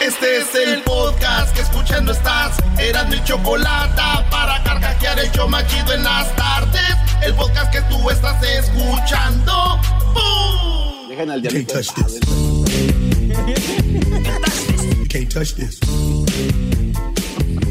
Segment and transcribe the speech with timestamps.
[0.00, 2.56] Este es el podcast que escuchando estás.
[2.78, 4.00] Eran mi chocolate
[4.30, 6.94] para carcajear el yo machido en las tardes.
[7.20, 9.80] El podcast que tú estás escuchando.
[10.14, 11.08] ¡Bum!
[11.08, 11.74] Dejen al diablito.
[11.74, 12.20] touch this.
[14.96, 15.80] You can't touch this.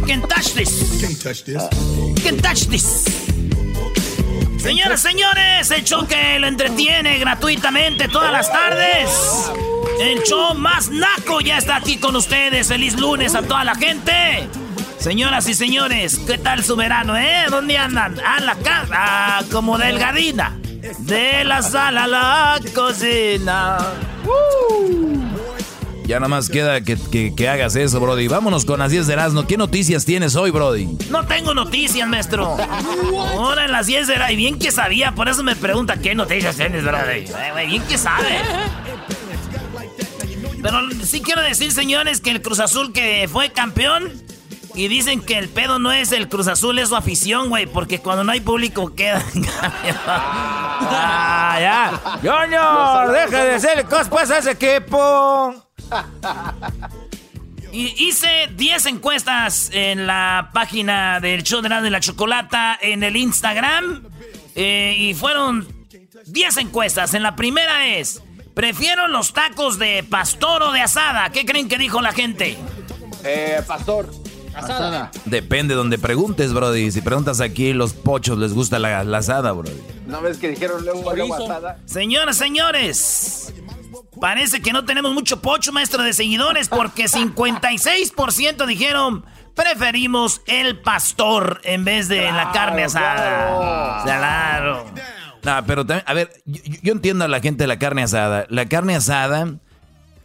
[0.05, 0.93] Can't touch this.
[0.93, 1.63] You can't touch this.
[2.23, 3.05] Can't touch this.
[4.61, 9.09] Señoras, señores, el show que lo entretiene gratuitamente todas las tardes.
[9.99, 12.67] El show más naco ya está aquí con ustedes.
[12.67, 14.47] Feliz lunes a toda la gente.
[14.99, 17.45] Señoras y señores, ¿qué tal su verano, eh?
[17.49, 18.19] ¿Dónde andan?
[18.19, 20.57] A la casa, ah, como delgadina.
[20.99, 23.77] De la sala a la cocina.
[26.05, 28.27] Ya nada más queda que, que- que hagas eso, Brody.
[28.29, 29.45] Vámonos con las 10 de Erasmo.
[29.45, 30.87] ¿Qué noticias tienes hoy, Brody?
[31.09, 32.55] No tengo noticias, maestro.
[33.33, 34.15] Ahora en las 10 de.
[34.31, 37.17] Y bien que sabía, por eso me pregunta qué noticias tienes, brother.
[37.17, 38.39] Eh, bien que sabe.
[40.61, 44.11] Pero sí quiero decir, señores, que el Cruz Azul que fue campeón...
[44.77, 47.65] Y dicen que el pedo no es el Cruz Azul, es su afición, güey.
[47.65, 49.25] Porque cuando no hay público queda...
[50.05, 51.99] ah, ya.
[52.21, 55.67] Junior, deja de ser cosplay a ese equipo.
[57.71, 63.15] Y hice 10 encuestas en la página del show de de la chocolata en el
[63.15, 64.03] Instagram.
[64.53, 65.67] eh, y fueron
[66.27, 67.15] 10 encuestas.
[67.15, 68.21] En la primera es,
[68.57, 71.29] prefiero los tacos de pastor o de asada.
[71.29, 72.57] ¿Qué creen que dijo la gente?
[73.23, 74.09] Eh, pastor.
[74.55, 75.11] Asada.
[75.25, 76.89] Depende donde preguntes, Brody.
[76.89, 79.79] Si preguntas aquí, los pochos les gusta la, la asada, Brody.
[80.07, 81.77] ¿No ves que dijeron luego asada?
[81.85, 83.53] Señoras, señores.
[84.19, 91.61] Parece que no tenemos mucho pocho, maestro de seguidores, porque 56% dijeron preferimos el pastor
[91.63, 94.01] en vez de la carne asada.
[94.03, 94.85] Claro.
[95.47, 98.45] No, pero también, a ver, yo, yo entiendo a la gente de la carne asada.
[98.49, 99.55] La carne asada,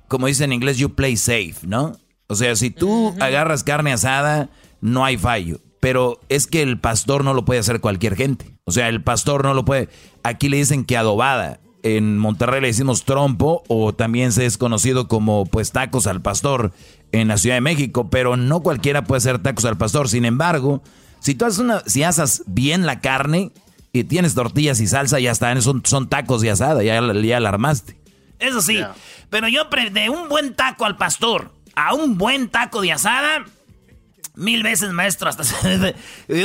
[0.08, 1.96] como dice en inglés, you play safe, ¿no?
[2.26, 4.50] O sea, si tú agarras carne asada,
[4.80, 5.60] no hay fallo.
[5.78, 8.52] Pero es que el pastor no lo puede hacer cualquier gente.
[8.64, 9.88] O sea, el pastor no lo puede.
[10.24, 11.60] Aquí le dicen que adobada.
[11.84, 16.72] En Monterrey le decimos trompo o también se es conocido como pues tacos al pastor
[17.12, 20.08] en la Ciudad de México, pero no cualquiera puede hacer tacos al pastor.
[20.08, 20.82] Sin embargo,
[21.20, 23.52] si tú haces una, si asas bien la carne
[23.92, 27.48] y tienes tortillas y salsa, ya están, son, son tacos de asada, ya, ya la
[27.48, 27.96] armaste.
[28.38, 28.78] Eso sí,
[29.30, 33.44] pero yo de un buen taco al pastor a un buen taco de asada,
[34.34, 35.42] mil veces, maestro, hasta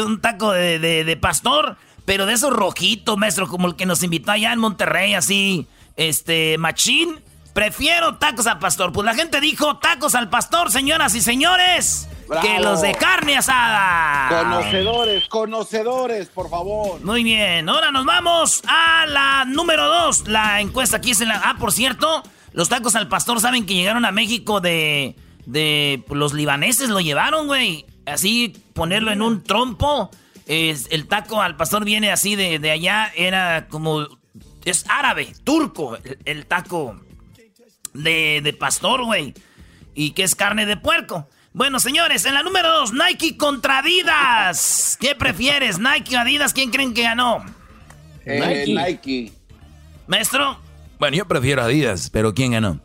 [0.05, 4.03] un taco de, de- de pastor, pero de esos rojitos, maestro, como el que nos
[4.03, 7.19] invitó allá en Monterrey, así, este, machín.
[7.57, 8.91] Prefiero tacos al pastor.
[8.91, 12.07] Pues la gente dijo tacos al pastor, señoras y señores,
[12.43, 14.43] que los de carne asada.
[14.43, 17.01] Conocedores, conocedores, por favor.
[17.03, 20.27] Muy bien, ahora nos vamos a la número dos.
[20.27, 21.41] La encuesta aquí es en la...
[21.43, 25.15] Ah, por cierto, los tacos al pastor saben que llegaron a México de...
[25.47, 27.87] de los libaneses lo llevaron, güey.
[28.05, 30.11] Así ponerlo en un trompo.
[30.45, 33.11] Es, el taco al pastor viene así de, de allá.
[33.15, 34.05] Era como...
[34.63, 37.01] Es árabe, turco, el, el taco
[37.97, 39.33] de, de pastor, güey.
[39.93, 41.27] Y que es carne de puerco.
[41.53, 44.97] Bueno, señores, en la número dos, Nike contra Adidas.
[45.01, 46.53] ¿Qué prefieres, Nike o Adidas?
[46.53, 47.43] ¿Quién creen que ganó?
[48.25, 48.73] Eh, Nike.
[48.73, 49.31] Nike.
[50.07, 50.59] Maestro,
[50.99, 52.79] Bueno, yo prefiero Adidas, pero ¿quién ganó?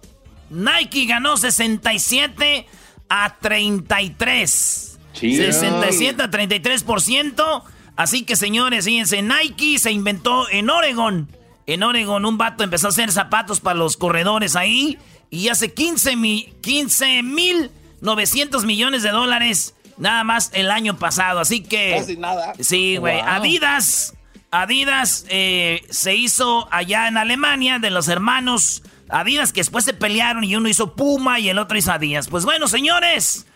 [0.51, 2.67] Nike ganó 67
[3.09, 4.99] a 33.
[5.13, 5.37] Sí.
[5.37, 7.63] 67 a 33%.
[7.97, 11.29] Así que, señores, fíjense, Nike se inventó en Oregon.
[11.73, 14.99] En Oregon un vato empezó a hacer zapatos para los corredores ahí.
[15.31, 21.41] Y hace 15 mil 15 mil 900 millones de dólares nada más el año pasado.
[21.41, 21.97] Así que...
[21.99, 22.53] Casi nada.
[22.61, 23.17] Sí, güey.
[23.17, 23.29] Wow.
[23.29, 24.15] Adidas,
[24.51, 30.43] Adidas eh, se hizo allá en Alemania de los hermanos Adidas que después se pelearon
[30.43, 32.29] y uno hizo Puma y el otro hizo Adidas.
[32.29, 33.47] Pues bueno, señores,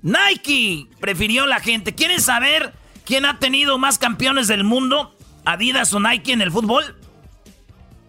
[0.00, 1.94] Nike prefirió la gente.
[1.94, 2.72] ¿Quieren saber
[3.04, 5.14] quién ha tenido más campeones del mundo?
[5.44, 6.96] Adidas o Nike en el fútbol.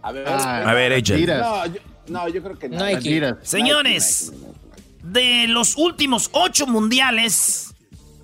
[0.03, 2.77] A ver, Ah, A ver, no, yo, no, yo creo que no.
[2.85, 3.33] Nike.
[3.41, 4.63] Señores, Nike, Nike, Nike.
[5.03, 7.73] de los últimos ocho mundiales,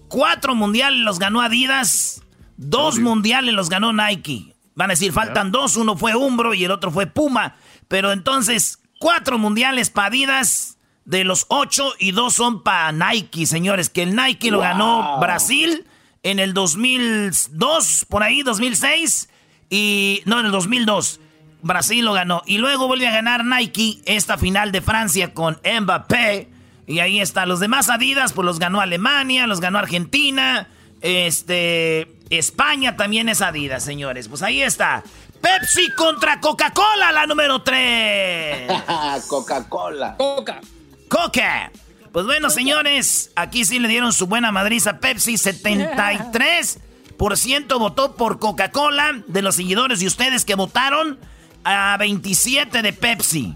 [0.09, 2.21] cuatro mundiales los ganó Adidas,
[2.57, 4.54] dos mundiales los ganó Nike.
[4.75, 7.56] Van a decir, faltan dos, uno fue Umbro y el otro fue Puma.
[7.88, 13.89] Pero entonces, cuatro mundiales para Adidas de los ocho y dos son para Nike, señores.
[13.89, 15.86] Que el Nike lo ganó Brasil
[16.24, 19.30] en el 2002, por ahí, 2006.
[19.69, 21.19] Y no, en el 2002.
[21.61, 22.41] Brasil lo ganó.
[22.45, 26.50] Y luego vuelve a ganar Nike esta final de Francia con Mbappé.
[26.88, 27.45] Y ahí está.
[27.45, 30.67] Los demás Adidas, pues los ganó Alemania, los ganó Argentina.
[31.01, 32.15] Este.
[32.29, 34.27] España también es Adidas, señores.
[34.27, 35.03] Pues ahí está.
[35.41, 38.71] Pepsi contra Coca-Cola, la número 3.
[39.27, 40.15] Coca-Cola.
[40.17, 40.59] Coca.
[41.07, 41.71] Coca.
[42.11, 45.35] Pues bueno, señores, aquí sí le dieron su buena madriza a Pepsi.
[45.35, 51.19] 73% votó por Coca-Cola de los seguidores de ustedes que votaron
[51.63, 53.56] a 27 de Pepsi.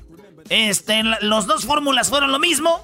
[0.49, 2.83] Este, los dos fórmulas fueron lo mismo.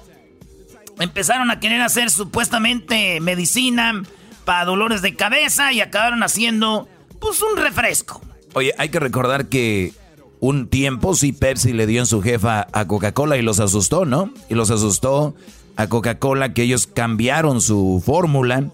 [0.98, 4.02] Empezaron a querer hacer supuestamente medicina
[4.44, 6.88] para dolores de cabeza y acabaron haciendo
[7.20, 8.20] pues un refresco.
[8.54, 9.92] Oye, hay que recordar que
[10.40, 14.32] un tiempo sí Pepsi le dio en su jefa a Coca-Cola y los asustó, ¿no?
[14.48, 15.34] Y los asustó
[15.76, 18.70] a Coca-Cola que ellos cambiaron su fórmula.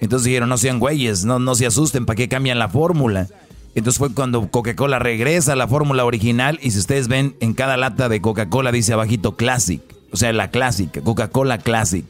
[0.00, 3.28] Entonces dijeron, no sean güeyes, no, no se asusten, ¿para qué cambian la fórmula?
[3.78, 7.76] Entonces fue cuando Coca-Cola regresa a la fórmula original y si ustedes ven en cada
[7.76, 9.80] lata de Coca-Cola dice abajito Classic,
[10.10, 12.04] o sea, la clásica, Coca-Cola Classic.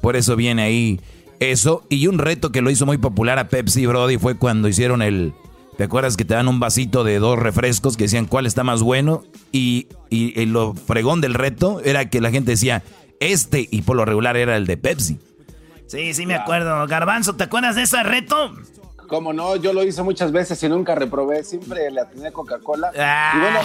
[0.00, 1.00] Por eso viene ahí
[1.38, 1.84] eso.
[1.88, 5.32] Y un reto que lo hizo muy popular a Pepsi Brody fue cuando hicieron el
[5.76, 8.82] ¿Te acuerdas que te dan un vasito de dos refrescos que decían cuál está más
[8.82, 9.24] bueno?
[9.52, 12.82] Y, y, lo fregón del reto era que la gente decía,
[13.20, 15.18] este, y por lo regular era el de Pepsi.
[15.86, 16.86] Sí, sí me acuerdo.
[16.86, 18.54] Garbanzo, ¿te acuerdas de ese reto?
[19.12, 22.90] Como no, yo lo hice muchas veces y nunca reprobé, siempre le atiné Coca-Cola.
[22.94, 23.60] Y bueno,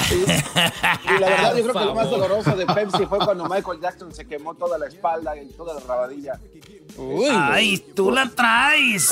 [1.06, 4.14] y, la verdad yo creo que lo más doloroso de Pepsi fue cuando Michael Jackson
[4.14, 6.38] se quemó toda la espalda y toda la rabadilla.
[7.50, 9.10] Ay, tú la traes.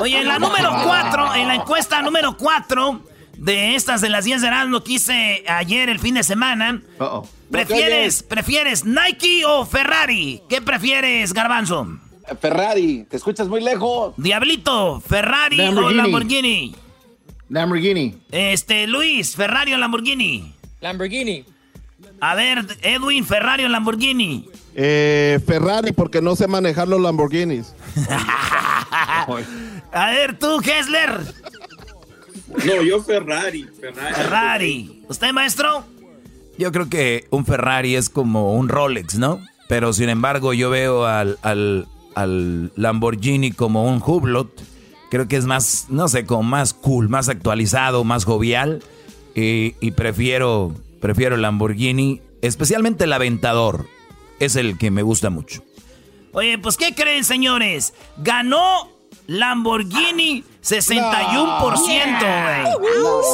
[0.00, 3.02] Oye, en la número 4, en la encuesta número 4
[3.36, 6.82] de estas de las 10 de lo que hice ayer el fin de semana.
[7.52, 10.42] ¿Prefieres, ¿Prefieres Nike o Ferrari?
[10.48, 12.00] ¿Qué prefieres, Garbanzo?
[12.40, 14.14] Ferrari, te escuchas muy lejos.
[14.16, 16.74] Diablito, Ferrari o Lamborghini.
[17.48, 18.18] Lamborghini.
[18.32, 20.52] Este, Luis, Ferrari o Lamborghini.
[20.80, 21.44] Lamborghini.
[22.20, 24.48] A ver, Edwin, Ferrari o Lamborghini.
[24.74, 27.74] Eh, Ferrari, porque no sé manejar los Lamborghinis.
[29.92, 31.20] A ver, tú, Hessler.
[32.64, 34.14] No, yo Ferrari, Ferrari.
[34.14, 35.02] Ferrari.
[35.08, 35.84] ¿Usted, maestro?
[36.58, 39.40] Yo creo que un Ferrari es como un Rolex, ¿no?
[39.68, 41.86] Pero sin embargo, yo veo al, al
[42.16, 44.62] Lamborghini como un Hublot.
[45.10, 48.82] Creo que es más, no sé, como más cool, más actualizado, más jovial.
[49.34, 53.86] Y, prefiero, prefiero el Lamborghini, especialmente el Aventador.
[54.40, 55.62] Es el que me gusta mucho.
[56.32, 57.94] Oye, pues ¿qué creen, señores?
[58.18, 58.90] Ganó
[59.26, 62.66] Lamborghini 61%, güey.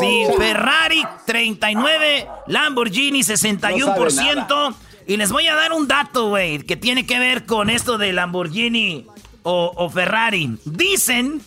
[0.01, 4.75] sí, Ferrari 39, Lamborghini 61%.
[5.07, 8.13] Y les voy a dar un dato, güey, que tiene que ver con esto de
[8.13, 9.07] Lamborghini
[9.43, 10.59] o, Ferrari.
[10.65, 11.41] Dicen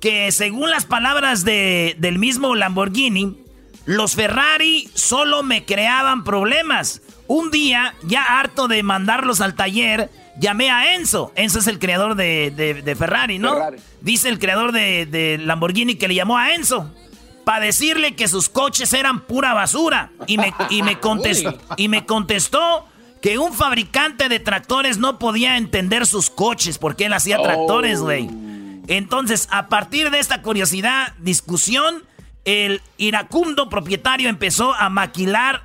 [0.00, 3.36] que según las palabras de, del mismo Lamborghini,
[3.84, 7.02] los Ferrari solo me creaban problemas.
[7.26, 11.32] Un día, ya harto de mandarlos al taller, llamé a Enzo.
[11.36, 13.56] Enzo es el creador de, Ferrari, ¿no?
[14.00, 16.92] Dice el creador de, de Lamborghini que le llamó a Enzo
[17.50, 20.12] para decirle que sus coches eran pura basura.
[20.28, 22.86] Y me, y me, contestó, y me contestó
[23.20, 28.30] que un fabricante de tractores no podía entender sus coches porque él hacía tractores, güey.
[28.86, 32.04] Entonces, a partir de esta curiosidad, discusión,
[32.44, 35.64] el iracundo propietario empezó a maquilar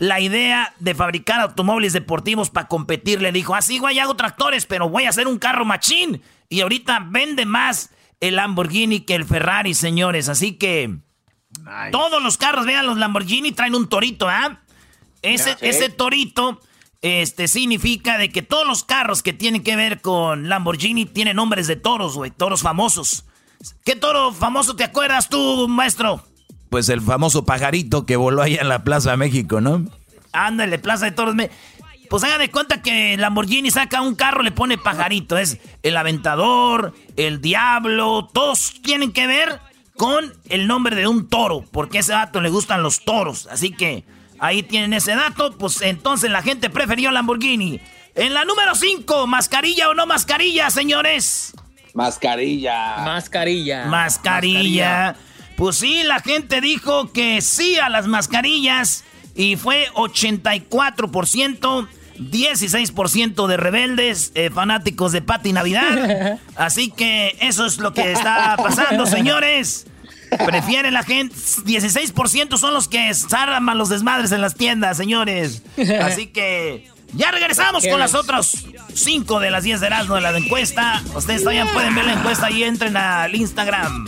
[0.00, 3.22] la idea de fabricar automóviles deportivos para competir.
[3.22, 6.22] Le dijo, así, güey, hago tractores, pero voy a hacer un carro machín.
[6.48, 10.28] Y ahorita vende más el Lamborghini que el Ferrari, señores.
[10.28, 10.98] Así que
[11.90, 14.60] todos los carros, vean, los Lamborghini traen un torito, ¿ah?
[15.22, 16.60] Ese, ese torito
[17.02, 21.66] este significa de que todos los carros que tienen que ver con Lamborghini tienen nombres
[21.66, 23.24] de toros, güey, toros famosos.
[23.84, 26.22] ¿Qué toro famoso te acuerdas tú, maestro?
[26.68, 29.84] Pues el famoso pajarito que voló ahí en la Plaza de México, ¿no?
[30.32, 31.34] Ándale, Plaza de Toros.
[32.08, 35.38] Pues hagan de cuenta que Lamborghini saca un carro, le pone pajarito.
[35.38, 39.60] Es el aventador, el diablo, todos tienen que ver
[40.00, 43.46] con el nombre de un toro, porque a ese dato le gustan los toros.
[43.50, 44.02] Así que
[44.38, 47.82] ahí tienen ese dato, pues entonces la gente prefirió Lamborghini.
[48.14, 51.52] En la número 5, mascarilla o no mascarilla, señores.
[51.92, 52.96] Mascarilla.
[53.04, 53.84] Mascarilla.
[53.88, 55.16] Mascarilla.
[55.58, 59.04] Pues sí, la gente dijo que sí a las mascarillas
[59.34, 61.88] y fue 84%.
[62.18, 66.38] 16% de rebeldes, eh, fanáticos de Pati Navidad.
[66.56, 69.86] Así que eso es lo que está pasando, señores.
[70.46, 71.34] Prefiere la gente.
[71.34, 73.10] 16% son los que
[73.68, 75.62] a los desmadres en las tiendas, señores.
[76.02, 76.88] Así que.
[77.12, 81.02] Ya regresamos con las otras 5 de las 10 de Erasmo de la encuesta.
[81.14, 84.06] Ustedes todavía pueden ver la encuesta y entren al Instagram.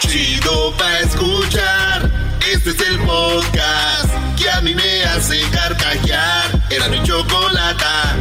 [0.00, 2.10] Chido pa' escuchar.
[2.52, 6.62] Este es el podcast que a mí me hace carcajear.
[6.70, 8.16] Era mi chocolata.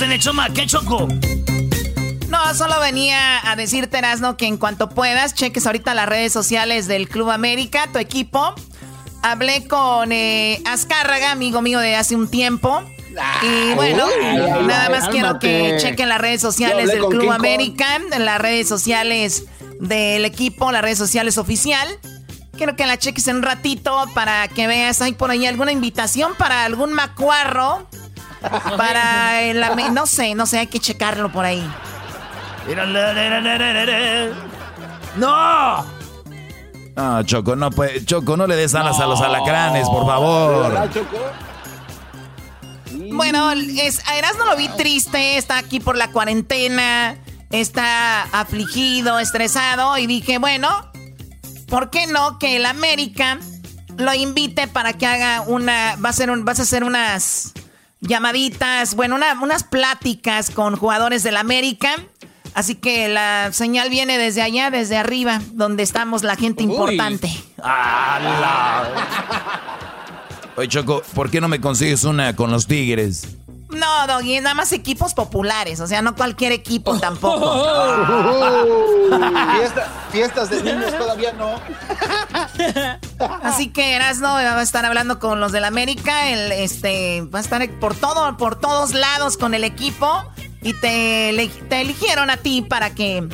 [0.00, 0.48] En el Choma.
[0.48, 1.06] ¿Qué choco?
[2.28, 6.86] No, solo venía a decirte, Erasno, que en cuanto puedas, cheques ahorita las redes sociales
[6.86, 8.54] del Club América, tu equipo.
[9.22, 12.82] Hablé con eh, Azcárraga, amigo mío de hace un tiempo.
[13.42, 14.06] Y bueno,
[14.66, 19.44] nada más quiero que chequen las redes sociales del Club América, las redes sociales
[19.78, 21.86] del equipo, las redes sociales oficial.
[22.56, 26.32] Quiero que la cheques en un ratito para que veas, hay por ahí alguna invitación
[26.38, 27.86] para algún macuarro.
[28.76, 31.66] Para el, no sé, no sé, hay que checarlo por ahí.
[35.16, 35.84] ¡No!
[36.96, 38.04] No, Choco, no puede.
[38.04, 40.90] Choco, no le des alas a los alacranes, por favor.
[43.12, 47.16] Bueno, es, a Erasmo lo vi triste, está aquí por la cuarentena,
[47.50, 50.68] está afligido, estresado, y dije, bueno,
[51.68, 53.38] ¿por qué no que el América
[53.96, 57.52] lo invite para que haga una, va a ser un, vas a hacer unas
[58.02, 61.94] llamaditas, bueno, unas pláticas con jugadores del América.
[62.54, 67.32] Así que la señal viene desde allá, desde arriba, donde estamos la gente importante.
[70.56, 73.38] Oye, Choco, ¿por qué no me consigues una con los Tigres?
[73.72, 77.40] No, Doggy, nada más equipos populares, o sea, no cualquier equipo tampoco.
[80.12, 81.60] fiestas de niños todavía no.
[83.42, 87.42] Así que Erasno va a estar hablando con los del América, el, este, va a
[87.42, 90.24] estar por todo, por todos lados con el equipo
[90.60, 93.26] y te, te eligieron a ti para que,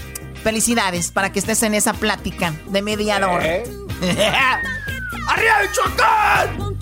[0.42, 3.40] felicidades, para que estés en esa plática de mediador.
[3.45, 3.64] ¿Eh?
[5.28, 6.78] ¡Arriba el Chocón!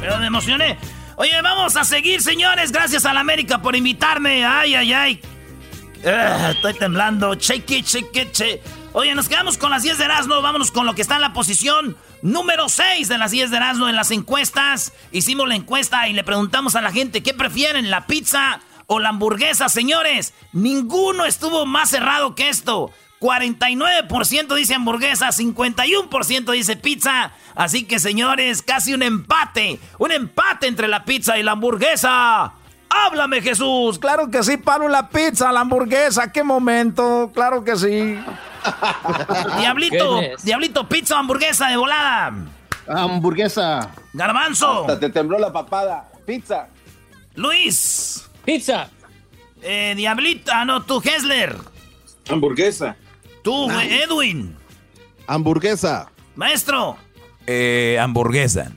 [0.00, 0.78] Pero me emocioné.
[1.16, 2.72] Oye, vamos a seguir, señores.
[2.72, 4.44] Gracias a la América por invitarme.
[4.44, 5.20] Ay, ay, ay.
[6.04, 7.34] Ah, estoy temblando.
[7.34, 8.62] Shake it, shake.
[8.92, 10.40] Oye, nos quedamos con las 10 de Erasmo.
[10.40, 13.88] Vámonos con lo que está en la posición número 6 de las 10 de Erasmo
[13.88, 14.92] en las encuestas.
[15.12, 19.10] Hicimos la encuesta y le preguntamos a la gente qué prefieren, la pizza o la
[19.10, 20.34] hamburguesa, señores.
[20.52, 22.90] Ninguno estuvo más cerrado que esto.
[23.22, 27.30] 49% dice hamburguesa, 51% dice pizza.
[27.54, 29.78] Así que señores, casi un empate.
[29.98, 32.54] Un empate entre la pizza y la hamburguesa.
[32.90, 34.00] ¡Háblame, Jesús!
[34.00, 36.32] Claro que sí, paro la pizza, la hamburguesa.
[36.32, 37.30] ¡Qué momento!
[37.32, 38.18] Claro que sí.
[39.58, 42.34] Diablito, Diablito, pizza o hamburguesa de volada.
[42.88, 43.88] Hamburguesa.
[44.12, 44.80] Garbanzo.
[44.80, 46.10] Hasta te tembló la papada.
[46.26, 46.66] Pizza.
[47.36, 48.28] Luis.
[48.44, 48.90] Pizza.
[49.62, 51.56] Eh, Diablito, ah, no, tú, Hessler.
[52.28, 52.96] Hamburguesa.
[53.42, 54.56] Tú, Edwin.
[55.26, 56.10] Hamburguesa.
[56.36, 56.96] Maestro.
[57.46, 58.72] Eh, hamburguesa.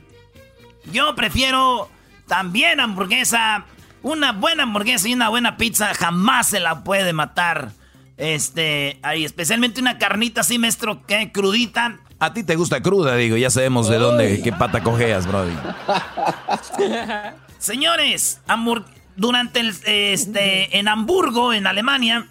[0.91, 1.89] Yo prefiero
[2.27, 3.65] también hamburguesa.
[4.01, 7.71] Una buena hamburguesa y una buena pizza jamás se la puede matar.
[8.17, 11.99] Este, ahí, especialmente una carnita así, maestro, que crudita.
[12.19, 15.53] A ti te gusta cruda, digo, ya sabemos de dónde, qué pata cojeas, brody.
[17.59, 18.39] Señores,
[19.17, 22.27] durante el, este, en Hamburgo, en Alemania,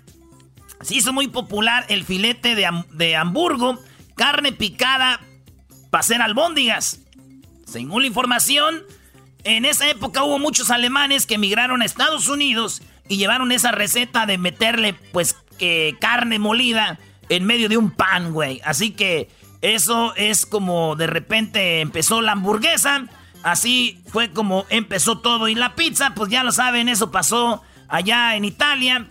[0.84, 3.78] se hizo muy popular el filete de, de Hamburgo,
[4.14, 5.20] carne picada
[5.90, 7.00] para hacer albóndigas.
[7.66, 8.82] Según la información,
[9.44, 14.26] en esa época hubo muchos alemanes que emigraron a Estados Unidos y llevaron esa receta
[14.26, 15.36] de meterle, pues,
[16.00, 16.98] carne molida
[17.28, 18.60] en medio de un pan, güey.
[18.64, 19.28] Así que
[19.62, 23.06] eso es como de repente empezó la hamburguesa.
[23.42, 25.48] Así fue como empezó todo.
[25.48, 29.08] Y la pizza, pues ya lo saben, eso pasó allá en Italia.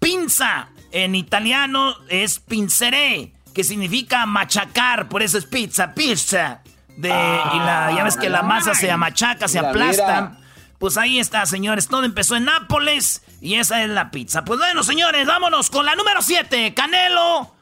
[0.00, 0.68] Pinza
[1.04, 6.62] en italiano es pinceré, que significa machacar, por eso es pizza, pizza.
[6.96, 10.38] De, y la, ya ves que la masa se amachaca, se aplasta.
[10.78, 11.88] Pues ahí está, señores.
[11.88, 14.46] Todo empezó en Nápoles y esa es la pizza.
[14.46, 16.72] Pues bueno, señores, vámonos con la número 7.
[16.72, 17.54] Canelo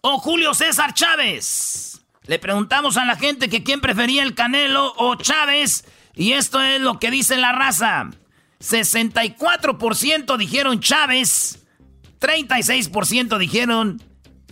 [0.00, 2.00] o Julio César Chávez.
[2.26, 5.84] Le preguntamos a la gente que quién prefería el Canelo o Chávez.
[6.14, 8.08] Y esto es lo que dice la raza.
[8.60, 11.66] 64% dijeron Chávez,
[12.20, 14.02] 36% dijeron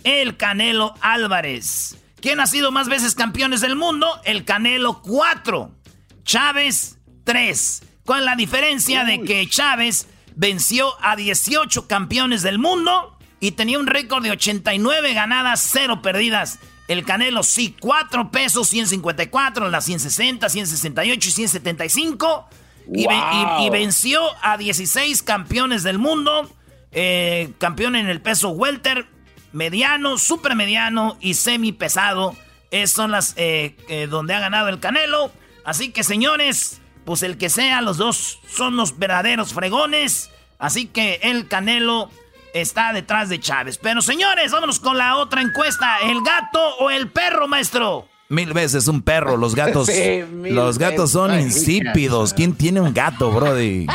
[0.03, 1.97] el Canelo Álvarez.
[2.21, 4.07] ¿Quién ha sido más veces campeones del mundo?
[4.23, 5.75] El Canelo 4,
[6.23, 7.83] Chávez 3.
[8.05, 13.79] ¿Cuál es la diferencia de que Chávez venció a 18 campeones del mundo y tenía
[13.79, 16.59] un récord de 89 ganadas, 0 perdidas?
[16.87, 22.47] El Canelo sí, 4 pesos, 154, las 160, 168 y 175.
[22.93, 26.49] Y, venció a 16 campeones del mundo.
[26.91, 29.07] Eh, campeón en el peso welter,
[29.51, 32.35] mediano, super mediano y semi pesado.
[32.71, 35.31] Esas son las eh, eh, donde ha ganado el Canelo.
[35.63, 40.29] Así que señores, pues el que sea, los dos son los verdaderos fregones.
[40.59, 42.09] Así que el Canelo
[42.53, 43.77] está detrás de Chávez.
[43.77, 45.99] Pero señores, vámonos con la otra encuesta.
[45.99, 48.07] ¿El gato o el perro, maestro?
[48.29, 49.89] Mil veces un perro, los gatos.
[50.31, 52.33] los gatos son insípidos.
[52.33, 53.87] ¿Quién tiene un gato, Brody?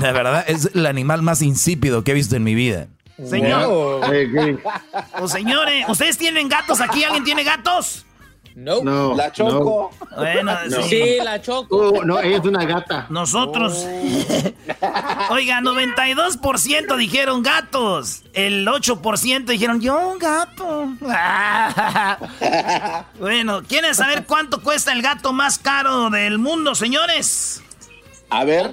[0.00, 2.88] La verdad, es el animal más insípido que he visto en mi vida.
[3.24, 4.00] Señor.
[5.20, 7.04] O señores, ¿ustedes tienen gatos aquí?
[7.04, 8.06] ¿Alguien tiene gatos?
[8.54, 9.14] No.
[9.14, 9.90] La Choco.
[10.16, 10.56] Bueno,
[10.88, 11.16] sí.
[11.22, 11.76] la Choco.
[11.76, 13.06] Oh, no, ella es una gata.
[13.08, 13.86] Nosotros.
[15.30, 18.22] Oiga, 92% dijeron gatos.
[18.34, 20.88] El 8% dijeron yo un gato.
[23.18, 27.62] bueno, ¿quieren saber cuánto cuesta el gato más caro del mundo, señores?
[28.28, 28.72] A ver.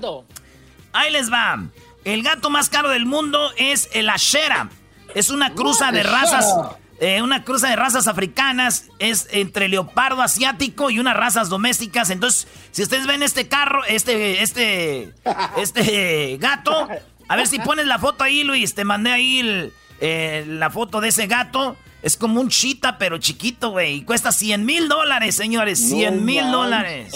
[0.94, 1.64] Ahí les va.
[2.04, 4.70] El gato más caro del mundo es el Ashera.
[5.16, 6.54] Es una cruza de razas
[7.00, 12.10] eh, una cruza de razas africanas es entre leopardo asiático y unas razas domésticas.
[12.10, 15.14] Entonces, si ustedes ven este carro, este, este,
[15.58, 16.90] este gato,
[17.30, 18.76] a ver si pones la foto ahí, Luis.
[18.76, 21.78] Te mandé ahí eh, la foto de ese gato.
[22.02, 23.96] Es como un chita, pero chiquito, güey.
[23.96, 25.80] Y cuesta 100 mil dólares, señores.
[25.80, 27.14] 100 mil dólares.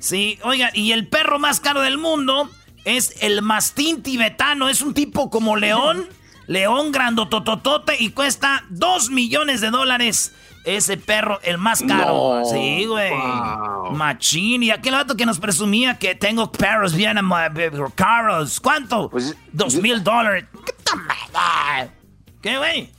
[0.00, 2.50] Sí, oiga, y el perro más caro del mundo
[2.84, 4.68] es el mastín tibetano.
[4.68, 6.08] Es un tipo como león.
[6.48, 10.34] León grandotototote y cuesta 2 millones de dólares.
[10.64, 12.42] Ese perro, el más caro.
[12.50, 13.12] sí, güey.
[13.92, 14.62] Machín.
[14.62, 17.16] Y aquel vato que nos presumía que tengo perros bien
[17.94, 18.60] caros.
[18.60, 19.08] ¿Cuánto?
[19.08, 20.46] Pues, Dos mil dólares.
[22.42, 22.90] ¿Qué, güey?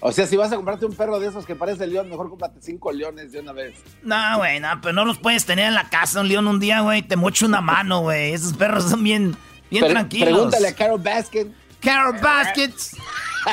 [0.00, 2.60] O sea, si vas a comprarte un perro de esos que parece león, mejor cómprate
[2.62, 3.74] cinco leones de una vez.
[4.02, 6.80] No, güey, no, pero no los puedes tener en la casa un león un día,
[6.80, 7.02] güey.
[7.02, 8.32] Te mocho una mano, güey.
[8.32, 9.36] Esos perros son bien,
[9.70, 10.28] bien tranquilos.
[10.28, 11.52] Pregúntale a Carol Baskin.
[11.80, 12.96] Carol Baskets.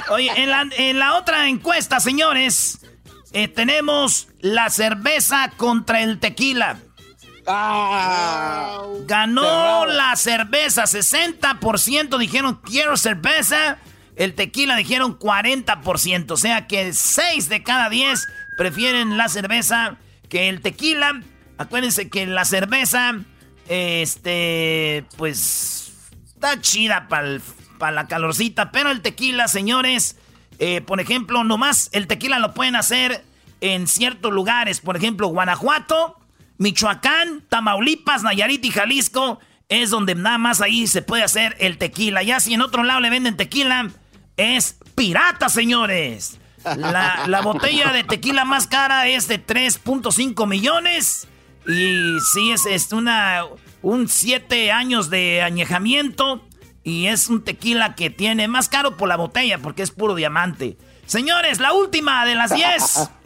[0.09, 2.79] Oye, en la, otra encuesta, señores,
[3.33, 6.79] eh, tenemos la cerveza contra el tequila.
[7.47, 13.77] Ah, Ganó la cerveza, 60% dijeron quiero cerveza,
[14.15, 18.27] el tequila dijeron 40%, o sea que 6 de cada 10
[18.57, 21.21] prefieren la cerveza que el tequila.
[21.57, 23.13] Acuérdense que la cerveza,
[23.67, 25.93] este, pues,
[26.25, 27.41] está chida para el
[27.77, 28.71] para la calorcita.
[28.71, 30.17] Pero el tequila, señores,
[30.59, 33.23] eh, por ejemplo, nomás el tequila lo pueden hacer
[33.61, 34.81] en ciertos lugares.
[34.81, 36.17] Por ejemplo, Guanajuato,
[36.57, 39.39] Michoacán, Tamaulipas, Nayarit y Jalisco.
[39.67, 42.21] Es donde nada más ahí se puede hacer el tequila.
[42.23, 43.89] Ya si en otro lado le venden tequila,
[44.37, 46.39] es pirata, señores.
[46.77, 51.27] La, botella de tequila más cara es de 3.5 millones.
[51.67, 53.43] Y sí, es, es una,
[53.81, 56.43] un 7 años de añejamiento.
[56.85, 60.77] Y es un tequila que tiene más caro por la botella porque es puro diamante.
[61.07, 63.09] Señores, la última de las 10.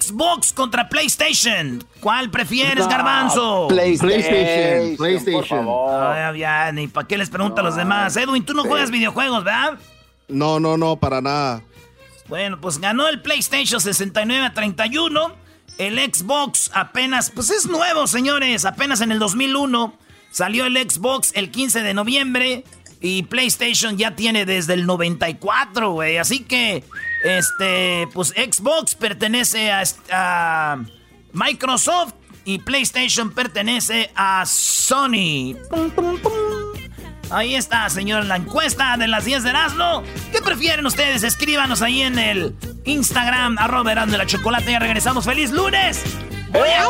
[0.00, 1.84] Xbox contra PlayStation.
[2.00, 3.68] ¿Cuál prefieres, Garbanzo?
[3.68, 4.96] PlayStation.
[4.96, 5.66] PlayStation.
[6.36, 8.16] ya, ni para qué les pregunto a los demás.
[8.16, 9.78] Edwin, tú no juegas videojuegos, ¿verdad?
[10.28, 11.62] No, no, no, para nada.
[12.28, 15.34] Bueno, pues ganó el PlayStation 69 a 31.
[15.78, 19.94] El Xbox apenas, pues es nuevo, señores, apenas en el 2001.
[20.30, 22.64] Salió el Xbox el 15 de noviembre
[23.00, 26.18] y PlayStation ya tiene desde el 94, güey.
[26.18, 26.84] Así que,
[27.24, 30.78] este, pues Xbox pertenece a,
[31.32, 32.14] Microsoft
[32.44, 35.56] y PlayStation pertenece a Sony.
[37.30, 40.02] Ahí está, señor, la encuesta de las 10 de Erasmo.
[40.32, 41.22] ¿Qué prefieren ustedes?
[41.22, 44.72] Escríbanos ahí en el Instagram, arroba de la chocolate.
[44.72, 45.24] Ya regresamos.
[45.24, 46.02] ¡Feliz lunes!
[46.52, 46.84] Voy a,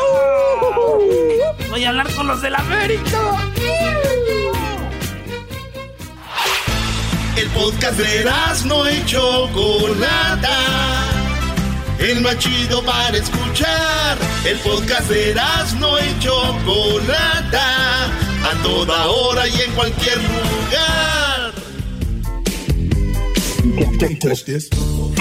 [1.68, 3.18] voy a hablar con los del América.
[7.36, 8.24] El podcast de
[8.66, 10.56] no hecho Chocolata.
[11.98, 14.16] El más chido para escuchar.
[14.44, 15.34] El podcast de
[15.78, 18.06] no hecho Chocolata.
[18.42, 21.29] A toda hora y en cualquier lugar.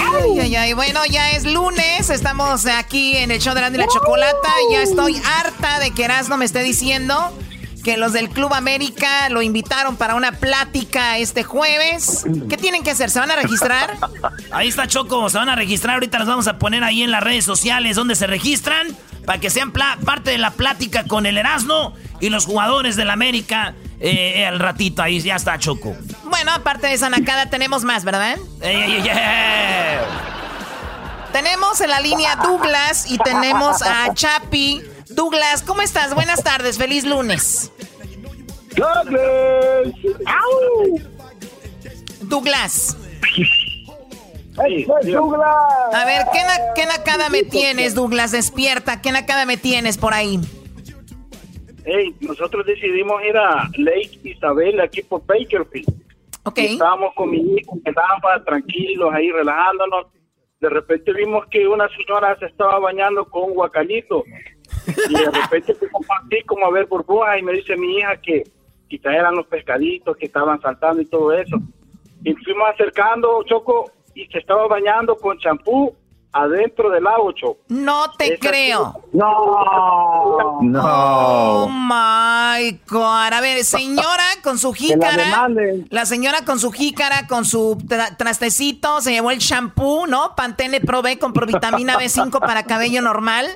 [0.00, 0.72] Ay, ay, ay.
[0.72, 2.08] Bueno, ya es lunes.
[2.08, 4.48] Estamos aquí en el show de la, la chocolata.
[4.72, 7.36] Ya estoy harta de que Erasmo me esté diciendo
[7.84, 12.24] que los del Club América lo invitaron para una plática este jueves.
[12.48, 13.10] ¿Qué tienen que hacer?
[13.10, 13.98] ¿Se van a registrar?
[14.50, 15.96] Ahí está Choco, se van a registrar.
[15.96, 19.50] Ahorita los vamos a poner ahí en las redes sociales donde se registran para que
[19.50, 23.74] sean parte de la plática con el Erasmo y los jugadores del América.
[24.02, 25.94] Eh, al ratito ahí ya está Choco.
[26.24, 28.38] Bueno, aparte de esa nacada tenemos más, ¿verdad?
[31.32, 34.82] tenemos en la línea Douglas y tenemos a Chapi.
[35.10, 36.14] Douglas, ¿cómo estás?
[36.14, 37.70] Buenas tardes, feliz lunes.
[38.74, 39.94] Douglas.
[42.22, 42.96] Douglas.
[45.04, 45.94] Douglas.
[45.94, 46.40] A ver, ¿qué,
[46.74, 48.30] ¿qué nacada me tienes, Douglas?
[48.30, 50.40] Despierta, ¿qué nacada me tienes por ahí?
[51.84, 55.88] Hey, nosotros decidimos ir a Lake Isabel, aquí por Bakerfield.
[56.44, 56.72] Okay.
[56.72, 60.06] Estábamos con mi hijo, quedábamos tranquilos ahí relajándonos.
[60.60, 64.24] De repente vimos que una señora se estaba bañando con un guacalito.
[64.86, 68.44] Y de repente como así como a ver burbujas y me dice mi hija que,
[68.90, 71.56] quizás eran los pescaditos que estaban saltando y todo eso.
[72.24, 75.94] Y fuimos acercando, Choco, y se estaba bañando con champú
[76.32, 77.58] adentro del lago, Choco.
[77.68, 79.00] No te Esa- creo.
[79.12, 79.26] No,
[80.82, 83.32] Oh my God.
[83.32, 85.48] A ver, señora con su jícara.
[85.90, 90.34] La señora con su jícara, con su tra- trastecito, se llevó el shampoo, ¿no?
[90.36, 93.48] Pantene Pro B con provitamina B5 para cabello normal.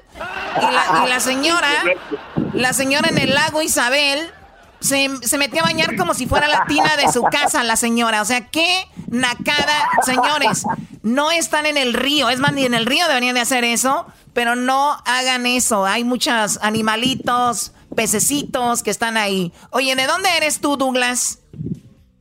[0.57, 1.69] Y la, y la señora,
[2.53, 4.31] la señora en el lago Isabel,
[4.85, 8.21] se, se metió a bañar como si fuera la tina de su casa, la señora.
[8.21, 9.89] O sea, qué nacada.
[10.05, 10.67] Señores,
[11.03, 12.29] no están en el río.
[12.29, 14.07] Es más, ni en el río deberían de hacer eso.
[14.35, 15.87] Pero no hagan eso.
[15.87, 19.55] Hay muchos animalitos, pececitos que están ahí.
[19.71, 21.39] Oye, ¿de dónde eres tú, Douglas?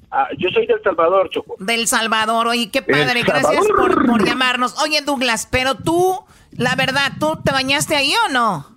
[0.10, 1.56] Ah, yo soy del Salvador, Choco.
[1.60, 2.47] Del Salvador.
[2.47, 3.23] Oye, qué padre.
[3.23, 4.82] Gracias por, por llamarnos.
[4.82, 8.72] Oye, Douglas, pero tú, la verdad, ¿tú te bañaste ahí o no?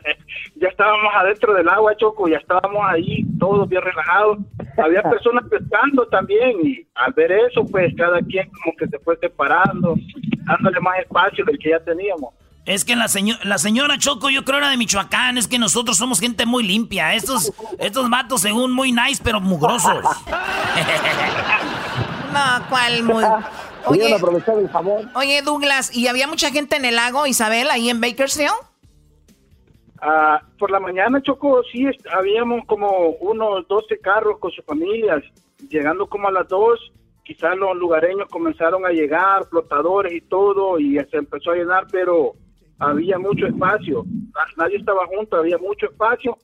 [0.56, 4.38] ya estábamos adentro del agua, Choco, ya estábamos ahí, todos bien relajados.
[4.82, 9.16] Había personas pescando también y al ver eso, pues cada quien como que se fue
[9.18, 9.94] separando,
[10.46, 12.34] dándole más espacio del que ya teníamos.
[12.66, 15.98] Es que la, seño- la señora Choco, yo creo era de Michoacán, es que nosotros
[15.98, 17.12] somos gente muy limpia.
[17.12, 20.02] Estos, estos vatos, según muy nice, pero mugrosos.
[22.32, 23.22] No, ¿cuál muy?
[23.86, 24.20] Oye, el
[25.14, 28.50] oye, Douglas, ¿y había mucha gente en el lago, Isabel, ahí en Bakersfield?
[30.00, 35.22] Ah, por la mañana, Choco, sí, habíamos como unos 12 carros con sus familias.
[35.70, 36.92] Llegando como a las 2,
[37.24, 42.32] quizás los lugareños comenzaron a llegar, flotadores y todo, y se empezó a llenar, pero
[42.78, 44.04] había mucho espacio.
[44.34, 46.36] Na- Nadie estaba junto, había mucho espacio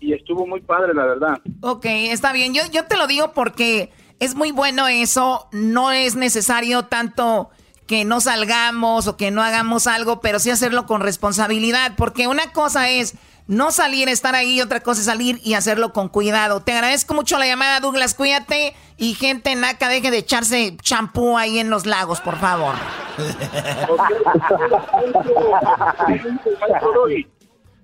[0.00, 1.40] y estuvo muy padre, la verdad.
[1.60, 2.54] Ok, está bien.
[2.54, 5.48] Yo, yo te lo digo porque es muy bueno eso.
[5.52, 7.50] No es necesario tanto
[7.86, 11.92] que no salgamos o que no hagamos algo, pero sí hacerlo con responsabilidad.
[11.96, 13.14] Porque una cosa es
[13.46, 16.60] no salir, estar ahí, otra cosa es salir y hacerlo con cuidado.
[16.60, 18.14] Te agradezco mucho la llamada, Douglas.
[18.14, 22.74] Cuídate y gente naca, deje de echarse champú ahí en los lagos, por favor.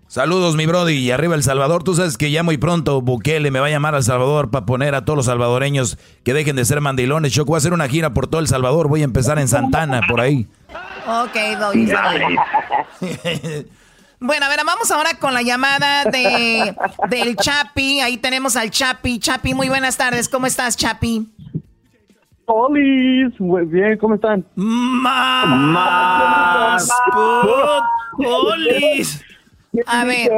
[0.09, 0.95] Saludos, mi Brody.
[0.95, 1.85] Y arriba El Salvador.
[1.85, 4.95] Tú sabes que ya muy pronto Bukele me va a llamar al Salvador para poner
[4.95, 7.33] a todos los salvadoreños que dejen de ser mandilones.
[7.35, 8.89] Yo voy a hacer una gira por todo El Salvador.
[8.89, 10.47] Voy a empezar en Santana, por ahí.
[11.07, 11.93] Ok, Doggy.
[14.21, 16.75] Bueno, a ver, vamos ahora con la llamada de
[17.09, 18.01] del Chapi.
[18.01, 19.19] Ahí tenemos al Chapi.
[19.21, 20.29] Chapi, muy buenas tardes.
[20.29, 21.29] ¿Cómo estás, Chapi?
[22.47, 24.45] Olis, muy bien, ¿cómo están?
[24.57, 25.45] Más
[27.13, 27.85] put-
[28.27, 29.23] Olis.
[29.87, 30.31] A ver.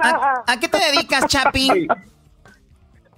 [0.00, 1.88] ¿a, a qué te dedicas, Chapi?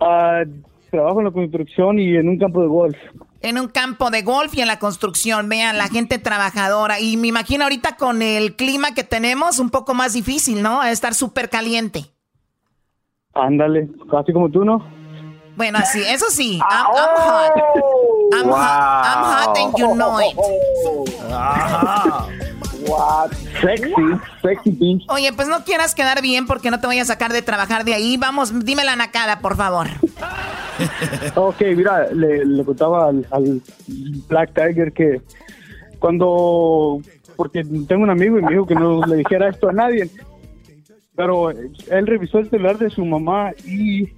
[0.01, 0.43] Ah,
[0.91, 2.97] trabajo en la construcción y en un campo de golf.
[3.41, 5.49] En un campo de golf y en la construcción.
[5.49, 7.01] Vean, la gente trabajadora.
[7.01, 10.81] Y me imagino ahorita con el clima que tenemos, un poco más difícil, ¿no?
[10.81, 12.07] A estar súper caliente.
[13.35, 14.85] Ándale, casi como tú, ¿no?
[15.57, 16.59] Bueno, así, eso sí.
[16.59, 17.53] I'm, I'm hot.
[18.33, 19.05] I'm, hot.
[19.05, 20.37] I'm hot and you know it.
[22.89, 23.48] What?
[23.61, 23.93] Sexy,
[24.43, 25.05] sexy pinch.
[25.09, 27.95] Oye, pues no quieras quedar bien porque no te voy a sacar de trabajar de
[27.95, 28.17] ahí.
[28.17, 29.89] Vamos, dime la nacada, por favor.
[31.35, 33.61] Ok, mira, le, le contaba al, al
[34.29, 35.21] Black Tiger que
[35.99, 37.01] cuando,
[37.35, 40.09] porque tengo un amigo y me dijo que no le dijera esto a nadie,
[41.17, 44.09] pero él revisó el celular de su mamá y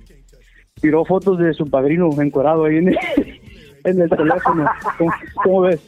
[0.82, 2.98] tiró fotos de su padrino encorado ahí en el,
[3.84, 4.68] en el teléfono.
[4.98, 5.80] ¿Cómo, cómo ves?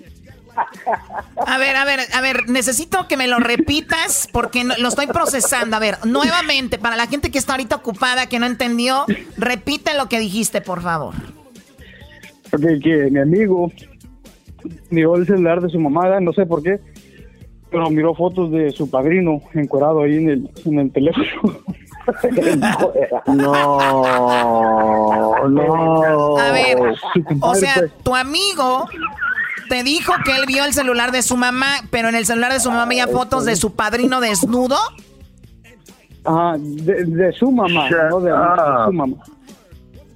[1.46, 5.06] A ver, a ver, a ver, necesito que me lo repitas porque no- lo estoy
[5.06, 5.76] procesando.
[5.76, 9.04] A ver, nuevamente, para la gente que está ahorita ocupada, que no entendió,
[9.36, 11.14] repite lo que dijiste, por favor.
[12.50, 13.70] Porque que mi amigo
[14.90, 16.78] miró el celular de su mamá, no sé por qué,
[17.70, 21.24] pero miró fotos de su padrino encuerado ahí en el, en el teléfono.
[23.26, 23.78] no,
[25.48, 26.38] no.
[26.38, 26.78] A ver,
[27.40, 27.92] o sea, pues.
[28.02, 28.86] tu amigo
[29.72, 32.60] te dijo que él vio el celular de su mamá, pero en el celular de
[32.60, 34.76] su mamá había fotos de su padrino desnudo.
[36.26, 38.36] Ajá, de, de su mamá, no de, de
[38.84, 39.16] su mamá.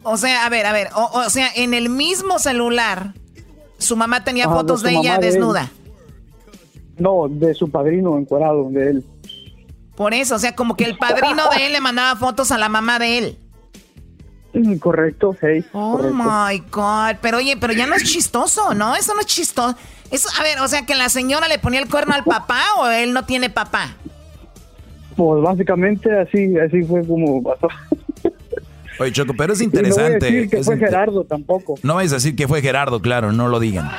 [0.03, 3.15] O sea, a ver, a ver, o, o sea, en el mismo celular,
[3.79, 5.71] su mamá tenía Ajá, fotos de ella desnuda.
[6.99, 9.05] No, de su padrino encuerado, de él.
[9.97, 12.69] Por eso, o sea, como que el padrino de él le mandaba fotos a la
[12.69, 13.39] mamá de él.
[14.81, 16.15] Correcto, hey, Oh correcto.
[16.17, 17.17] my God.
[17.21, 18.95] Pero oye, pero ya no es chistoso, ¿no?
[18.97, 19.77] Eso no es chistoso.
[20.11, 22.87] Eso, a ver, o sea, que la señora le ponía el cuerno al papá o
[22.87, 23.95] él no tiene papá.
[25.17, 27.69] Pues básicamente así, así fue como pasó.
[28.99, 30.25] Oye, Choco, pero es Y no voy a interesante.
[30.27, 31.75] decir que es fue Gerardo tampoco.
[31.83, 33.91] No vayas a decir que fue Gerardo, claro, no lo digan.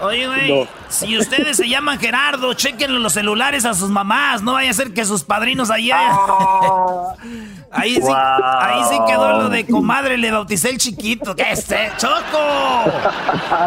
[0.00, 4.42] Oye, güey, si ustedes se llaman Gerardo, chequen los celulares a sus mamás.
[4.42, 5.90] No vaya a ser que sus padrinos ahí.
[5.92, 7.14] Ah.
[7.72, 11.34] ahí, sí, ahí sí quedó lo de comadre, le bauticé el chiquito.
[11.34, 11.90] ¿Qué es este?
[11.96, 12.84] ¡Choco!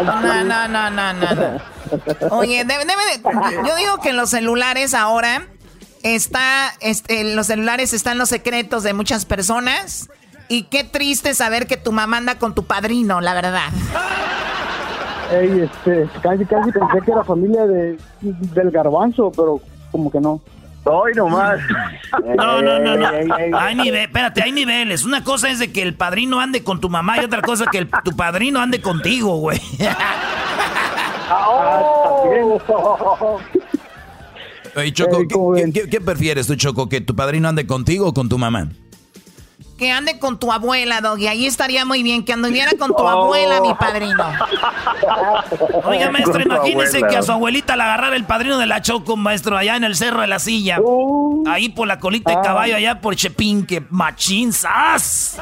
[0.03, 1.61] No, no, no, no, no.
[2.31, 5.47] Oye, debe, debe yo digo que en los celulares ahora
[6.03, 10.09] está, este, en los celulares están los secretos de muchas personas.
[10.47, 13.69] Y qué triste saber que tu mamá anda con tu padrino, la verdad.
[15.31, 19.61] Ey, este, casi, casi pensé que era familia de, del garbanzo, pero
[19.91, 20.41] como que no.
[20.85, 21.59] Hoy nomás.
[22.35, 23.07] No, no, no, no.
[23.59, 25.05] Hay niveles, espérate, hay niveles.
[25.05, 27.69] Una cosa es de que el padrino ande con tu mamá y otra cosa es
[27.69, 29.61] que tu padrino ande contigo, güey.
[34.75, 35.19] Oye, Choco,
[35.91, 36.89] ¿qué, prefieres tú, Choco?
[36.89, 38.69] ¿Que tu padrino ande contigo o con tu mamá?
[39.79, 41.27] Que ande con tu abuela, Doggy.
[41.27, 42.25] Ahí estaría muy bien.
[42.25, 44.25] Que anduviera con tu abuela, mi padrino.
[45.85, 49.57] Oiga, maestro, imagínese que a su abuelita la agarrara el padrino de la Choco, maestro,
[49.57, 50.79] allá en el Cerro de la Silla.
[50.81, 51.45] Uh.
[51.47, 52.41] ahí por la colita de ah.
[52.41, 53.81] caballo, allá por Chepinque.
[53.89, 55.39] Machinzas.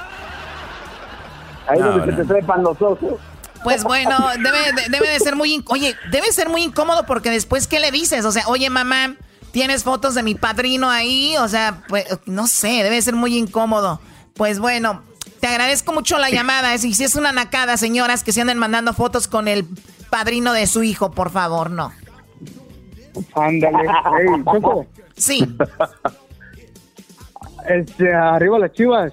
[1.68, 3.16] Ahí donde se te trepan los ojos.
[3.64, 4.60] Pues bueno, debe,
[4.92, 5.64] debe de ser muy...
[5.68, 8.24] Oye, debe ser muy incómodo porque después, ¿qué le dices?
[8.24, 9.16] O sea, oye, mamá,
[9.52, 11.36] ¿tienes fotos de mi padrino ahí?
[11.38, 14.00] O sea, pues, no sé, debe ser muy incómodo.
[14.38, 15.02] Pues bueno,
[15.40, 16.74] te agradezco mucho la llamada.
[16.76, 19.66] Y si es una nacada, señoras, que se anden mandando fotos con el
[20.10, 21.92] padrino de su hijo, por favor, no.
[23.36, 23.90] Ándale.
[25.16, 25.46] Sí.
[27.68, 29.12] Este, arriba las chivas.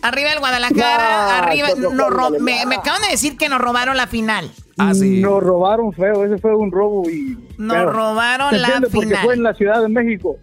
[0.00, 1.68] Arriba el Guadalajara, arriba.
[2.40, 4.50] me, acaban de decir que nos robaron la final.
[4.78, 5.20] Ah, sí.
[5.20, 7.36] Nos robaron feo, ese fue un robo y.
[7.58, 8.88] Nos robaron la final.
[8.90, 10.38] Porque fue en la Ciudad de México.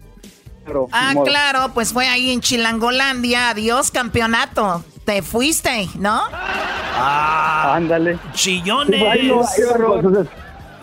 [0.92, 3.50] Ah, claro, pues fue ahí en Chilangolandia.
[3.50, 4.84] Adiós, campeonato.
[5.04, 6.22] Te fuiste, ¿no?
[6.32, 8.18] Ah, ándale.
[8.34, 9.02] Chillones.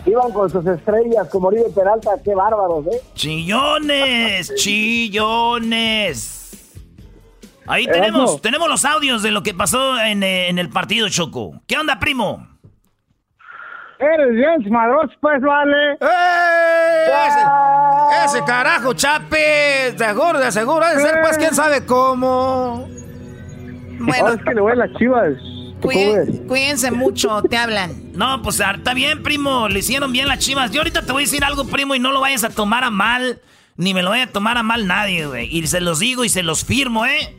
[0.06, 3.02] Iban con sus estrellas como Oribe Peralta, qué bárbaros, ¿eh?
[3.14, 6.36] Chillones, chillones.
[7.66, 11.62] Ahí tenemos, tenemos los audios de lo que pasó en, eh, el partido, Choco.
[11.66, 12.49] ¿Qué onda, primo?
[14.00, 15.92] Eres bien madroso, pues, vale.
[16.00, 17.04] ¡Eh!
[18.24, 22.88] Ese, carajo, Chape, de seguro, de seguro, de ser, pues, quién sabe cómo.
[23.98, 24.28] Bueno.
[24.28, 25.34] es que le voy a las chivas.
[25.82, 28.10] cuídense mucho, te hablan.
[28.20, 30.70] No, pues está bien, primo, le hicieron bien las chivas.
[30.72, 32.90] Yo ahorita te voy a decir algo, primo, y no lo vayas a tomar a
[32.90, 33.40] mal,
[33.76, 35.48] ni me lo vaya a tomar a mal nadie, güey.
[35.56, 37.34] Y se los digo y se los firmo, ¿eh?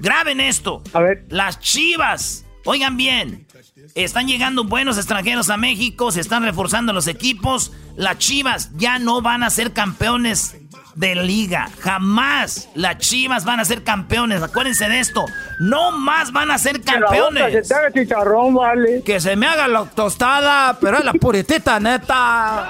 [0.00, 0.82] Graben esto.
[0.94, 1.24] A ver.
[1.28, 2.44] Las chivas.
[2.64, 3.45] Oigan bien.
[3.94, 6.10] Están llegando buenos extranjeros a México.
[6.10, 7.72] Se están reforzando los equipos.
[7.94, 10.56] Las chivas ya no van a ser campeones
[10.94, 11.68] de liga.
[11.80, 14.42] Jamás las chivas van a ser campeones.
[14.42, 15.26] Acuérdense de esto.
[15.60, 17.52] No más van a ser campeones.
[17.52, 19.02] Que se haga chicharrón, vale.
[19.02, 22.68] Que se me haga la tostada, pero es la puritita neta.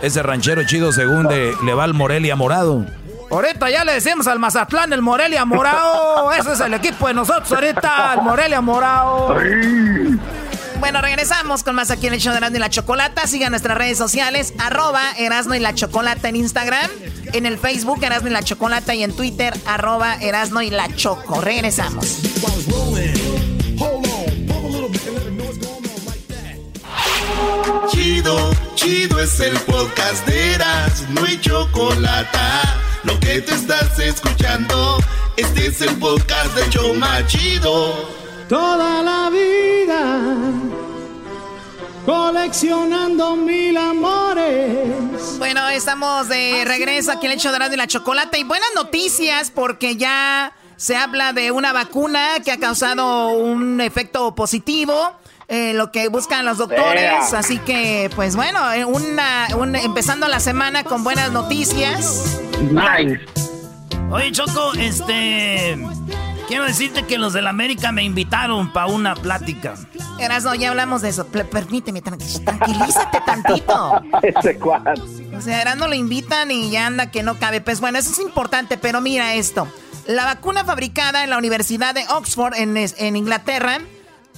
[0.00, 2.86] Ese ranchero chido según le va al Morelia morado.
[3.30, 6.32] Ahorita ya le decimos al Mazatlán el Morelia Morado.
[6.38, 9.36] Ese es el equipo de nosotros ahorita, el Morelia Morado.
[10.80, 13.26] Bueno, regresamos con más aquí en el show de Erasmo y la Chocolata.
[13.26, 16.90] Sigan nuestras redes sociales, arroba Erasmo y la Chocolata en Instagram,
[17.32, 21.40] en el Facebook Erasmo y la Chocolata y en Twitter, arroba Erasmo y la Choco.
[21.40, 22.22] Regresamos.
[27.90, 34.98] Chido, chido es el podcast de Erasmo y Chocolata lo que te estás escuchando,
[35.36, 38.08] este es el podcast de Choma Chido.
[38.48, 40.30] Toda la vida
[42.04, 45.38] coleccionando mil amores.
[45.38, 49.96] Bueno, estamos de regreso aquí en el hecho de la chocolate y buenas noticias porque
[49.96, 55.14] ya se habla de una vacuna que ha causado un efecto positivo.
[55.50, 57.34] Eh, lo que buscan los doctores.
[57.34, 59.48] Así que, pues bueno, eh, una,
[59.82, 62.40] empezando la semana con buenas noticias.
[62.70, 63.20] Nice.
[64.12, 65.76] Oye, Choco, este.
[66.46, 69.74] Quiero decirte que los de la América me invitaron para una plática.
[70.20, 71.26] Erasno, ya hablamos de eso.
[71.26, 74.02] permíteme, tranquilízate tantito.
[74.22, 75.04] Ese cuadro.
[75.36, 77.60] O sea, Erasno lo invitan y ya anda que no cabe.
[77.60, 79.66] Pues bueno, eso es importante, pero mira esto.
[80.06, 83.80] La vacuna fabricada en la Universidad de Oxford, en, en Inglaterra,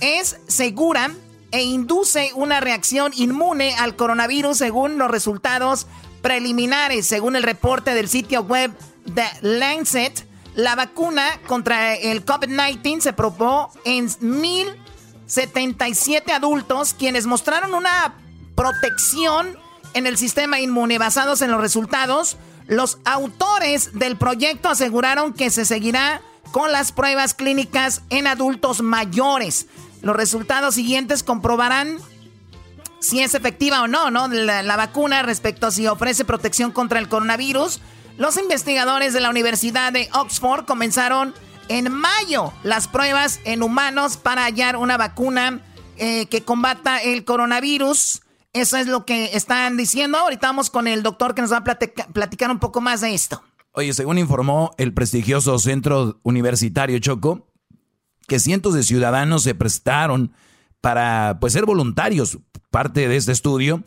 [0.02, 1.10] es segura
[1.52, 5.86] e induce una reacción inmune al coronavirus según los resultados
[6.20, 7.06] preliminares.
[7.06, 8.70] Según el reporte del sitio web
[9.06, 18.16] de Lancet, la vacuna contra el COVID-19 se probó en 1.077 adultos quienes mostraron una
[18.54, 19.56] protección
[19.94, 20.98] en el sistema inmune.
[20.98, 22.36] Basados en los resultados,
[22.66, 29.68] los autores del proyecto aseguraron que se seguirá con las pruebas clínicas en adultos mayores.
[30.02, 31.98] Los resultados siguientes comprobarán
[33.02, 34.28] si es efectiva o no, ¿no?
[34.28, 37.80] La, vacuna respecto a si ofrece protección contra el coronavirus.
[38.16, 41.34] Los investigadores de la Universidad de Oxford comenzaron
[41.68, 45.60] en mayo las pruebas en humanos para hallar una vacuna
[45.96, 48.22] eh, que combata el coronavirus.
[48.52, 50.18] Eso es lo que están diciendo.
[50.18, 53.42] Ahorita vamos con el doctor que nos va a platicar un poco más de esto.
[53.72, 57.51] Oye, según informó el prestigioso centro universitario Choco,
[58.26, 60.32] que cientos de ciudadanos se prestaron
[60.80, 62.38] para pues, ser voluntarios,
[62.70, 63.82] parte de este estudio,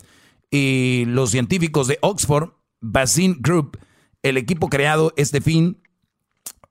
[0.50, 3.78] y los científicos de Oxford, Vaccine Group,
[4.22, 5.78] el equipo creado este fin,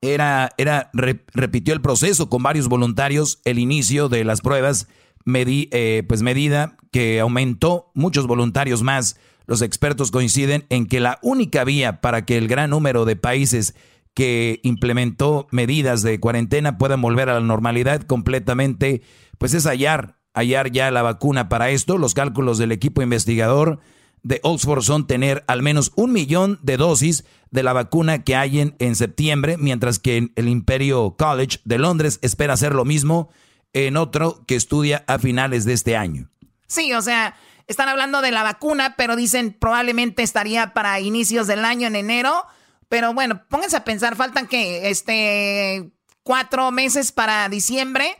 [0.00, 4.88] era, era repitió el proceso con varios voluntarios, el inicio de las pruebas,
[5.26, 9.18] eh, pues medida que aumentó muchos voluntarios más.
[9.46, 13.74] Los expertos coinciden en que la única vía para que el gran número de países
[14.16, 19.02] que implementó medidas de cuarentena puedan volver a la normalidad completamente,
[19.36, 21.98] pues es hallar, hallar ya la vacuna para esto.
[21.98, 23.78] Los cálculos del equipo investigador
[24.22, 28.60] de Oxford son tener al menos un millón de dosis de la vacuna que hay
[28.60, 33.28] en, en septiembre, mientras que el Imperio College de Londres espera hacer lo mismo
[33.74, 36.30] en otro que estudia a finales de este año.
[36.68, 41.66] Sí, o sea, están hablando de la vacuna, pero dicen probablemente estaría para inicios del
[41.66, 42.46] año, en enero.
[42.88, 45.90] Pero bueno, pónganse a pensar, faltan que este
[46.22, 48.16] cuatro meses para diciembre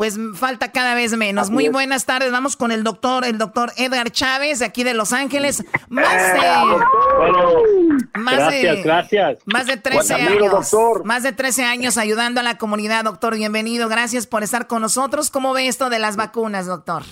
[0.00, 1.50] pues falta cada vez menos.
[1.50, 5.12] Muy buenas tardes, vamos con el doctor, el doctor Edgar Chávez, de aquí de Los
[5.12, 5.62] Ángeles.
[5.90, 6.40] Más de...
[8.18, 9.38] más gracias, de, gracias.
[9.44, 10.74] Más de 13 años.
[11.04, 13.36] Más de 13 años ayudando a la comunidad, doctor.
[13.36, 15.30] Bienvenido, gracias por estar con nosotros.
[15.30, 17.02] ¿Cómo ve esto de las vacunas, doctor?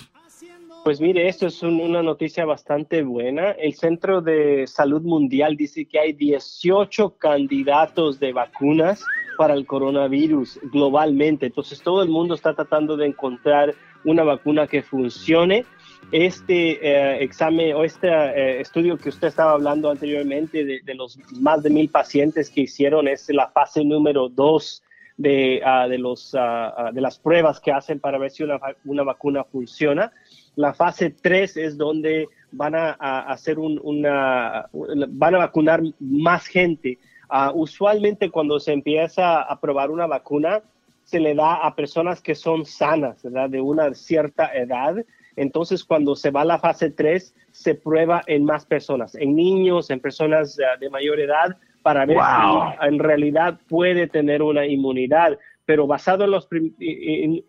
[0.89, 3.51] Pues mire, esto es una noticia bastante buena.
[3.51, 9.05] El Centro de Salud Mundial dice que hay 18 candidatos de vacunas
[9.37, 11.45] para el coronavirus globalmente.
[11.45, 15.63] Entonces todo el mundo está tratando de encontrar una vacuna que funcione.
[16.11, 21.61] Este eh, examen o este eh, estudio que usted estaba hablando anteriormente de, los más
[21.61, 24.81] de mil pacientes que hicieron es la fase número dos
[25.17, 30.11] de, de las pruebas que hacen para ver si una, una vacuna funciona.
[30.59, 32.91] La fase tres es donde van a,
[33.31, 40.07] hacer una, van a vacunar más gente Ah, usualmente cuando se empieza a probar una
[40.07, 40.63] vacuna,
[41.03, 43.51] se le da a personas que son sanas, ¿verdad?
[43.51, 44.95] De una cierta edad.
[45.35, 49.91] Entonces, cuando se va a la fase 3, se prueba en más personas, en niños,
[49.91, 55.37] en personas de mayor edad, para ver si en realidad puede tener una inmunidad.
[55.65, 56.47] Pero basado en los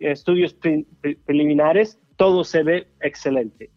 [0.00, 0.54] estudios
[1.24, 3.70] preliminares, todo se ve excelente.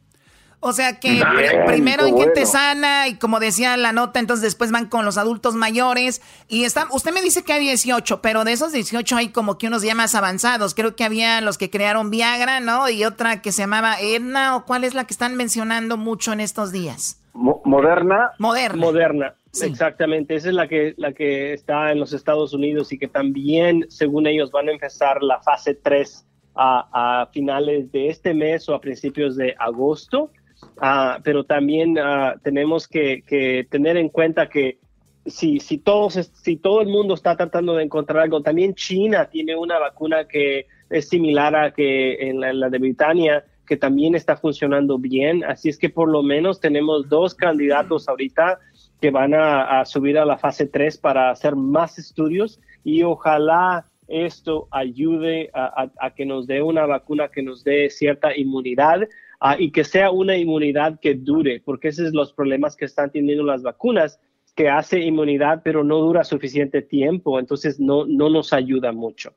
[0.59, 1.21] O sea que
[1.65, 5.55] primero hay gente sana y como decía la nota, entonces después van con los adultos
[5.55, 9.57] mayores y está, usted me dice que hay 18, pero de esos 18 hay como
[9.57, 10.75] que unos ya más avanzados.
[10.75, 12.89] Creo que había los que crearon Viagra, ¿no?
[12.89, 16.41] Y otra que se llamaba Edna o cuál es la que están mencionando mucho en
[16.41, 17.21] estos días.
[17.33, 18.31] Moderna.
[18.39, 18.77] Moderna.
[18.77, 19.35] Moderna.
[19.61, 23.85] Exactamente, esa es la que, la que está en los Estados Unidos y que también,
[23.87, 26.25] según ellos, van a empezar la fase 3
[26.55, 30.31] a, a finales de este mes o a principios de agosto.
[30.77, 34.79] Ah, pero también ah, tenemos que, tener en cuenta que
[35.25, 39.55] si, si, todos, si todo el mundo está tratando de encontrar algo, también China tiene
[39.55, 44.97] una vacuna que es similar a que en la, de Britania, que también está funcionando
[44.97, 45.43] bien.
[45.45, 48.59] Así es que por lo menos tenemos dos candidatos ahorita
[48.99, 54.67] que van a, subir a la fase 3 para hacer más estudios y ojalá esto
[54.71, 59.07] ayude a, que nos dé una vacuna que nos dé cierta inmunidad
[59.45, 63.11] Ah, y que sea una inmunidad que dure, porque esos son los problemas que están
[63.11, 64.17] teniendo las vacunas,
[64.55, 69.33] que hace inmunidad pero no dura suficiente tiempo, entonces no, no nos ayuda mucho.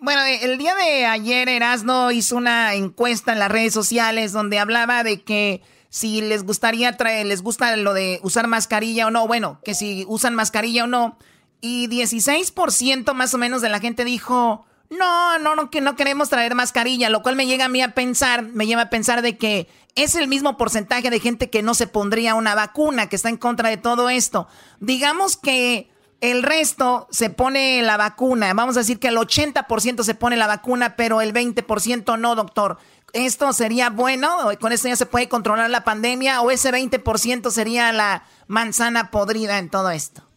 [0.00, 5.04] Bueno, el día de ayer Erasno hizo una encuesta en las redes sociales donde hablaba
[5.04, 9.60] de que si les gustaría traer, les gusta lo de usar mascarilla o no, bueno,
[9.62, 11.16] que si usan mascarilla o no,
[11.60, 16.28] y 16% más o menos de la gente dijo, no, no, no, que no queremos
[16.28, 19.36] traer mascarilla, lo cual me llega a mí a pensar, me lleva a pensar de
[19.36, 23.28] que es el mismo porcentaje de gente que no se pondría una vacuna, que está
[23.28, 24.46] en contra de todo esto.
[24.80, 25.90] Digamos que
[26.20, 30.46] el resto se pone la vacuna, vamos a decir que el 80% se pone la
[30.46, 32.78] vacuna, pero el 20% no, doctor.
[33.12, 34.36] ¿Esto sería bueno?
[34.60, 36.42] ¿Con esto ya se puede controlar la pandemia?
[36.42, 40.27] ¿O ese 20% sería la manzana podrida en todo esto?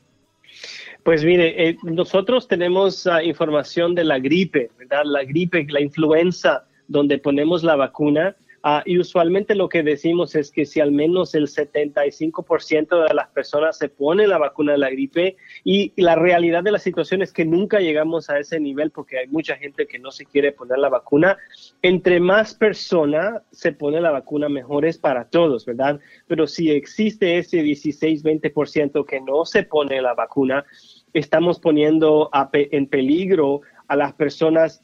[1.04, 5.04] Pues mire, eh, nosotros tenemos uh, información de la gripe, ¿verdad?
[5.06, 10.52] La gripe, la influenza, donde ponemos la vacuna, Ah, y usualmente lo que decimos es
[10.52, 14.92] que si al menos el 75% de las personas se pone la vacuna de la
[14.92, 19.18] gripe y la realidad de la situación es que nunca llegamos a ese nivel porque
[19.18, 21.38] hay mucha gente que no se quiere poner la vacuna.
[21.82, 26.00] Entre más personas se pone la vacuna, mejor es para todos, ¿verdad?
[26.28, 30.66] Pero si existe ese 16-20% que no se pone la vacuna,
[31.14, 34.84] estamos poniendo en peligro a las personas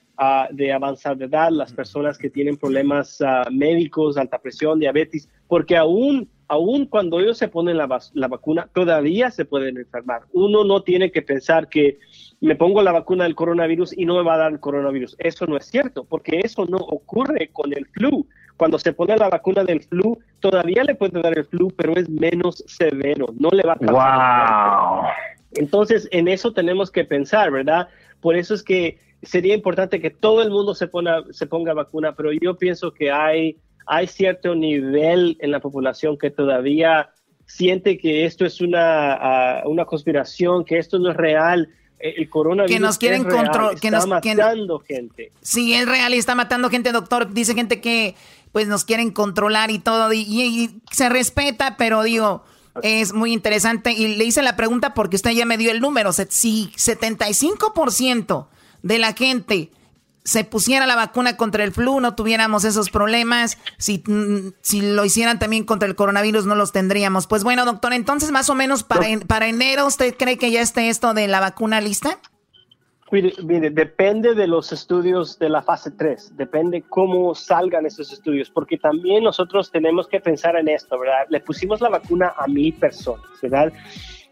[0.51, 6.28] de avanzada edad, las personas que tienen problemas ah, médicos, alta presión, diabetes, porque aún,
[6.47, 10.24] aún cuando ellos se ponen la, la, vacuna, todavía se pueden enfermar.
[10.34, 11.99] Uno no tiene que pensar que
[12.41, 15.15] me pongo la vacuna del coronavirus y no me va a dar el coronavirus.
[15.20, 18.28] Eso no es cierto, porque eso no ocurre con el flu.
[18.57, 22.09] Cuando se pone la vacuna del flu, todavía le puede dar el flu, pero es
[22.09, 25.03] menos severo, no le va a causar.
[25.03, 25.09] Wow.
[25.53, 27.88] Entonces, en eso tenemos que pensar, ¿verdad?
[28.20, 32.13] Por eso es que sería importante que todo el mundo se, ponga, se ponga vacuna,
[32.15, 37.09] pero yo pienso que hay, hay cierto nivel en la población que todavía
[37.45, 41.70] siente que esto es una, ah, una conspiración, que esto no es real.
[41.99, 45.32] E, el coronavirus que nos quieren controlar, que está nos matando gente.
[45.41, 47.34] Sí, es real y está matando gente, doctor.
[47.34, 48.15] Dice gente que
[48.51, 52.43] pues nos quieren controlar y todo y, y se respeta, pero digo,
[52.82, 56.11] es muy interesante y le hice la pregunta porque usted ya me dio el número.
[56.13, 58.47] Si 75%
[58.84, 59.71] de la gente
[60.28, 63.57] se pusiera la vacuna contra el flu, no tuviéramos esos problemas.
[63.78, 67.28] Si, mm, si lo hicieran también contra el coronavirus, no los tendríamos.
[67.28, 70.89] Pues bueno, doctor, entonces más o menos para, para enero, ¿usted cree que ya esté
[70.89, 72.19] esto de la vacuna lista?
[73.09, 78.78] Mire, depende de los estudios de la fase 3, depende cómo salgan esos estudios, porque
[78.78, 81.25] también nosotros tenemos que pensar en esto, ¿verdad?
[81.30, 83.71] Le pusimos la vacuna a mil personas, ¿verdad?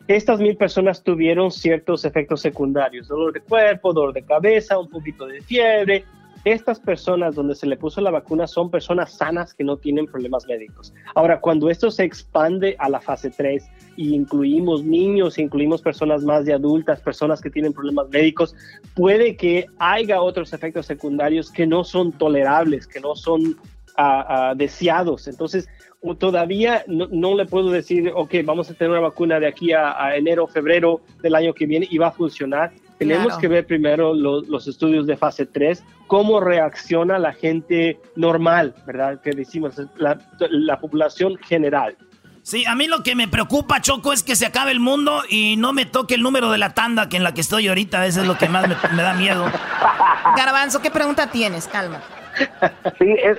[0.08, 5.26] Estas mil personas tuvieron ciertos efectos secundarios, dolor de cuerpo, dolor de cabeza, un poquito
[5.26, 6.03] de fiebre.
[6.43, 10.45] Estas personas donde se le puso la vacuna son personas sanas que no tienen problemas
[10.45, 10.93] médicos.
[11.16, 16.45] Ahora, cuando esto se expande a la fase 3 y incluimos niños, incluimos personas más
[16.45, 18.56] de adultas, personas que tienen problemas médicos,
[18.93, 23.58] puede que haya otros efectos secundarios que no son tolerables, que no son
[23.97, 25.28] uh, deseados.
[25.28, 25.68] Entonces,
[26.14, 30.45] todavía no, le puedo decir, ok, vamos a tener una vacuna de aquí a, enero,
[30.45, 32.72] febrero del año que viene y va a funcionar.
[32.99, 39.20] Tenemos que ver primero los estudios de fase 3, cómo reacciona la gente normal, ¿verdad?
[39.22, 41.97] Que decimos, la, la población general.
[42.45, 45.58] Sí, a mí lo que me preocupa, Choco, es que se acabe el mundo y
[45.58, 48.06] no me toque el número de la tanda que en la que estoy ahorita.
[48.06, 49.51] Eso es lo que más me, me da miedo.
[50.38, 51.68] Garbanzo, ¿qué pregunta tienes?
[51.68, 52.01] Calma.
[52.99, 53.38] Sí, es,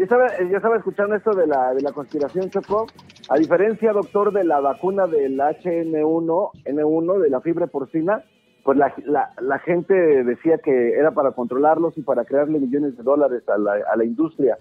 [0.00, 2.86] yo, estaba, yo estaba escuchando esto de la, de la conspiración, Choco.
[3.28, 8.24] A diferencia, doctor, de la vacuna del HN1, N1, de la fiebre porcina,
[8.64, 9.94] pues la, la, la, gente
[10.24, 14.04] decía que era para controlarlos y para crearle millones de dólares a la, a la
[14.04, 14.56] industria.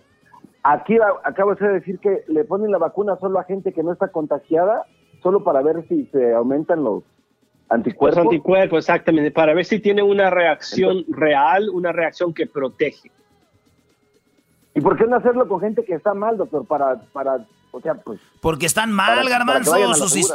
[0.63, 4.09] Aquí acabo de decir que le ponen la vacuna solo a gente que no está
[4.09, 4.87] contagiada,
[5.23, 7.03] solo para ver si se aumentan los
[7.69, 8.17] anticuerpos.
[8.17, 13.09] Los anticuerpos, exactamente, para ver si tiene una reacción real, una reacción que protege.
[14.75, 16.65] ¿Y por qué no hacerlo con gente que está mal, doctor?
[16.65, 18.19] Para, para o sea, pues...
[18.41, 19.75] Porque están mal, Garbanzo,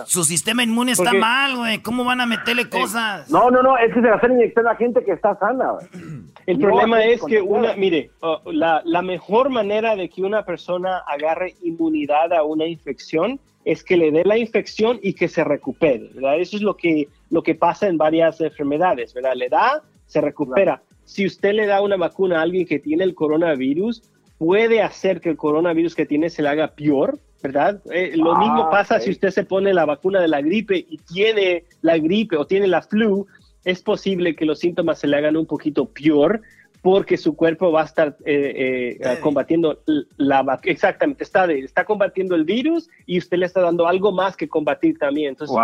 [0.06, 1.82] su, sistema inmune está mal, güey.
[1.82, 3.28] ¿Cómo van a meterle cosas?
[3.30, 5.72] No, no, no, es que se va a hacer inyectar a gente que está sana,
[5.72, 5.86] güey.
[6.46, 10.98] El problema es que una, mire, uh, la, la mejor manera de que una persona
[10.98, 16.10] agarre inmunidad a una infección es que le dé la infección y que se recupere,
[16.14, 16.38] ¿verdad?
[16.38, 19.32] Eso es lo que, lo que pasa en varias enfermedades, ¿verdad?
[19.34, 20.82] Le da, se recupera.
[21.04, 24.02] Si usted le da una vacuna a alguien que tiene el coronavirus,
[24.44, 27.80] puede hacer que el coronavirus que tiene se le haga peor, ¿verdad?
[27.90, 30.98] Eh, lo ah, mismo pasa si usted se pone la vacuna de la gripe y
[30.98, 33.26] tiene la gripe o tiene la flu,
[33.64, 36.42] es posible que los síntomas se le hagan un poquito peor
[36.82, 39.78] porque su cuerpo va a estar eh, eh, combatiendo
[40.18, 44.46] la exactamente está está combatiendo el virus y usted le está dando algo más que
[44.46, 45.30] combatir también.
[45.30, 45.56] Entonces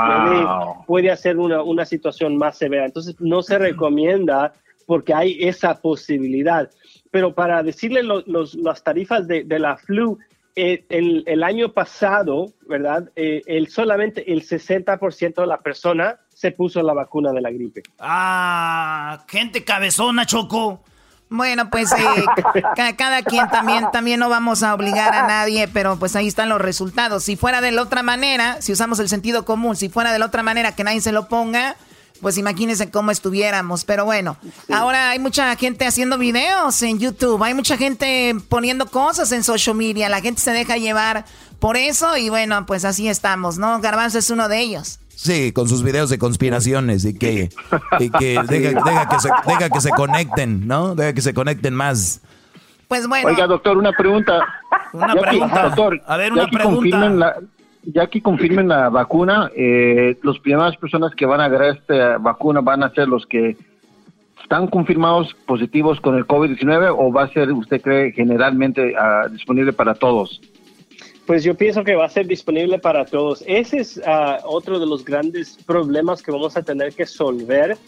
[0.87, 2.87] puede, hacer una, una, situación más severa.
[2.87, 4.55] Entonces no se recomienda
[4.87, 6.71] porque hay esa posibilidad
[7.11, 10.19] pero para decirle las tarifas de, la flu
[10.57, 16.83] eh, el, el, año pasado verdad el solamente el 60% de la persona se puso
[16.83, 17.83] la vacuna de la gripe.
[17.99, 20.83] Ah, gente cabezona, Choco.
[21.29, 22.25] Bueno, pues eh,
[22.97, 26.61] cada, quien también, también no vamos a obligar a nadie, pero pues ahí están los
[26.61, 27.25] resultados.
[27.25, 30.27] Si fuera de la otra manera, si usamos el sentido común, si fuera de la
[30.27, 31.77] otra manera que nadie se lo ponga,
[32.21, 33.85] pues imagínense cómo estuviéramos.
[33.85, 34.37] Pero bueno,
[34.73, 39.77] ahora hay mucha gente haciendo videos en YouTube, hay mucha gente poniendo cosas en social
[39.77, 41.25] media, la gente se deja llevar
[41.59, 43.81] por eso y bueno, pues así estamos, ¿no?
[43.81, 44.99] Garbanzo es uno de ellos.
[45.15, 47.51] Sí, con sus videos de conspiraciones y que,
[47.99, 50.95] y que, deja, que se, deja que se conecten, ¿no?
[50.95, 52.23] Deja que se conecten más.
[52.89, 53.29] Pues bueno.
[53.29, 54.47] Oiga, doctor, una pregunta.
[54.95, 55.63] Una pregunta.
[55.65, 57.37] doctor, a ver, una pregunta.
[57.83, 62.61] Ya que confirmen la vacuna, eh, las primeras personas que van a agarrar esta vacuna
[62.61, 63.57] van a ser los que
[64.43, 69.73] están confirmados positivos con el COVID-19 o va a ser, usted cree, generalmente uh, disponible
[69.73, 70.41] para todos?
[71.31, 73.45] Pues yo pienso que va a ser disponible para todos.
[73.47, 77.79] Ese es uh, otro de los grandes problemas que vamos a tener que resolver.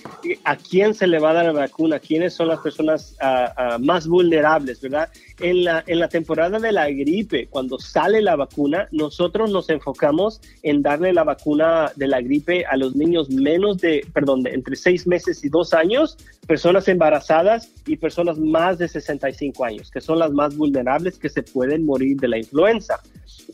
[0.45, 1.99] ¿A quién se le va a dar la vacuna?
[1.99, 5.09] ¿Quiénes son las personas uh, más vulnerables, verdad?
[5.41, 10.41] En la, en la temporada de la gripe, cuando sale la vacuna, nosotros nos enfocamos
[10.63, 14.77] en darle la vacuna de la gripe a los niños menos de, perdón, de entre
[14.77, 16.17] seis meses y dos años,
[16.47, 21.43] personas embarazadas y personas más de 65 años, que son las más vulnerables que se
[21.43, 23.01] pueden morir de la influenza.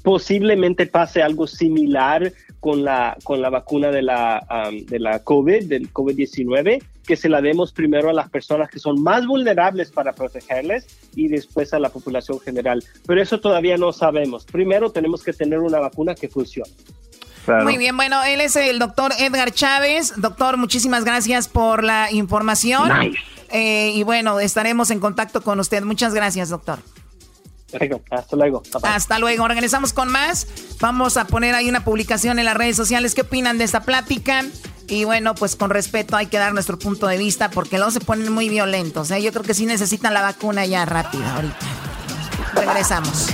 [0.03, 5.93] Posiblemente pase algo similar con la, con la vacuna de la, de la COVID, del
[5.93, 10.87] COVID-19, que se la demos primero a las personas que son más vulnerables para protegerles
[11.15, 12.85] y después a la población general.
[13.07, 14.45] Pero eso todavía no sabemos.
[14.45, 16.71] Primero tenemos que tener una vacuna que funcione.
[17.63, 20.13] Muy bien, bueno, él es el doctor Edgar Chávez.
[20.17, 22.91] Doctor, muchísimas gracias por la información.
[23.51, 25.83] Eh, y bueno, estaremos en contacto con usted.
[25.83, 26.81] Muchas gracias, doctor.
[28.11, 28.63] Hasta luego.
[28.83, 29.49] Hasta luego.
[29.49, 30.47] Regresamos con más.
[30.81, 33.15] Vamos a poner ahí una publicación en las redes sociales.
[33.15, 34.45] ¿Qué opinan de esta plática?
[34.89, 38.01] Y bueno, pues con respeto hay que dar nuestro punto de vista porque luego se
[38.01, 39.11] ponen muy violentos.
[39.11, 39.23] ¿eh?
[39.23, 41.67] Yo creo que sí necesitan la vacuna ya rápida ahorita.
[42.55, 43.29] Regresamos.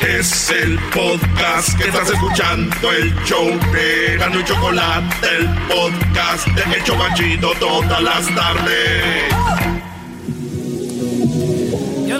[0.00, 6.74] Es el podcast que estás escuchando, el show de Gano y Chocolate, el podcast de
[6.74, 9.81] El Chocachito todas las tardes.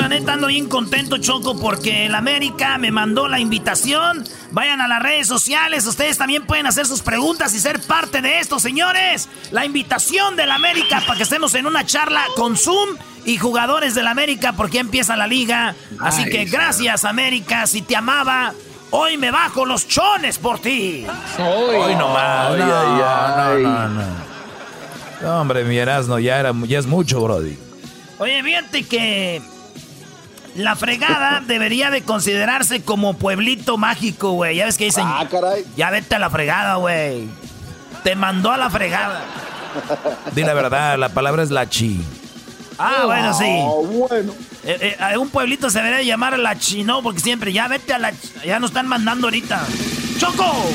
[0.02, 4.24] La neta ando bien contento, Choco, porque el América me mandó la invitación.
[4.50, 8.40] Vayan a las redes sociales, ustedes también pueden hacer sus preguntas y ser parte de
[8.40, 9.28] esto, señores.
[9.52, 14.08] La invitación del América para que estemos en una charla con Zoom y jugadores del
[14.08, 15.76] América porque empieza la liga.
[16.00, 17.68] Así que gracias, América.
[17.68, 18.54] Si te amaba,
[18.90, 21.06] hoy me bajo los chones por ti.
[21.38, 22.58] Hoy, no más.
[22.58, 23.88] No, no,
[25.22, 27.56] no, Hombre, mi Erasmo, ya, era, ya es mucho, Brody.
[28.18, 29.51] Oye, fíjate que
[30.54, 34.56] la fregada debería de considerarse como pueblito mágico, güey.
[34.56, 35.04] Ya ves que dicen.
[35.06, 35.64] Ah, caray.
[35.76, 37.28] Ya vete a la fregada, güey.
[38.04, 39.22] Te mandó a la fregada.
[40.34, 42.00] Di la verdad, la palabra es la chi.
[42.78, 43.44] Ah, bueno, sí.
[43.46, 44.34] Ah, bueno.
[44.64, 48.12] Eh, eh, un pueblito se debería llamar la chino porque siempre ya vete a la.
[48.44, 49.66] Ya nos están mandando ahorita.
[50.18, 50.72] ¡Choco!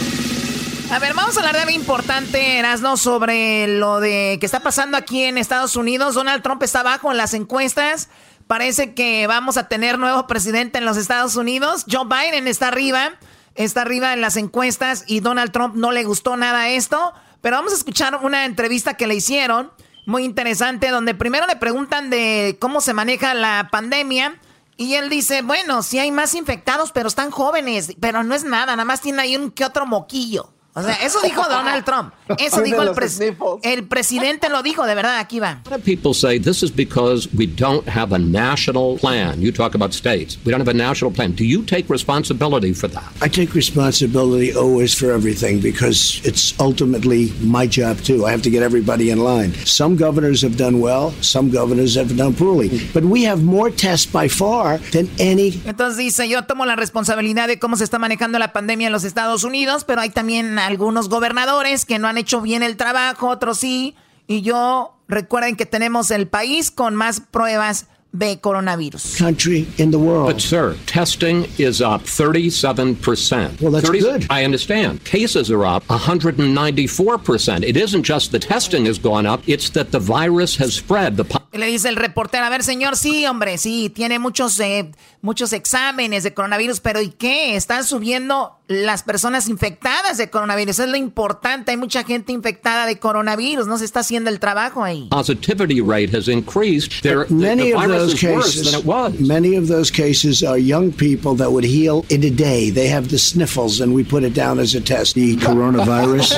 [0.89, 4.95] A ver, vamos a hablar de algo importante, Erasno, sobre lo de que está pasando
[4.95, 6.15] aquí en Estados Unidos.
[6.15, 8.07] Donald Trump está abajo en las encuestas.
[8.47, 11.85] Parece que vamos a tener nuevo presidente en los Estados Unidos.
[11.89, 13.11] Joe Biden está arriba,
[13.55, 17.13] está arriba en las encuestas y Donald Trump no le gustó nada esto.
[17.41, 19.71] Pero vamos a escuchar una entrevista que le hicieron,
[20.05, 24.39] muy interesante, donde primero le preguntan de cómo se maneja la pandemia.
[24.77, 28.67] Y él dice, bueno, sí hay más infectados, pero están jóvenes, pero no es nada,
[28.75, 30.53] nada más tiene ahí un que otro moquillo.
[30.77, 32.13] O sea, eso dijo Donald Trump.
[32.37, 33.19] Eso dijo el, pres
[33.63, 35.63] el presidente lo dijo, de verdad, aquí va.
[35.83, 39.41] People say this is because we don't have a national plan.
[39.41, 40.37] You talk about states.
[40.45, 41.31] We don't have a national plan.
[41.31, 43.11] Do you take responsibility for that?
[43.23, 48.27] I take responsibility always for everything because it's ultimately my job too.
[48.27, 49.53] I have to get everybody in line.
[49.65, 54.05] Some governors have done well, some governors have done poorly, but we have more tests
[54.05, 55.59] by far than any.
[55.65, 59.05] Entonces dice, yo tomo la responsabilidad de cómo se está manejando la pandemia en los
[59.05, 63.59] Estados Unidos, pero hay también algunos gobernadores que no han hecho bien el trabajo, otros
[63.59, 63.95] sí.
[64.27, 69.17] Y yo, recuerden que tenemos el país con más pruebas de coronavirus.
[69.17, 70.27] Country in the world.
[70.27, 73.61] But sir, testing is up 37%.
[73.61, 74.27] Well, that's 30, good.
[74.29, 75.03] I understand.
[75.03, 77.63] Cases are up 194%.
[77.63, 81.17] It isn't just the testing has gone up, it's that the virus has spread.
[81.17, 84.91] The Le dice el reportero, a ver, señor, sí, hombre, sí, tiene muchos, eh,
[85.27, 87.57] muchos exámenes de coronavirus, pero ¿y qué?
[87.57, 90.79] Están subiendo las personas infectadas de coronavirus.
[90.79, 91.71] es lo importante.
[91.71, 93.67] Hay mucha gente infectada de coronavirus.
[93.67, 95.09] No se está haciendo el trabajo ahí.
[95.11, 97.01] Positivity rate has increased.
[97.01, 98.83] There, many of those cases,
[99.19, 102.71] many of those cases are young people that would heal in a day.
[102.71, 105.15] They have the sniffles, and we put it down as a test.
[105.15, 106.33] The coronavirus.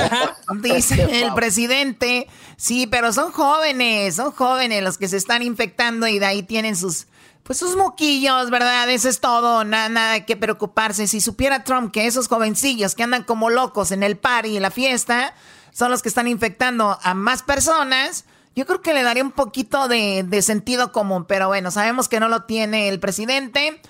[0.62, 2.26] Dice el presidente.
[2.56, 6.76] Sí, pero son jóvenes, son jóvenes los que se están infectando y de ahí tienen
[6.76, 7.06] sus
[7.50, 8.88] pues sus moquillos, ¿verdad?
[8.90, 11.08] Eso es todo, nada, nada que preocuparse.
[11.08, 14.62] Si supiera Trump que esos jovencillos que andan como locos en el party y en
[14.62, 15.34] la fiesta
[15.72, 18.24] son los que están infectando a más personas,
[18.54, 22.28] yo creo que le daría un poquito de, sentido común, pero bueno, sabemos que no
[22.28, 23.82] lo tiene el presidente.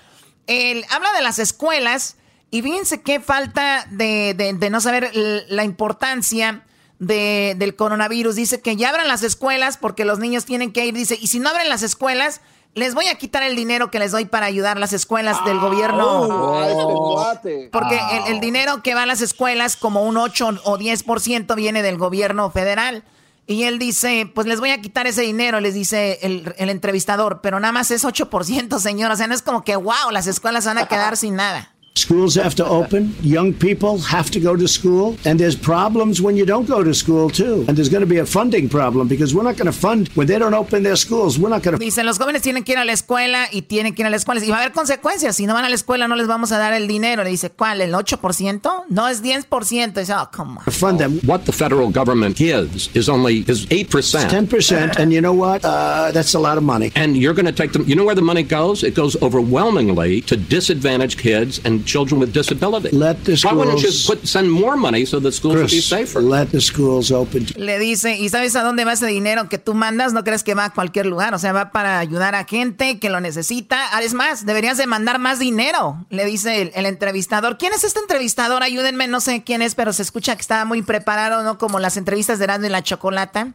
[0.47, 2.15] Él habla de las escuelas
[2.49, 6.65] y fíjense qué falta de, de no saber la importancia
[6.97, 8.33] de, del coronavirus.
[8.33, 10.95] Dice que ya abran las escuelas porque los niños tienen que ir.
[10.95, 12.41] Dice, y si no abren las escuelas,
[12.73, 16.05] les voy a quitar el dinero que les doy para ayudar las escuelas del gobierno.
[16.05, 17.33] Oh,
[17.71, 21.81] porque el, el dinero que va a las escuelas, como un 8 o 10% viene
[21.81, 23.03] del gobierno federal.
[23.47, 27.41] Y él dice, pues les voy a quitar ese dinero, les dice el, el entrevistador,
[27.41, 29.11] pero nada más es 8%, señor.
[29.11, 31.70] O sea, no es como que, wow, las escuelas van a quedar sin nada.
[31.95, 33.13] Schools have to open.
[33.21, 35.17] Young people have to go to school.
[35.25, 37.65] And there's problems when you don't go to school, too.
[37.67, 40.25] And there's going to be a funding problem because we're not going to fund when
[40.25, 41.37] they don't open their schools.
[41.37, 41.83] We're not going to.
[41.83, 44.15] Dicen, los jóvenes tienen que ir a la escuela y tienen que ir a la
[44.15, 44.39] escuela.
[44.43, 45.35] Y va a haber consecuencias.
[45.35, 47.25] Si no van a la escuela, no les vamos a dar el dinero.
[47.25, 47.81] Le dice, ¿cuál?
[47.81, 48.83] ¿El 8%?
[48.89, 49.93] No, es 10%.
[49.93, 50.73] Dice, oh, come on.
[50.73, 51.19] Fund them.
[51.25, 54.29] What the federal government gives is only is 8%.
[54.29, 54.97] 10%.
[54.97, 55.65] And you know what?
[55.65, 56.93] Uh, that's a lot of money.
[56.95, 57.83] And you're going to take them.
[57.85, 58.81] You know where the money goes?
[58.81, 62.89] It goes overwhelmingly to disadvantaged kids and children with disability.
[62.95, 65.77] Let the Why wouldn't you schools- put, send more money so the schools would be
[65.81, 66.21] Chris, safer?
[66.21, 67.45] let the schools open.
[67.57, 70.13] Le dice, ¿y sabes a dónde va ese dinero que tú mandas?
[70.13, 73.09] No crees que va a cualquier lugar, o sea, va para ayudar a gente que
[73.09, 73.79] lo necesita.
[73.95, 77.57] Ah, Es más, deberías de mandar más dinero, le dice el, el entrevistador.
[77.57, 78.63] ¿Quién es este entrevistador?
[78.63, 81.57] Ayúdenme, no sé quién es, pero se escucha que estaba muy preparado, ¿no?
[81.57, 83.53] Como las entrevistas de Erasmo y la Chocolata.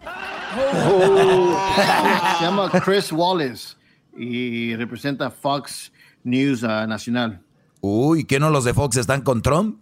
[2.38, 3.74] Se llama Chris Wallace
[4.16, 5.92] y representa Fox
[6.24, 7.40] News ah, Nacional.
[7.88, 9.80] Uy, ¿qué no los de Fox están con Trump?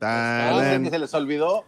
[0.00, 1.64] Ah, que se les olvidó.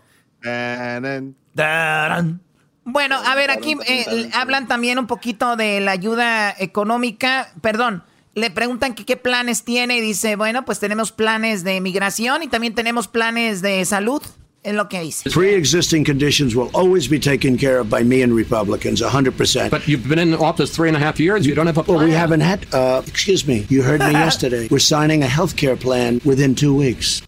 [2.84, 7.52] Bueno, a ver, aquí eh, hablan también un poquito de la ayuda económica.
[7.60, 8.02] Perdón,
[8.34, 12.48] le preguntan que qué planes tiene y dice, bueno, pues tenemos planes de migración y
[12.48, 14.22] también tenemos planes de salud.
[14.68, 15.30] Es lo que dice.
[15.30, 19.70] Pre-existing conditions will always be taken care of by me and Republicans, 100%.
[19.70, 21.46] But you've been in office three and a half years.
[21.46, 21.96] You don't have a plan.
[22.00, 24.68] Well, we haven't had, uh, excuse me, you heard me yesterday.
[24.70, 27.22] We're signing a health care plan within two weeks.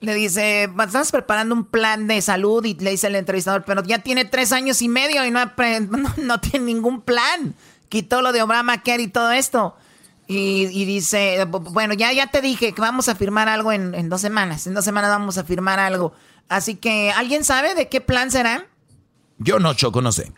[0.00, 4.00] Le dice, estás preparando un plan de salud y le dice el entrevistador, pero ya
[4.00, 5.44] tiene tres años y medio y no,
[5.90, 7.54] no, no tiene ningún plan.
[7.88, 9.76] Quitó lo de Obamacare y todo esto.
[10.26, 13.94] Y, y dice, bu- bueno, ya, ya te dije que vamos a firmar algo en,
[13.94, 14.66] en dos semanas.
[14.66, 16.12] En dos semanas vamos a firmar algo.
[16.48, 18.66] Así que, ¿alguien sabe de qué plan será?
[19.38, 20.32] Yo no, Choco, no sé.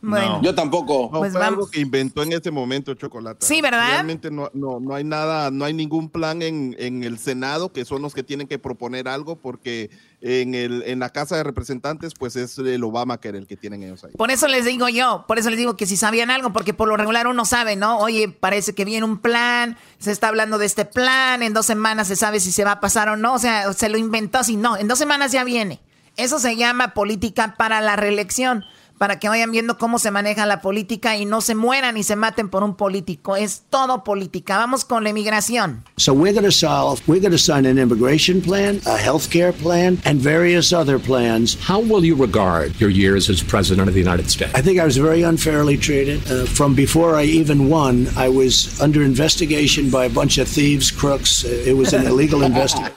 [0.00, 0.40] Bueno.
[0.42, 1.10] Yo tampoco.
[1.12, 1.58] No, Pues fue vamos.
[1.58, 3.44] algo que inventó en ese momento Chocolata.
[3.44, 3.88] Sí, ¿verdad?
[3.90, 7.84] Realmente no, no, no hay nada, no hay ningún plan en, en el Senado, que
[7.84, 9.90] son los que tienen que proponer algo, porque
[10.20, 14.04] en, el, en la Casa de Representantes, pues es el Obamacare el que tienen ellos
[14.04, 14.12] ahí.
[14.16, 16.88] Por eso les digo yo, por eso les digo que si sabían algo, porque por
[16.88, 17.98] lo regular uno sabe, ¿no?
[17.98, 22.06] Oye, parece que viene un plan, se está hablando de este plan, en dos semanas
[22.06, 24.56] se sabe si se va a pasar o no, o sea, se lo inventó así,
[24.56, 25.80] no, en dos semanas ya viene.
[26.16, 28.64] Eso se llama política para la reelección,
[28.98, 32.16] para que vayan viendo cómo se maneja la política y no se mueran y se
[32.16, 33.36] maten por un político.
[33.36, 34.58] Es todo política.
[34.58, 35.84] Vamos con la inmigración.
[35.96, 39.52] So we're going to solve, we're going to sign an immigration plan, a health care
[39.52, 41.56] plan, and various other plans.
[41.66, 44.52] How will you regard your years as president of the United States?
[44.54, 46.20] I think I was very unfairly treated.
[46.30, 50.90] Uh, from before I even won, I was under investigation by a bunch of thieves,
[50.90, 51.44] crooks.
[51.44, 52.92] Uh, it was an illegal investigation.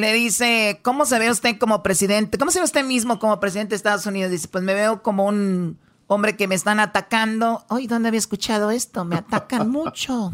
[0.00, 2.38] Le dice, ¿cómo se ve usted como presidente?
[2.38, 4.30] ¿Cómo se ve usted mismo como presidente de Estados Unidos?
[4.30, 7.64] Dice, pues me veo como un hombre que me están atacando.
[7.68, 9.04] Ay, ¿dónde había escuchado esto?
[9.04, 10.32] Me atacan mucho.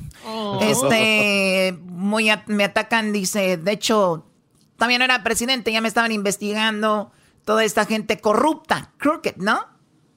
[0.61, 4.27] Este, muy a- me atacan, dice, de hecho,
[4.77, 7.13] también era presidente, ya me estaban investigando
[7.45, 9.67] toda esta gente corrupta, crooked, ¿no?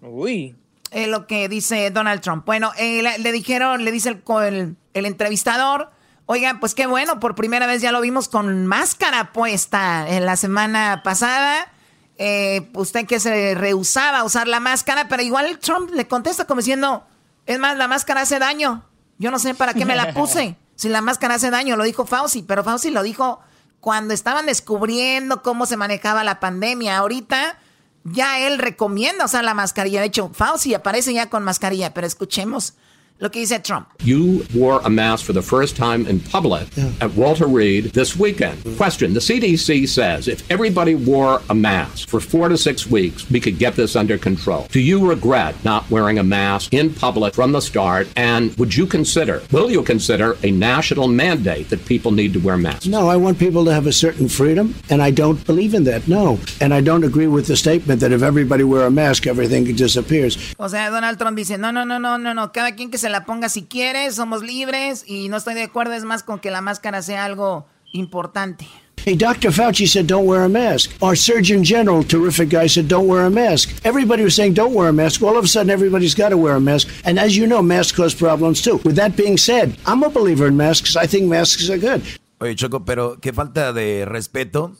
[0.01, 0.55] Uy.
[0.91, 2.45] Es lo que dice Donald Trump.
[2.45, 5.91] Bueno, eh, le, le dijeron, le dice el, el entrevistador,
[6.27, 10.35] oigan, pues qué bueno, por primera vez ya lo vimos con máscara puesta en la
[10.35, 11.71] semana pasada.
[12.17, 16.59] Eh, usted que se rehusaba a usar la máscara, pero igual Trump le contesta como
[16.59, 17.05] diciendo,
[17.45, 18.83] es más, la máscara hace daño.
[19.17, 20.55] Yo no sé para qué me la puse.
[20.77, 23.39] Si la máscara hace daño, lo dijo Fauci, pero Fauci lo dijo
[23.79, 26.99] cuando estaban descubriendo cómo se manejaba la pandemia.
[26.99, 27.57] Ahorita
[28.03, 30.01] ya él recomienda usar la mascarilla.
[30.01, 32.75] De hecho, Fauci aparece ya con mascarilla, pero escuchemos
[33.19, 33.87] lo que dice Trump.
[34.03, 36.67] You wore a mask for the first time in public
[37.01, 38.63] at Walter Reed this weekend.
[38.77, 43.39] Question The CDC says if everybody wore a mask for four to six weeks, we
[43.39, 44.67] could get this under control.
[44.71, 48.07] Do you regret not wearing a mask in public from the start?
[48.15, 52.57] And would you consider, will you consider a national mandate that people need to wear
[52.57, 52.87] masks?
[52.87, 56.07] No, I want people to have a certain freedom, and I don't believe in that.
[56.07, 56.39] No.
[56.61, 60.37] And I don't agree with the statement that if everybody wear a mask, everything disappears.
[60.59, 63.06] O sea, Donald Trump dice, no, no, no, no, no, no, cada quien que se
[63.09, 66.51] la ponga si quiere, somos libres y no estoy de acuerdo, es más con que
[66.51, 68.67] la máscara sea algo importante.
[69.05, 69.51] Hey, Dr.
[69.51, 70.91] Fauci said don't wear a mask.
[71.01, 73.69] Our Surgeon General, terrific guy, said don't wear a mask.
[73.85, 75.21] Everybody was saying don't wear a mask.
[75.23, 76.89] All of a sudden, everybody's got to wear a mask.
[77.05, 78.81] And as you know, masks cause problems too.
[78.83, 80.97] With that being said, I'm a believer in masks.
[80.97, 82.01] I think masks are good.
[82.41, 84.75] Oye, Choco, pero qué falta de respeto.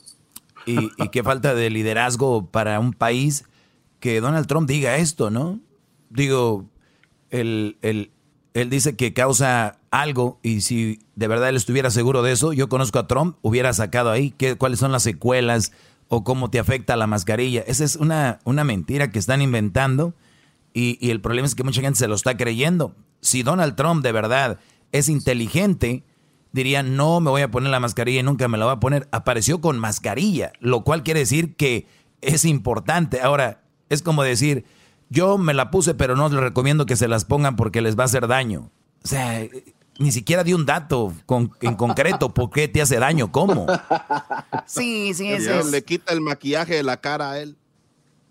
[0.68, 3.44] y, y qué falta de liderazgo para un país
[4.00, 5.60] que Donald Trump diga esto, ¿no?
[6.10, 6.66] Digo,
[7.30, 8.10] él, él,
[8.54, 12.68] él dice que causa algo y si de verdad él estuviera seguro de eso, yo
[12.68, 15.72] conozco a Trump, hubiera sacado ahí qué, cuáles son las secuelas
[16.08, 17.62] o cómo te afecta la mascarilla.
[17.66, 20.14] Esa es una, una mentira que están inventando
[20.72, 22.94] y, y el problema es que mucha gente se lo está creyendo.
[23.20, 24.58] Si Donald Trump de verdad
[24.92, 26.04] es inteligente,
[26.52, 29.08] diría, no me voy a poner la mascarilla y nunca me la voy a poner.
[29.12, 31.86] Apareció con mascarilla, lo cual quiere decir que
[32.20, 33.20] es importante.
[33.20, 34.64] Ahora, es como decir,
[35.10, 38.02] yo me la puse, pero no les recomiendo que se las pongan porque les va
[38.02, 38.70] a hacer daño.
[39.04, 39.42] O sea,
[39.98, 42.28] ni siquiera di un dato con- en concreto.
[42.34, 43.32] ¿Por qué te hace daño?
[43.32, 43.66] ¿Cómo?
[44.66, 45.66] Sí, sí, Y ese es.
[45.66, 47.56] Le quita el maquillaje de la cara a él.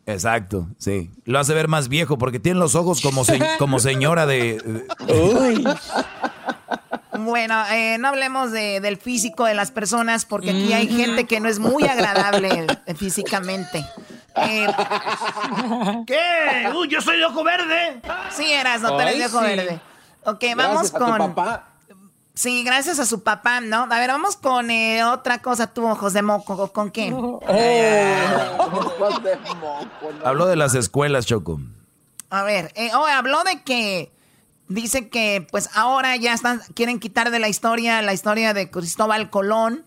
[0.05, 1.09] Exacto, sí.
[1.25, 4.57] Lo hace ver más viejo porque tiene los ojos como, se- como señora de...
[5.07, 5.75] de-
[7.19, 11.39] Bueno, eh, no hablemos de- del físico de las personas porque aquí hay gente que
[11.39, 13.85] no es muy agradable físicamente.
[14.39, 14.67] Eh,
[16.05, 16.69] ¿Qué?
[16.75, 18.01] Uy, yo soy de ojo verde.
[18.31, 19.45] sí, eras, no, tú eres Ay, de ojo sí.
[19.45, 19.81] verde.
[20.25, 21.17] Ok, vamos Gracias a tu con...
[21.17, 21.67] papá.
[22.33, 23.87] Sí, gracias a su papá, ¿no?
[23.89, 26.71] A ver, vamos con eh, otra cosa, tú, ojos de moco.
[26.71, 27.11] ¿Con qué?
[27.11, 27.41] Ojos
[29.23, 30.27] de moco, no.
[30.27, 31.59] Habló de las escuelas, Choco.
[32.29, 34.11] A ver, eh, oh, habló de que
[34.67, 39.29] dice que pues ahora ya están quieren quitar de la historia la historia de Cristóbal
[39.29, 39.85] Colón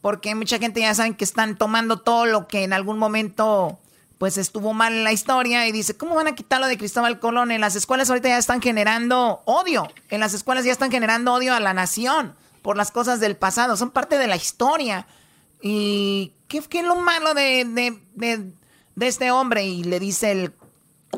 [0.00, 3.78] porque mucha gente ya saben que están tomando todo lo que en algún momento
[4.24, 7.50] pues estuvo mal en la historia y dice, ¿cómo van a quitarlo de Cristóbal Colón?
[7.50, 11.52] En las escuelas ahorita ya están generando odio, en las escuelas ya están generando odio
[11.52, 15.06] a la nación por las cosas del pasado, son parte de la historia.
[15.60, 18.50] ¿Y qué, qué es lo malo de, de- de-
[18.96, 19.66] de este hombre?
[19.66, 20.54] Y le dice el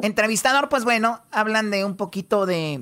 [0.03, 2.81] entrevistador, pues bueno, hablan de un poquito de,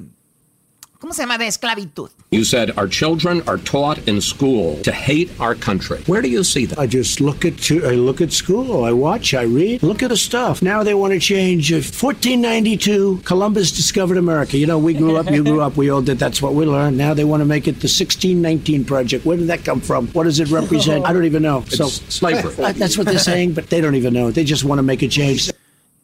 [1.05, 1.37] ¿cómo se llama?
[1.37, 2.09] De esclavitud.
[2.31, 5.99] You said our children are taught in school to hate our country.
[6.07, 6.79] Where do you see that?
[6.79, 8.85] I just look at I look at school.
[8.85, 9.35] I watch.
[9.35, 9.83] I read.
[9.83, 10.63] Look at the stuff.
[10.63, 11.71] Now they want to change.
[11.71, 14.57] uh, 1492, Columbus discovered America.
[14.57, 15.31] You know, we grew up.
[15.31, 15.77] You grew up.
[15.77, 16.19] We all did.
[16.19, 16.97] That's what we learned.
[16.97, 19.27] Now they want to make it the 1619 project.
[19.27, 20.07] Where did that come from?
[20.09, 21.05] What does it represent?
[21.05, 21.65] I don't even know.
[21.69, 22.55] So It's slavery.
[22.65, 24.31] Uh, That's what they're saying, but they don't even know.
[24.31, 25.51] They just want to make a change.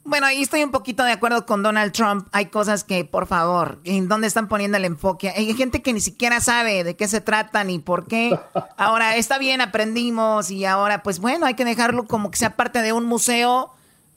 [0.03, 2.27] Bueno, ahí estoy un poquito de acuerdo con Donald Trump.
[2.33, 5.29] Hay cosas que, por favor, ¿en dónde están poniendo el enfoque?
[5.31, 8.37] Hay gente que ni siquiera sabe de qué se trata ni por qué.
[8.77, 12.81] Ahora, está bien, aprendimos y ahora, pues bueno, hay que dejarlo como que sea parte
[12.81, 13.73] de un museo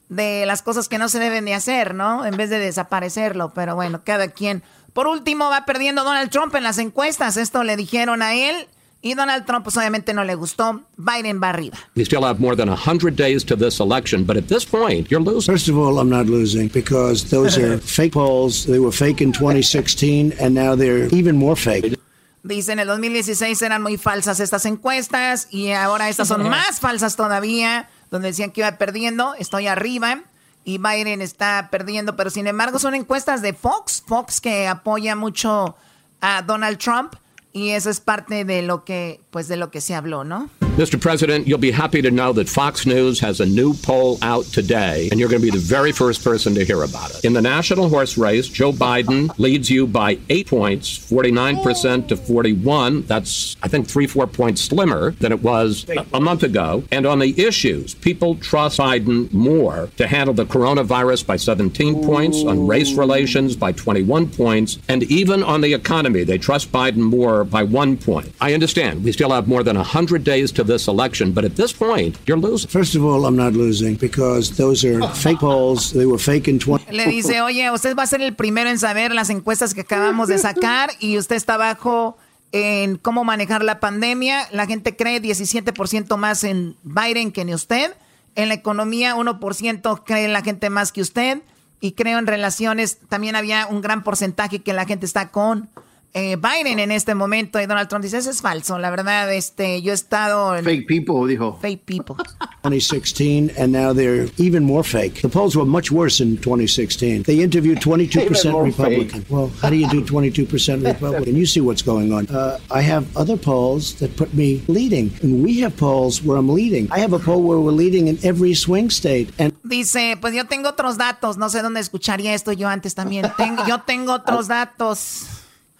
[0.08, 2.26] de las cosas que no se deben de hacer, ¿no?
[2.26, 3.54] En vez de desaparecerlo.
[3.54, 4.64] Pero bueno, cada quien.
[4.94, 7.36] Por último, va perdiendo Donald Trump en las encuestas.
[7.36, 8.68] Esto le dijeron a él.
[9.06, 10.82] Y Donald Trump, pues obviamente no le gustó.
[10.95, 11.78] Biden va arriba.
[11.93, 15.22] We still have more than 100 days to this election, but at this point, you're
[15.22, 15.54] losing.
[15.54, 18.66] First of all, I'm not losing because those are fake polls.
[18.66, 21.99] They were fake in 2016, and now they're even more fake.
[22.43, 27.18] Dice, en el 2016 eran muy falsas estas encuestas y ahora estas son más falsas
[27.18, 30.24] todavía, donde decían que iba perdiendo, estoy arriba
[30.64, 35.76] y Biden está perdiendo, pero sin embargo son encuestas de Fox, Fox que apoya mucho
[36.22, 37.16] a Donald Trump
[37.54, 40.49] y eso es parte de lo que, pues de lo que se habló, ¿no?
[40.74, 40.99] Mr.
[40.99, 45.07] President, you'll be happy to know that Fox News has a new poll out today,
[45.11, 47.24] and you're going to be the very first person to hear about it.
[47.24, 53.03] In the national horse race, Joe Biden leads you by eight points, 49% to 41.
[53.03, 56.84] That's, I think, three, four points slimmer than it was a, a month ago.
[56.91, 62.43] And on the issues, people trust Biden more to handle the coronavirus by 17 points,
[62.43, 67.43] on race relations by 21 points, and even on the economy, they trust Biden more
[67.43, 68.34] by one point.
[68.41, 71.74] I understand we still have more than 100 days to this election, but at this
[71.74, 72.70] point, you're losing.
[72.70, 75.91] First of all, I'm not losing because those are fake polls.
[75.91, 76.91] They were fake in 20.
[76.91, 80.28] Le dice, oye, usted va a ser el primero en saber las encuestas que acabamos
[80.28, 82.18] de sacar y usted está abajo
[82.51, 84.47] en cómo manejar la pandemia.
[84.51, 87.95] La gente cree 17% más en Biden que en usted.
[88.36, 91.41] En la economía, 1% cree en la gente más que usted.
[91.82, 95.70] Y creo en relaciones, también había un gran porcentaje que la gente está con
[96.14, 97.59] eh, Biden en este momento.
[97.59, 98.78] Y Donald Trump dice, eso es falso.
[98.80, 100.64] La verdad, este, yo he estado en...
[100.64, 101.57] Fake people, dijo.
[101.61, 102.16] Fake people.
[102.64, 105.22] 2016, and now they're even more fake.
[105.22, 107.24] The polls were much worse in 2016.
[107.24, 109.22] They interviewed 22% Even more Republican.
[109.22, 109.30] fake.
[109.30, 111.36] Well, how do you do 22% Republican?
[111.36, 112.28] You see what's going on.
[112.28, 116.47] Uh, I have other polls that put me leading, and we have polls where I'm
[116.49, 116.88] leading.
[116.91, 120.45] I have a poll where we're leading in every swing state, and Dice, pues yo
[120.45, 121.38] tengo otros datos.
[121.38, 123.30] No sé dónde escucharía esto yo antes también.
[123.38, 125.26] Tengo- yo tengo otros datos.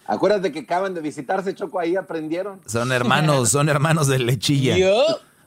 [0.06, 2.60] Acuérdate que acaban de visitarse, Choco, ahí aprendieron.
[2.66, 4.76] Son hermanos, son hermanos de lechilla.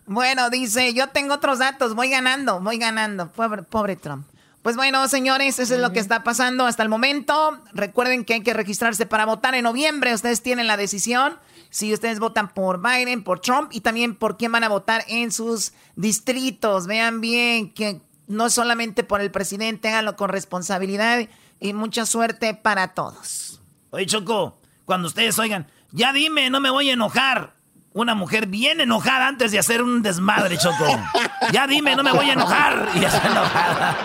[0.05, 3.29] Bueno, dice, yo tengo otros datos, voy ganando, voy ganando.
[3.31, 4.25] Pobre, pobre Trump.
[4.61, 7.59] Pues bueno, señores, eso es lo que está pasando hasta el momento.
[7.73, 10.13] Recuerden que hay que registrarse para votar en noviembre.
[10.13, 11.37] Ustedes tienen la decisión
[11.69, 15.31] si ustedes votan por Biden, por Trump y también por quién van a votar en
[15.31, 16.87] sus distritos.
[16.87, 21.27] Vean bien que no solamente por el presidente, háganlo con responsabilidad
[21.59, 23.46] y mucha suerte para todos.
[23.91, 27.53] Oye, Choco, cuando ustedes oigan, ya dime, no me voy a enojar.
[27.93, 30.85] Una mujer bien enojada antes de hacer un desmadre, Choco.
[31.53, 32.89] Ya dime, no me voy a enojar.
[32.95, 33.95] Y ya está enojada.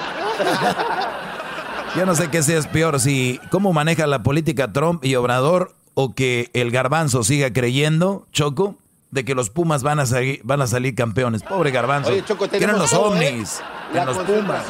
[1.96, 5.74] Yo no sé qué sea es peor, si cómo maneja la política Trump y Obrador
[5.94, 8.76] o que el garbanzo siga creyendo, Choco,
[9.10, 11.42] de que los Pumas van a, salir, van a salir campeones.
[11.42, 12.10] Pobre garbanzo.
[12.10, 13.60] Oye, Choco, Tienen los ovnis.
[13.60, 13.62] ¿eh?
[13.90, 14.64] en La los Pumas.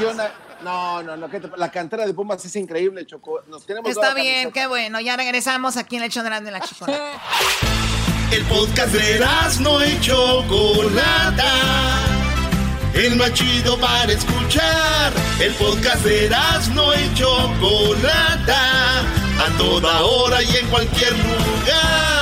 [0.63, 3.43] No, no, no, la cantera de Pumas es increíble, Choco.
[3.49, 4.53] Nos tenemos Está bien, camiseta.
[4.53, 5.01] qué bueno.
[5.01, 7.03] Ya regresamos aquí en el show de la, de la chocolate.
[8.33, 9.21] El podcast de
[9.61, 11.53] no y Chocolata.
[12.95, 15.13] El más chido para escuchar.
[15.39, 16.31] El podcast de
[16.75, 19.01] no y Chocolata.
[19.01, 22.22] A toda hora y en cualquier lugar.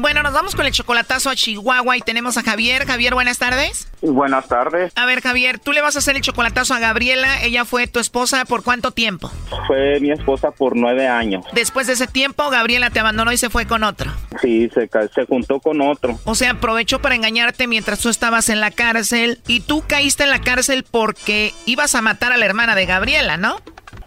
[0.00, 2.86] Bueno, nos vamos con el chocolatazo a Chihuahua y tenemos a Javier.
[2.86, 3.86] Javier, buenas tardes.
[4.00, 4.94] Buenas tardes.
[4.96, 7.42] A ver, Javier, tú le vas a hacer el chocolatazo a Gabriela.
[7.42, 9.30] Ella fue tu esposa por cuánto tiempo?
[9.66, 11.44] Fue mi esposa por nueve años.
[11.52, 14.10] Después de ese tiempo, Gabriela te abandonó y se fue con otro.
[14.40, 16.18] Sí, se, se juntó con otro.
[16.24, 20.30] O sea, aprovechó para engañarte mientras tú estabas en la cárcel y tú caíste en
[20.30, 23.58] la cárcel porque ibas a matar a la hermana de Gabriela, ¿no?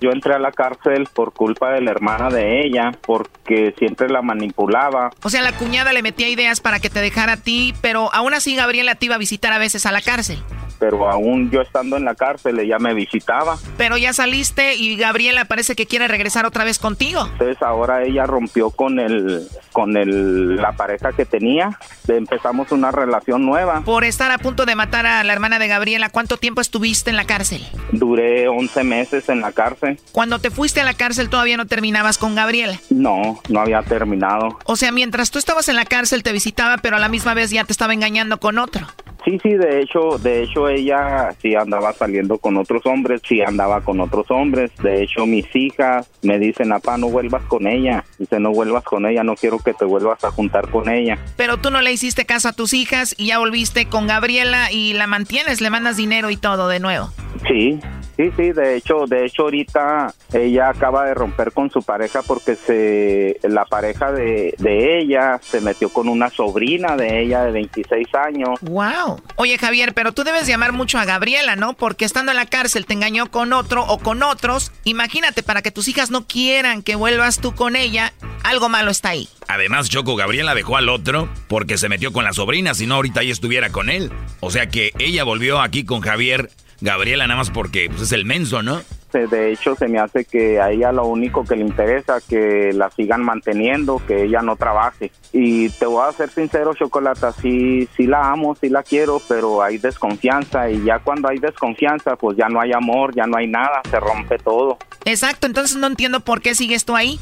[0.04, 4.22] Yo entré a la cárcel por culpa de la hermana de ella, porque siempre la
[4.22, 5.12] manipulaba.
[5.24, 8.34] O sea, la cuñada le metía ideas para que te dejara a ti, pero aún
[8.34, 10.44] así Gabriela te iba a visitar a veces a la cárcel.
[10.78, 13.56] Pero aún yo estando en la cárcel, ella me visitaba.
[13.78, 17.26] Pero ya saliste y Gabriela parece que quiere regresar otra vez contigo.
[17.32, 21.80] Entonces ahora ella rompió con el, con el, la pareja que tenía.
[22.06, 23.82] Empezamos una relación nueva.
[23.86, 27.16] Por estar a punto de matar a la hermana de Gabriela, ¿cuánto tiempo estuviste en
[27.16, 27.66] la cárcel?
[27.94, 29.93] Duré 11 meses en la cárcel.
[30.12, 32.80] Cuando te fuiste a la cárcel todavía no terminabas con Gabriela.
[32.90, 34.60] No, no había terminado.
[34.66, 37.52] O sea, mientras tú estabas en la cárcel te visitaba, pero a la misma vez
[37.52, 38.88] ya te estaba engañando con otro.
[39.26, 43.80] Sí, sí, de hecho, de hecho ella sí andaba saliendo con otros hombres, sí andaba
[43.82, 44.72] con otros hombres.
[44.82, 48.04] De hecho, mis hijas me dicen, papá, no vuelvas con ella.
[48.20, 51.18] Dice, no vuelvas con ella, no quiero que te vuelvas a juntar con ella.
[51.38, 54.94] Pero tú no le hiciste caso a tus hijas y ya volviste con Gabriela y
[54.94, 57.10] la mantienes, le mandas dinero y todo de nuevo.
[57.48, 57.80] Sí,
[58.18, 62.56] sí, sí, de hecho, de hecho ahorita ella acaba de romper con su pareja porque
[62.56, 68.08] se la pareja de, de ella se metió con una sobrina de ella de 26
[68.16, 68.60] años.
[68.62, 69.22] Wow.
[69.36, 71.74] Oye, Javier, pero tú debes llamar mucho a Gabriela, ¿no?
[71.74, 74.72] Porque estando en la cárcel te engañó con otro o con otros.
[74.84, 79.10] Imagínate, para que tus hijas no quieran que vuelvas tú con ella, algo malo está
[79.10, 79.28] ahí.
[79.48, 83.22] Además, Choco, Gabriela dejó al otro porque se metió con la sobrina, si no ahorita
[83.22, 84.12] ella estuviera con él.
[84.40, 86.50] O sea que ella volvió aquí con Javier,
[86.84, 88.82] Gabriela nada más porque pues, es el menso, ¿no?
[89.12, 92.72] Se- De hecho, se me hace que a ella lo único que le interesa que
[92.74, 95.12] la sigan manteniendo, que ella no trabaje.
[95.32, 99.62] Y te voy a ser sincero, Chocolata, sí, sí la amo, sí la quiero, pero
[99.64, 103.48] hay desconfianza y ya cuando hay desconfianza, pues ya no hay amor, ya no hay
[103.48, 104.78] nada, se rompe todo.
[105.06, 107.20] Exacto, entonces no entiendo por qué sigues tú ahí.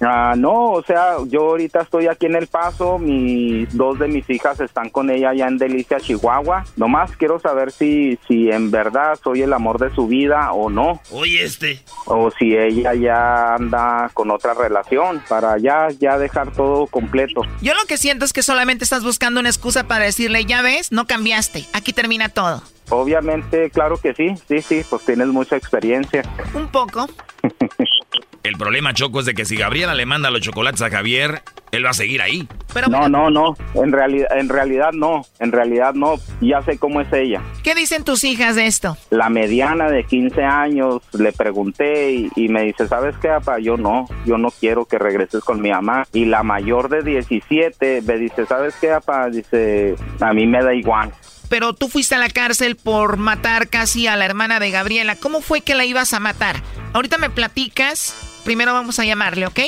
[0.00, 4.28] Ah, no, o sea, yo ahorita estoy aquí en El Paso, mis dos de mis
[4.30, 6.64] hijas están con ella allá en Delicia, Chihuahua.
[6.76, 11.00] Nomás quiero saber si, si en verdad soy el amor de su vida o no.
[11.10, 11.82] Oye, este.
[12.06, 17.42] O si ella ya anda con otra relación para ya, ya dejar todo completo.
[17.60, 20.92] Yo lo que siento es que solamente estás buscando una excusa para decirle, ya ves,
[20.92, 22.62] no cambiaste, aquí termina todo.
[22.90, 26.22] Obviamente, claro que sí, sí, sí, pues tienes mucha experiencia.
[26.54, 27.06] Un poco.
[28.42, 31.84] El problema, Choco, es de que si Gabriela le manda los chocolates a Javier, él
[31.84, 32.48] va a seguir ahí.
[32.88, 37.12] no, no, no, en realidad, en realidad no, en realidad no, ya sé cómo es
[37.12, 37.42] ella.
[37.62, 38.96] ¿Qué dicen tus hijas de esto?
[39.10, 43.58] La mediana de 15 años le pregunté y, y me dice, ¿sabes qué, papá?
[43.58, 46.06] Yo no, yo no quiero que regreses con mi mamá.
[46.12, 49.28] Y la mayor de 17 me dice, ¿sabes qué, papá?
[49.30, 51.12] Dice, a mí me da igual.
[51.48, 55.16] Pero tú fuiste a la cárcel por matar casi a la hermana de Gabriela.
[55.16, 56.56] ¿Cómo fue que la ibas a matar?
[56.92, 58.27] Ahorita me platicas.
[58.48, 59.60] Primero vamos a llamarle, ¿ok?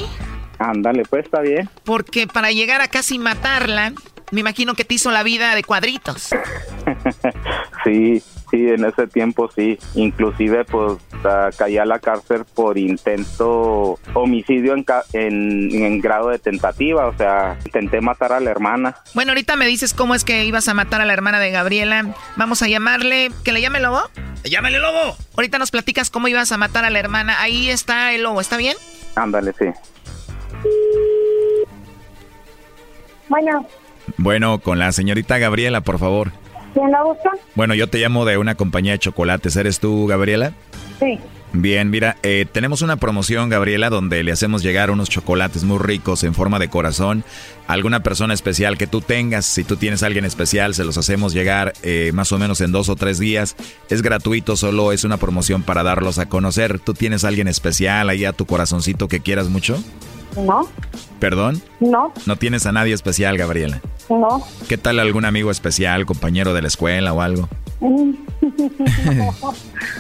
[0.59, 1.69] Ándale, pues está bien.
[1.85, 3.93] Porque para llegar a casi matarla,
[4.31, 6.31] me imagino que te hizo la vida de cuadritos.
[7.85, 9.79] Sí, sí, en ese tiempo sí.
[9.95, 16.29] Inclusive pues ah, caí a la cárcel por intento homicidio en, ca- en, en grado
[16.31, 18.97] de tentativa, o sea, intenté matar a la hermana.
[19.15, 22.15] Bueno, ahorita me dices cómo es que ibas a matar a la hermana de Gabriela.
[22.37, 23.31] Vamos a llamarle.
[23.45, 24.01] ¿Que le llame Lobo?
[24.45, 25.17] ¡Llámale, Lobo!
[25.37, 27.41] Ahorita nos platicas cómo ibas a matar a la hermana.
[27.41, 28.77] Ahí está el Lobo, ¿está bien?
[29.15, 29.67] Ándale, sí.
[33.29, 33.67] Bueno,
[34.17, 36.33] Bueno, con la señorita Gabriela, por favor.
[36.73, 37.31] ¿Quién la busca?
[37.55, 39.57] Bueno, yo te llamo de una compañía de chocolates.
[39.57, 40.53] ¿Eres tú, Gabriela?
[40.99, 41.19] Sí.
[41.53, 46.23] Bien, mira, eh, tenemos una promoción, Gabriela, donde le hacemos llegar unos chocolates muy ricos
[46.23, 47.25] en forma de corazón
[47.67, 49.47] a alguna persona especial que tú tengas.
[49.47, 52.71] Si tú tienes a alguien especial, se los hacemos llegar eh, más o menos en
[52.71, 53.57] dos o tres días.
[53.89, 56.79] Es gratuito, solo es una promoción para darlos a conocer.
[56.79, 59.83] ¿Tú tienes a alguien especial ahí a tu corazoncito que quieras mucho?
[60.37, 60.69] No,
[61.19, 61.61] ¿Perdón?
[61.81, 63.81] no, No tienes a nadie especial, Gabriela.
[64.09, 64.43] no.
[64.69, 67.49] ¿Qué tal algún amigo especial, compañero de la escuela o algo?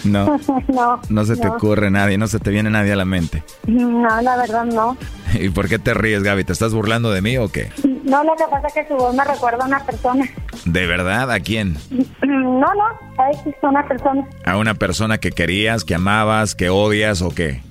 [0.04, 0.38] No.
[0.68, 1.00] no.
[1.08, 3.42] No se te ocurre nadie, no se te viene nadie a la mente.
[3.66, 4.96] No, la verdad no.
[5.34, 6.44] ¿Y por qué te ríes, Gaby?
[6.44, 7.70] ¿Te estás burlando de mí o qué?
[8.04, 10.24] No, lo que pasa es que su voz me recuerda a una persona.
[10.64, 11.30] ¿De verdad?
[11.30, 11.76] ¿A quién?
[12.22, 14.26] No, no, a una persona.
[14.44, 17.62] ¿A una persona que querías, que amabas, que odias o qué?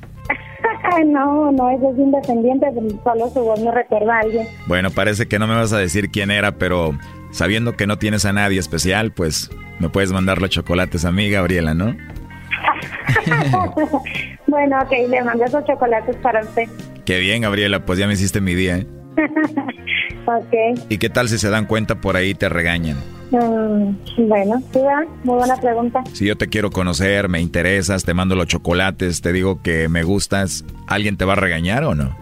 [1.05, 2.67] No, no, ella es independiente,
[3.03, 4.47] solo su voz me recuerda a alguien.
[4.67, 6.97] Bueno, parece que no me vas a decir quién era, pero
[7.31, 11.29] sabiendo que no tienes a nadie especial, pues me puedes mandar los chocolates a mí,
[11.29, 11.95] Gabriela, ¿no?
[14.47, 16.67] bueno, ok, le mando esos chocolates para usted.
[17.05, 18.87] Qué bien, Gabriela, pues ya me hiciste mi día, ¿eh?
[20.25, 22.97] ok, ¿Y qué tal si se dan cuenta por ahí y te regañan?
[23.31, 24.79] mm, bueno, sí,
[25.23, 26.03] muy buena pregunta.
[26.13, 30.03] Si yo te quiero conocer, me interesas, te mando los chocolates, te digo que me
[30.03, 32.15] gustas, ¿alguien te va a regañar o no?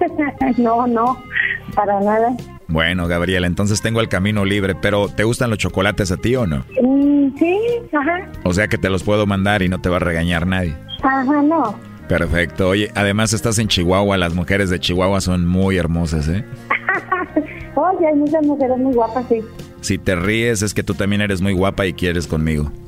[0.58, 1.16] no, no,
[1.74, 2.36] para nada.
[2.68, 6.46] Bueno, Gabriela, entonces tengo el camino libre, pero ¿te gustan los chocolates a ti o
[6.46, 6.64] no?
[6.82, 7.58] Mm, sí,
[7.92, 10.74] ajá, O sea que te los puedo mandar y no te va a regañar nadie.
[11.02, 11.78] ajá, no.
[12.08, 12.68] Perfecto.
[12.68, 16.44] Oye, además estás en Chihuahua, las mujeres de Chihuahua son muy hermosas, ¿eh?
[17.74, 19.40] Oye, hay muchas mujeres muy guapas, sí.
[19.80, 22.70] Si te ríes es que tú también eres muy guapa y quieres conmigo.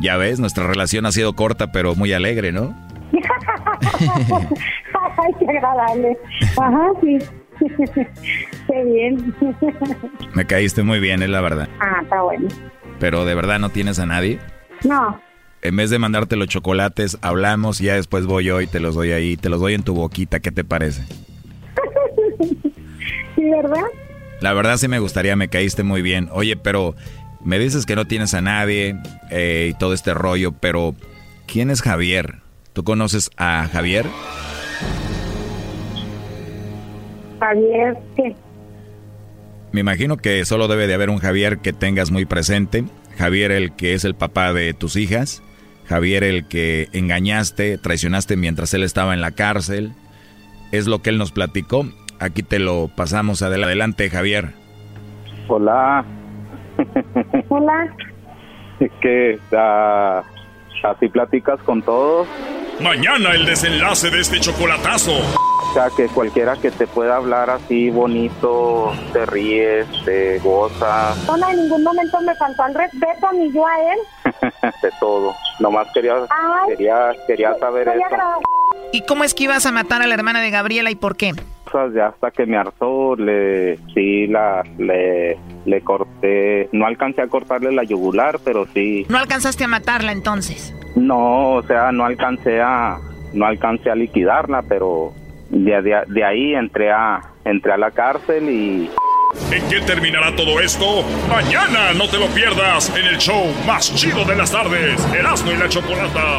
[0.00, 2.74] Ya ves, nuestra relación ha sido corta pero muy alegre, ¿no?
[5.16, 6.18] Ay, qué agradable.
[6.60, 7.18] Ajá, sí.
[8.66, 9.34] qué bien.
[10.34, 11.68] Me caíste muy bien, es la verdad.
[11.80, 12.48] ah, está bueno.
[12.98, 14.40] Pero de verdad no tienes a nadie.
[14.84, 15.18] No,
[15.64, 18.94] En vez de mandarte los chocolates, hablamos y ya después voy yo y te los
[18.94, 21.04] doy ahí, te los doy en tu boquita, ¿qué te parece?
[23.34, 23.86] sí, ¿verdad?
[24.42, 26.28] La verdad sí me gustaría, me caíste muy bien.
[26.32, 26.94] Oye, pero
[27.42, 28.96] me dices que no tienes a nadie
[29.30, 30.94] eh, y todo este rollo, pero
[31.46, 32.40] ¿quién es Javier?
[32.74, 34.04] ¿Tú conoces a Javier?
[37.40, 38.36] Javier, ¿qué?
[39.72, 42.84] Me imagino que solo debe de haber un Javier que tengas muy presente.
[43.16, 45.42] Javier el que es el papá de tus hijas.
[45.86, 49.92] Javier el que engañaste, traicionaste mientras él estaba en la cárcel.
[50.72, 51.86] Es lo que él nos platicó.
[52.20, 54.50] Aquí te lo pasamos adel- adelante, Javier.
[55.48, 56.04] Hola.
[57.48, 57.94] Hola.
[59.00, 60.22] que ah,
[60.82, 62.26] así platicas con todos.
[62.80, 65.12] Mañana el desenlace de este chocolatazo.
[65.12, 71.48] O sea, que cualquiera que te pueda hablar así bonito, te ríes, te gozas, No,
[71.50, 73.98] en ningún momento me faltó el respeto, ni yo a él.
[74.82, 75.34] de todo.
[75.58, 76.68] Nomás quería, Ay.
[76.70, 78.40] quería, quería saber eso.
[78.92, 81.32] ¿Y cómo es que ibas a matar a la hermana de Gabriela y por qué?
[81.74, 87.26] Cosas ya hasta que me hartó, le, sí, la, le, le corté, no alcancé a
[87.26, 90.72] cortarle la yugular, pero sí, No alcanzaste a matarla entonces.
[90.94, 92.98] no, o sea, no alcancé a,
[93.32, 95.14] no alcancé a liquidarla, pero
[95.50, 98.88] de, de, de ahí entré a, entré a la cárcel y
[99.50, 101.02] ¿En qué terminará todo esto?
[101.28, 105.56] Mañana no te lo pierdas en el show más chido de las tardes, Erasmo y
[105.56, 106.38] la Chocolata.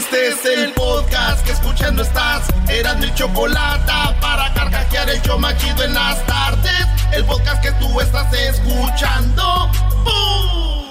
[0.00, 2.48] Este es el podcast que escuchando estás.
[2.70, 6.86] Eran mi chocolate para carcajear el yo machido en las tardes.
[7.12, 9.70] El podcast que tú estás escuchando.
[10.02, 10.86] ¡Bum!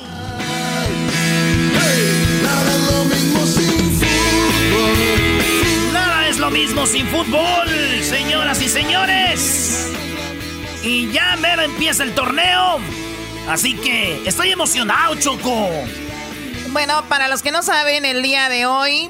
[2.44, 5.92] Nada es lo mismo sin fútbol.
[5.92, 7.68] Nada es lo mismo sin fútbol,
[8.04, 9.92] señoras y señores.
[10.84, 12.78] Y ya mero empieza el torneo.
[13.48, 15.68] Así que estoy emocionado, Choco.
[16.72, 19.10] Bueno, para los que no saben, el día de hoy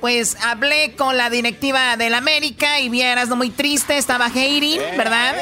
[0.00, 5.34] Pues hablé con la directiva del América y vieras no muy triste, estaba hating, ¿verdad?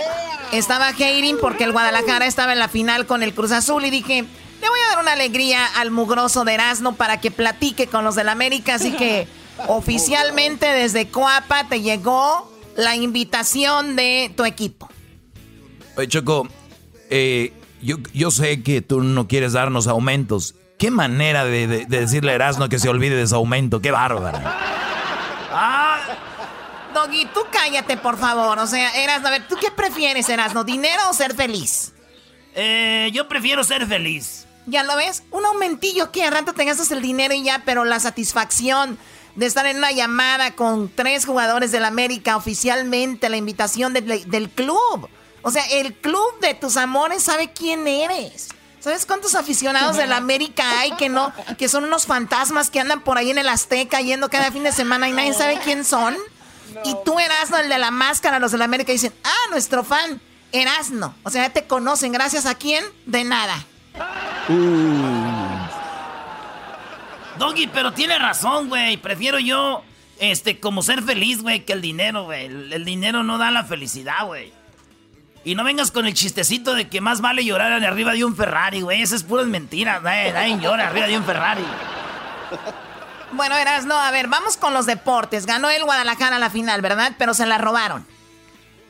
[0.53, 4.25] Estaba hating porque el Guadalajara estaba en la final con el Cruz Azul y dije,
[4.61, 8.15] le voy a dar una alegría al mugroso de Erasmo para que platique con los
[8.15, 9.27] del América, así que
[9.69, 14.89] oficialmente desde Coapa te llegó la invitación de tu equipo.
[15.97, 16.49] Oye, Choco,
[17.11, 17.53] eh,
[17.83, 20.55] yo, yo sé que tú no quieres darnos aumentos.
[20.79, 23.81] Qué manera de, decirle a Erasmo que se olvide de su aumento.
[23.81, 24.39] Qué bárbaro.
[25.53, 26.01] Ah,
[26.93, 28.59] Doggy, tú cállate, por favor.
[28.59, 30.65] O sea, Erasmo, a ver, ¿tú qué prefieres, Erasmo?
[30.65, 31.93] ¿Dinero o ser feliz?
[32.55, 34.47] Eh, yo prefiero ser feliz.
[34.67, 35.23] ¿Ya lo ves?
[35.31, 38.99] Un aumentillo que a rato te gastas el dinero y ya, pero la satisfacción
[39.35, 45.09] de estar en una llamada con tres jugadores del América oficialmente, la invitación del club.
[45.43, 48.49] O sea, el club de tus amores sabe quién eres.
[48.85, 53.17] ¿Sabes cuántos aficionados del América hay que no, que son unos fantasmas que andan por
[53.17, 56.15] ahí en el Azteca yendo cada fin de semana y nadie sabe quién son?
[56.85, 60.21] Y tú Erasno, el de la máscara, los del América dicen, ah, nuestro fan,
[60.53, 61.15] Erasno.
[61.23, 63.65] O sea, ya te conocen, gracias a quién, de nada.
[64.51, 65.67] Uh.
[67.39, 68.99] Doggy, pero tiene razón, güey.
[68.99, 69.83] Prefiero yo,
[70.19, 72.45] este, como ser feliz, güey, que el dinero, güey.
[72.45, 74.53] el dinero no da la felicidad, güey.
[75.45, 78.81] Y no vengas con el chistecito de que más vale llorar arriba de un Ferrari,
[78.81, 79.03] güey.
[79.03, 80.03] Esas es puras mentiras.
[80.03, 81.65] Nadie, llora arriba de un Ferrari.
[83.33, 85.45] Bueno, eras, no, a ver, vamos con los deportes.
[85.45, 87.13] Ganó el Guadalajara la final, ¿verdad?
[87.19, 88.07] Pero se la robaron.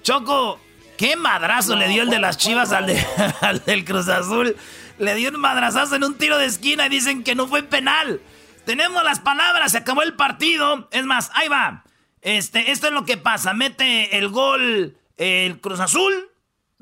[0.03, 0.61] Choco,
[0.97, 2.95] qué madrazo le dio el de las chivas al,
[3.41, 4.55] al del Cruz Azul.
[4.99, 8.21] Le dio un madrazazo en un tiro de esquina y dicen que no fue penal.
[8.65, 10.89] Tenemos las palabras, se acabó el partido.
[10.93, 11.83] Es más, ahí va.
[12.23, 13.55] Este, esto es lo que pasa.
[13.55, 16.31] Mete el gol el Cruz Azul.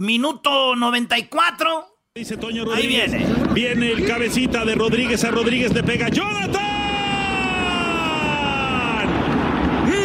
[0.03, 1.86] Minuto 94.
[2.12, 3.12] Dice Toño Rodríguez.
[3.12, 3.53] Ahí viene.
[3.53, 6.61] Viene el cabecita de Rodríguez a Rodríguez le pega Jonathan.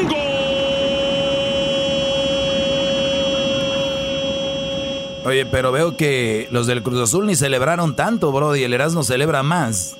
[0.07, 0.17] ¡Gol!
[5.25, 9.03] Oye, pero veo que los del Cruz Azul ni celebraron tanto, bro, y el Erasmo
[9.03, 9.97] celebra más.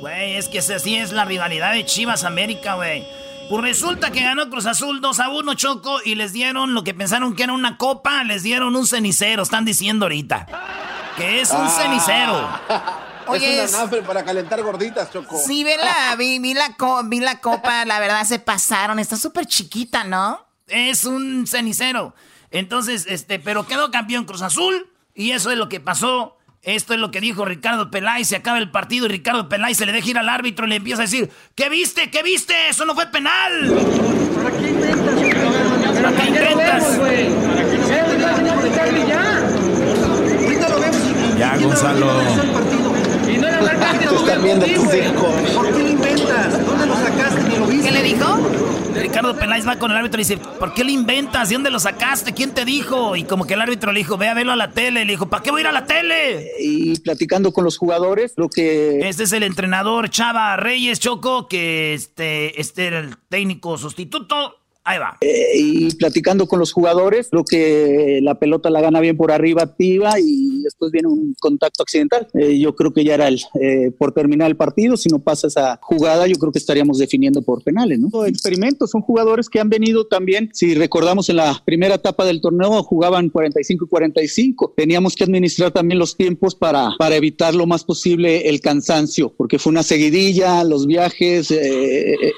[0.00, 3.04] Güey, es que así es la rivalidad de Chivas América, güey.
[3.48, 6.94] Pues resulta que ganó Cruz Azul 2 a 1, Choco, y les dieron lo que
[6.94, 10.46] pensaron que era una copa, les dieron un cenicero, están diciendo ahorita.
[11.16, 11.68] Que es un ah.
[11.68, 12.48] cenicero.
[13.26, 15.38] Oye, es una para calentar gorditas, Choco.
[15.38, 16.74] Sí, vi la, vi, la,
[17.04, 20.44] vi la copa, la verdad se pasaron, está súper chiquita, ¿no?
[20.66, 22.14] Es un cenicero.
[22.50, 27.00] Entonces, este, pero quedó campeón Cruz Azul, y eso es lo que pasó esto es
[27.00, 28.28] lo que dijo Ricardo Peláez.
[28.28, 30.76] Se acaba el partido y Ricardo Peláez se le deja ir al árbitro y le
[30.76, 32.10] empieza a decir: ¿Qué viste?
[32.10, 32.54] ¿Qué viste?
[32.70, 33.72] Eso no fue penal.
[34.34, 35.14] ¿Para qué inventas?
[36.02, 36.84] ¿Para qué inventas?
[41.38, 42.22] Ya, Gonzalo.
[43.28, 43.58] Y no era
[45.54, 46.66] ¿Por qué lo inventas?
[46.66, 47.42] ¿Dónde lo sacaste?
[47.48, 47.88] Ni lo viste.
[47.88, 48.36] ¿Qué le dijo?
[48.94, 51.48] Ricardo Peláez va con el árbitro y dice, ¿por qué le inventas?
[51.48, 52.32] ¿De dónde lo sacaste?
[52.32, 53.16] ¿Quién te dijo?
[53.16, 55.04] Y como que el árbitro le dijo, ve a verlo a la tele.
[55.04, 56.50] Le dijo, ¿para qué voy a ir a la tele?
[56.60, 59.00] Y platicando con los jugadores, lo que...
[59.08, 64.98] Este es el entrenador Chava Reyes Choco, que este, este era el técnico sustituto Ahí
[64.98, 65.16] va.
[65.22, 69.62] Eh, y platicando con los jugadores, creo que la pelota la gana bien por arriba,
[69.62, 72.28] activa y después viene un contacto accidental.
[72.34, 74.98] Eh, yo creo que ya era el, eh, por terminar el partido.
[74.98, 78.26] Si no pasa esa jugada, yo creo que estaríamos definiendo por penales, ¿no?
[78.26, 80.50] Experimentos, son jugadores que han venido también.
[80.52, 84.74] Si recordamos en la primera etapa del torneo, jugaban 45 y 45.
[84.76, 89.58] Teníamos que administrar también los tiempos para, para evitar lo más posible el cansancio, porque
[89.58, 91.50] fue una seguidilla, los viajes,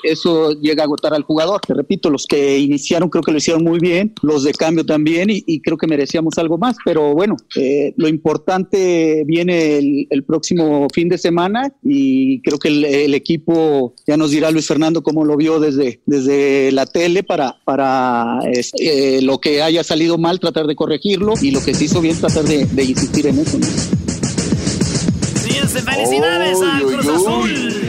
[0.05, 1.61] eso llega a agotar al jugador.
[1.67, 5.29] Te repito, los que iniciaron creo que lo hicieron muy bien, los de cambio también
[5.31, 11.09] y, creo que merecíamos algo más, pero bueno, eh, lo importante viene el, próximo fin
[11.09, 15.61] de semana y creo que el, equipo, ya nos dirá Luis Fernando cómo lo vio
[15.61, 20.75] desde, desde la tele para, para este, eh, lo que haya salido mal tratar de
[20.75, 23.59] corregirlo y lo que se hizo bien tratar de, insistir en eso.
[25.85, 27.86] felicidades a Cruz Azul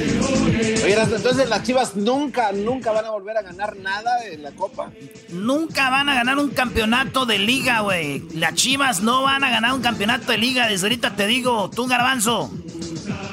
[1.04, 4.92] entonces las Chivas nunca, nunca van a volver a ganar nada en la Copa.
[5.30, 8.24] Nunca van a ganar un campeonato de liga, güey.
[8.34, 10.68] Las Chivas no van a ganar un campeonato de liga.
[10.68, 12.52] Desde ahorita te digo, tú, Garbanzo.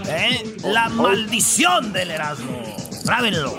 [0.08, 0.56] ¿Eh?
[0.64, 2.62] La maldición del Erasmo.
[3.04, 3.54] Grábenlo.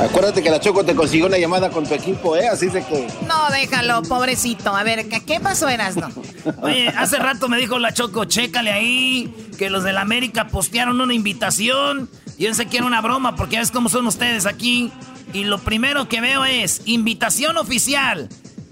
[0.00, 2.48] Acuérdate que la Choco te consiguió una llamada con tu equipo, ¿eh?
[2.48, 3.06] Así de que.
[3.28, 4.74] No, déjalo, pobrecito.
[4.74, 6.08] A ver, ¿qué, pasó, Erasmo?
[6.62, 11.12] Oye, hace rato me dijo la Choco, chécale ahí, que los del América postearon una
[11.12, 12.08] invitación
[12.42, 14.90] yo sé que era una broma porque ya ves cómo son ustedes aquí.
[15.32, 18.28] Y lo primero que veo es invitación oficial.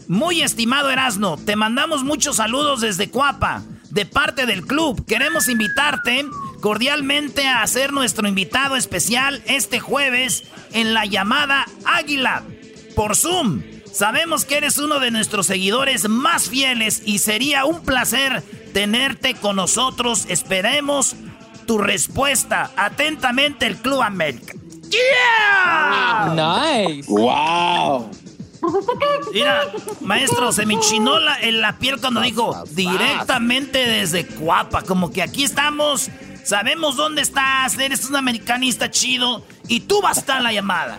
[0.09, 5.07] Muy estimado Erasno, te mandamos muchos saludos desde Cuapa, de parte del club.
[5.07, 6.27] Queremos invitarte
[6.61, 10.43] cordialmente a ser nuestro invitado especial este jueves
[10.73, 12.43] en la llamada Águila
[12.97, 13.63] por Zoom.
[13.93, 18.43] Sabemos que eres uno de nuestros seguidores más fieles y sería un placer
[18.73, 20.27] tenerte con nosotros.
[20.29, 21.15] Esperemos
[21.71, 22.73] tu respuesta.
[22.77, 24.55] Atentamente el Club América.
[24.89, 26.35] ¡Yeah!
[26.35, 27.09] Nice.
[27.09, 28.11] ¡Wow!
[29.33, 29.71] Mira,
[30.01, 34.83] maestro, se me enchinó la, en la piel cuando dijo directamente desde Cuapa.
[34.83, 36.11] Como que aquí estamos,
[36.43, 40.99] sabemos dónde estás, eres un americanista chido y tú vas a estar en la llamada.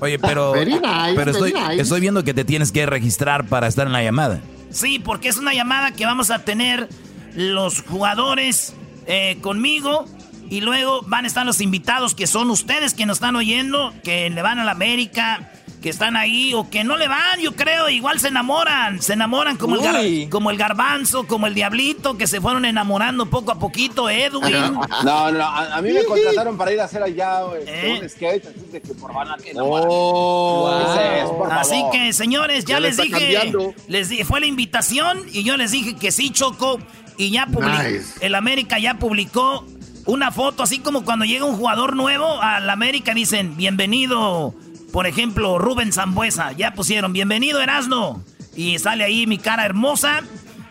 [0.00, 1.82] Oye, pero, Very nice, pero estoy, very nice.
[1.82, 4.40] estoy viendo que te tienes que registrar para estar en la llamada.
[4.70, 6.88] Sí, porque es una llamada que vamos a tener
[7.36, 8.74] los jugadores
[9.08, 10.04] eh, conmigo
[10.50, 14.30] y luego van a estar los invitados que son ustedes que nos están oyendo, que
[14.30, 15.50] le van a la América,
[15.82, 19.56] que están ahí o que no le van, yo creo, igual se enamoran, se enamoran
[19.56, 23.58] como, el, gar- como el garbanzo, como el diablito, que se fueron enamorando poco a
[23.60, 24.72] poquito, Edwin.
[25.04, 28.00] No, no, a, a mí me contrataron para ir a hacer allá ¿Eh?
[28.02, 29.66] un skate, así de que por van a que no.
[29.66, 31.92] Oh, Ese es, por Así favor.
[31.92, 33.74] que, señores, ya, Ya le les dije, cambiando.
[33.86, 36.80] les di- fue la invitación y yo les dije que sí, Choco,
[37.18, 38.14] y ya publicó, Nice.
[38.20, 39.66] el América ya publicó
[40.06, 44.54] una foto, así como cuando llega un jugador nuevo al América dicen, bienvenido,
[44.92, 48.22] por ejemplo, Rubén Zambuesa, ya pusieron, bienvenido Erasno,
[48.56, 50.22] y sale ahí mi cara hermosa,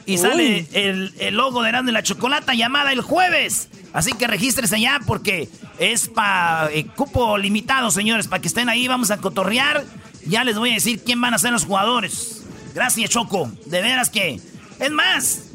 [0.07, 3.68] y sale el, el logo de Erasno y la Chocolata llamada el jueves.
[3.91, 5.49] Así que regístrese ya porque
[5.80, 9.84] es para cupo limitado, señores, para que estén ahí, vamos a cotorrear.
[10.26, 12.45] Ya les voy a decir quién van a ser los jugadores.
[12.74, 13.52] Gracias, Choco.
[13.65, 14.40] De veras que...
[14.80, 15.47] Es más,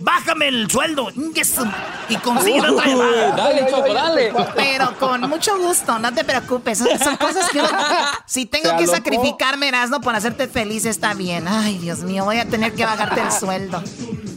[0.00, 1.08] bájame el sueldo
[2.08, 3.30] y consigue otra llamada.
[3.36, 4.32] Dale, Choco, dale.
[4.56, 6.78] Pero con mucho gusto, no te preocupes.
[6.78, 7.68] Son, cosas que uno-
[8.26, 11.46] Si tengo que sacrificarme, Erasmo, por hacerte feliz, está bien.
[11.48, 13.82] Ay, Dios mío, voy a tener que bajarte el sueldo.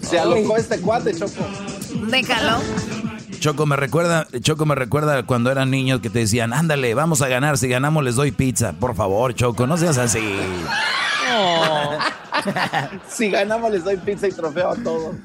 [0.02, 1.46] Se alocó este cuate, Choco.
[2.08, 2.58] Déjalo.
[3.40, 7.28] Choco me recuerda, Choco me recuerda cuando eran niños que te decían, ándale, vamos a
[7.28, 8.74] ganar, si ganamos les doy pizza.
[8.74, 10.22] Por favor, Choco, no seas así.
[13.10, 15.16] Si ganamos les doy pizza y trofeo a todos.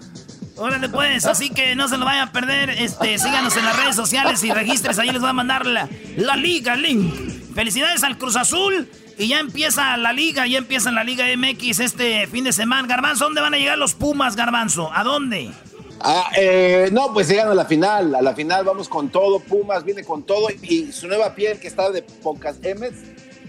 [0.56, 2.70] Órale pues, así que no se lo vayan a perder.
[2.70, 4.98] Este, síganos en las redes sociales y registres.
[4.98, 7.14] Ahí les voy a mandar la, la liga link.
[7.54, 8.88] Felicidades al Cruz Azul.
[9.18, 12.86] Y ya empieza la liga, ya empieza la Liga MX este fin de semana.
[12.86, 14.90] Garbanzo, ¿dónde van a llegar los Pumas, Garbanzo?
[14.92, 15.52] ¿A dónde?
[16.00, 18.14] Ah, eh, no, pues llegan a la final.
[18.14, 19.40] A la final vamos con todo.
[19.40, 20.48] Pumas viene con todo.
[20.62, 22.92] Y su nueva piel que está de pocas M's.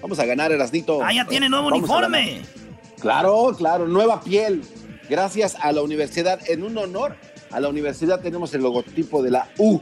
[0.02, 1.04] Vamos a ganar, Erasnito.
[1.04, 2.42] Ah, ya tiene nuevo Vamos uniforme.
[3.00, 4.64] Claro, claro, nueva piel.
[5.10, 6.40] Gracias a la universidad.
[6.48, 7.16] En un honor
[7.52, 9.80] a la universidad tenemos el logotipo de la U.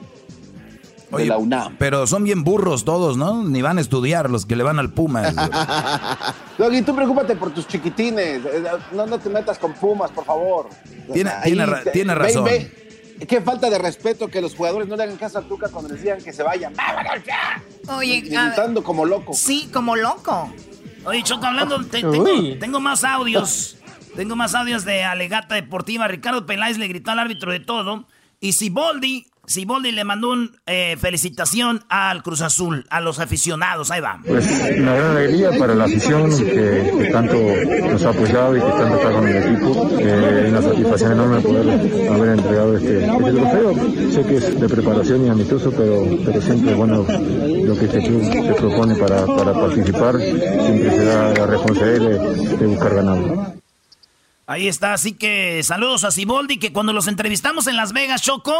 [1.09, 1.75] De Oye, la UNAM.
[1.77, 3.43] Pero son bien burros todos, ¿no?
[3.43, 5.23] Ni van a estudiar los que le van al Puma.
[6.57, 8.41] Doggy, tú preocúpate por tus chiquitines.
[8.45, 10.67] Eh, No, no te metas con Pumas, por favor.
[11.13, 12.43] Tiene- tiene ra- te- tiene ve- razón.
[12.45, 12.71] ve.
[13.27, 16.01] Qué falta de respeto que los jugadores no le hagan caso a Tuca cuando les
[16.01, 16.73] digan que se vayan.
[16.75, 17.63] ¡Vámonos ya!
[17.95, 19.33] Oye, Gritando como loco.
[19.33, 20.51] sí, como loco.
[21.05, 22.57] Oye, Choco, hablando, te- tengo, Uy.
[22.59, 23.77] tengo más audios.
[24.15, 26.07] Tengo más audios de Alegata Deportiva.
[26.07, 28.07] Ricardo Peláez le gritó al árbitro de todo.
[28.39, 30.49] Y Siboldi, Siboldi le mandó una
[30.97, 33.91] felicitación al Cruz Azul, a los aficionados.
[33.91, 34.21] Ahí va.
[34.25, 34.47] Pues
[34.77, 37.35] una gran alegría para la afición que, tanto
[37.91, 39.89] nos ha apoyado y que tanto está con el equipo.
[39.99, 43.73] Eh, una satisfacción enorme poder haber entregado este, este trofeo.
[44.11, 48.23] Sé que es de preparación y amistoso, pero, siempre es bueno lo que este club
[48.23, 50.15] se propone para, participar.
[50.19, 53.64] Siempre se da la responsabilidad de, de buscar ganarlo.
[54.47, 58.53] Ahí está, así que saludos a Siboldi, que cuando los entrevistamos en Las Vegas, Choco,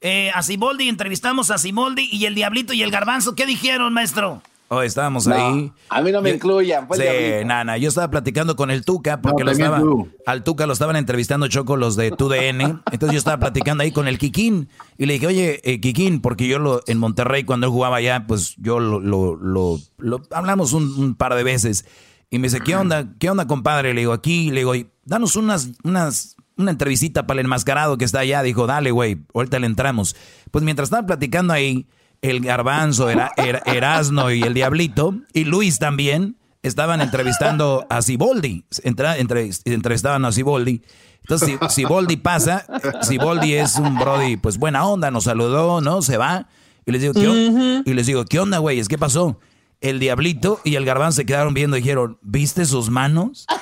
[0.00, 3.34] eh, a Siboldi, entrevistamos a Siboldi y el Diablito y el Garbanzo.
[3.34, 4.40] ¿Qué dijeron, maestro?
[4.68, 5.72] Oh, estábamos No, ahí.
[5.90, 6.88] a mí no me Yo- incluyan.
[6.88, 9.80] Pues, Sí, nana, yo estaba platicando con el Tuca porque No, lo estaba,
[10.26, 12.82] al Tuca lo estaban entrevistando Choco los de TUDN.
[12.90, 16.48] Entonces yo estaba platicando ahí con el Kikín y le dije, oye, eh, Kikín, porque
[16.48, 20.72] yo lo, en Monterrey cuando él jugaba allá, pues yo lo, lo, lo- lo- hablamos
[20.72, 21.84] un, un par de veces.
[22.30, 23.08] Y me dice, ¿qué onda?
[23.18, 23.94] ¿Qué onda, compadre?
[23.94, 28.04] Le digo, aquí, le digo, "Y danos unas, unas, una entrevistita para el enmascarado que
[28.04, 28.42] está allá.
[28.42, 30.16] Dijo, dale, güey, ahorita le entramos.
[30.50, 31.86] Pues mientras estaba platicando ahí,
[32.22, 38.64] el garbanzo, Era- Era- Erasno y el Diablito, y Luis también, estaban entrevistando a Siboldi.
[38.82, 40.82] Entra- entre- entrevistaban a Siboldi.
[41.20, 42.66] Entonces, si Siboldi pasa,
[43.02, 46.02] Siboldi es un brody, pues buena onda, nos saludó, ¿no?
[46.02, 46.48] Se va.
[46.84, 48.88] Y les digo, ¿qué, y les digo, ¿qué onda, güeyes?
[48.88, 49.38] ¿Qué pasó?
[49.80, 53.46] El Diablito y el garbanzo se quedaron viendo y dijeron, ¿viste sus manos?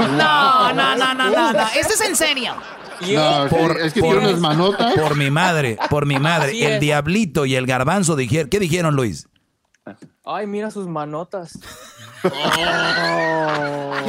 [0.00, 1.60] No, no, no, no, no, no.
[1.78, 2.54] Esto es en serio.
[3.02, 4.94] No, es que- es que tiene unas manotas.
[4.94, 6.48] Por mi madre, por mi madre.
[6.52, 6.80] Así el es.
[6.80, 9.28] Diablito y el garbanzo dijeron, ¿qué dijeron, Luis?
[10.24, 11.58] Ay, mira sus manotas.
[12.24, 12.30] Oh.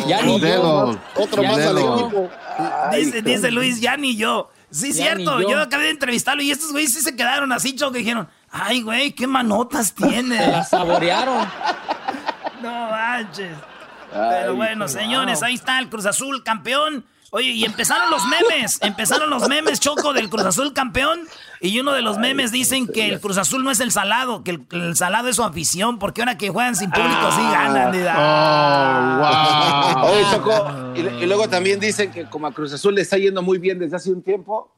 [0.07, 0.97] Ya ni yo.
[1.15, 1.77] Otro Ya más al.
[2.97, 4.49] Dice, dice Luis, ya ni yo.
[4.69, 5.41] Sí, Ya cierto.
[5.41, 5.49] Yo.
[5.49, 5.59] yo.
[5.59, 9.11] acabé de entrevistarlo y estos güeyes sí se quedaron así, Choco, que dijeron, ay, güey,
[9.13, 10.37] qué manotas tiene.
[10.37, 11.47] Se la saborearon.
[12.61, 13.57] No manches.
[14.11, 14.93] Pero Ay, bueno, wow.
[14.93, 17.03] señores, ahí está el Cruz Azul campeón.
[17.31, 21.21] Oye, y empezaron los memes, empezaron los memes, Choco, del Cruz Azul campeón.
[21.59, 24.51] Y uno de los memes dicen que el Cruz Azul no es el salado, que
[24.51, 27.95] el, el salado es su afición, porque ahora que juegan sin público sí ganan.
[27.95, 33.01] y da- Oye, Choco, y, y luego también dicen que como a Cruz Azul le
[33.01, 34.71] está yendo muy bien desde hace un tiempo,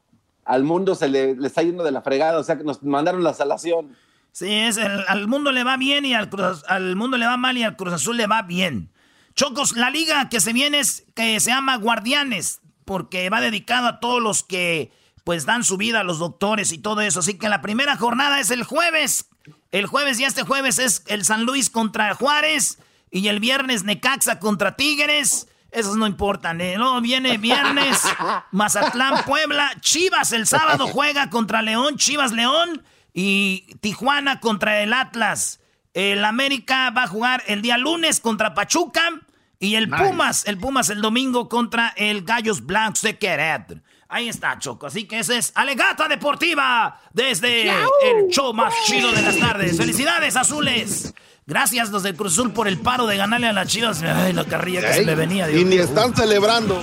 [0.45, 3.33] al mundo se le, está yendo de la fregada, o sea que nos mandaron la
[3.33, 3.95] salación.
[4.31, 7.37] Sí, es el- al mundo le va bien y al, Cruz- al mundo le va
[7.37, 8.89] mal y al Cruz Azul le va bien.
[9.35, 13.99] Chocos, la liga que se viene es que se llama Guardianes, porque va dedicado a
[13.99, 14.91] todos los que
[15.23, 17.19] pues dan su vida a los doctores y todo eso.
[17.21, 19.29] Así que la primera jornada es el jueves.
[19.71, 22.77] El jueves y este jueves es el San Luis contra Juárez
[23.09, 25.47] y el viernes Necaxa contra Tigres.
[25.73, 26.61] Esos no importan.
[26.61, 26.75] ¿eh?
[26.77, 28.01] Luego viene viernes
[28.51, 29.71] Mazatlán, Puebla.
[29.81, 32.83] Chivas el sábado juega contra León, Chivas León
[33.13, 35.59] y Tijuana contra el Atlas.
[35.93, 39.21] El América va a jugar el día lunes contra Pachuca
[39.59, 40.03] y el Nice.
[40.03, 43.81] Pumas, el Pumas el domingo contra el Gallos Blancos de Querétaro.
[44.09, 44.85] Ahí está, Choco.
[44.85, 49.75] Así que ese es Alegata Deportiva desde el show más chido de las tardes.
[49.75, 51.13] Felicidades, azules.
[51.45, 54.01] Gracias los del Cruz Azul por el paro de ganarle a las chivas.
[54.01, 55.49] Ay, la carrilla que se me venía.
[55.49, 55.83] y Dios ni mío.
[55.83, 56.81] están celebrando.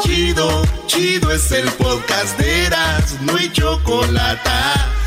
[0.00, 4.50] Chido, chido es el podcast de Eras, no hay chocolate.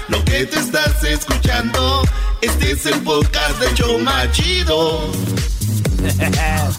[0.10, 2.02] Lo que te estás escuchando,
[2.42, 5.12] este es el podcast de Choma Chido.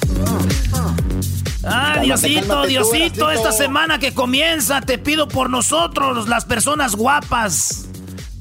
[1.65, 6.97] Ah, Cálmate, Diosito, cálmate Diosito, esta semana que comienza, te pido por nosotros, las personas
[6.97, 7.87] guapas.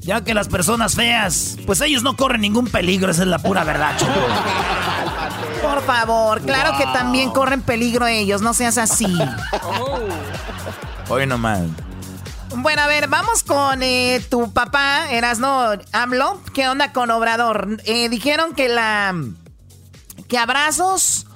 [0.02, 3.62] Ya que las personas feas, pues ellos no corren ningún peligro, esa es la pura
[3.62, 4.12] verdad, Choco.
[5.62, 9.06] Por favor, claro que también corren peligro ellos, no seas así.
[11.08, 11.60] Hoy nomás.
[12.56, 16.40] Bueno, a ver, vamos con eh, tu papá, Erasno AMLO.
[16.52, 17.80] ¿Qué onda con Obrador?
[17.84, 19.14] Eh, dijeron que la.
[20.28, 21.26] que abrazos,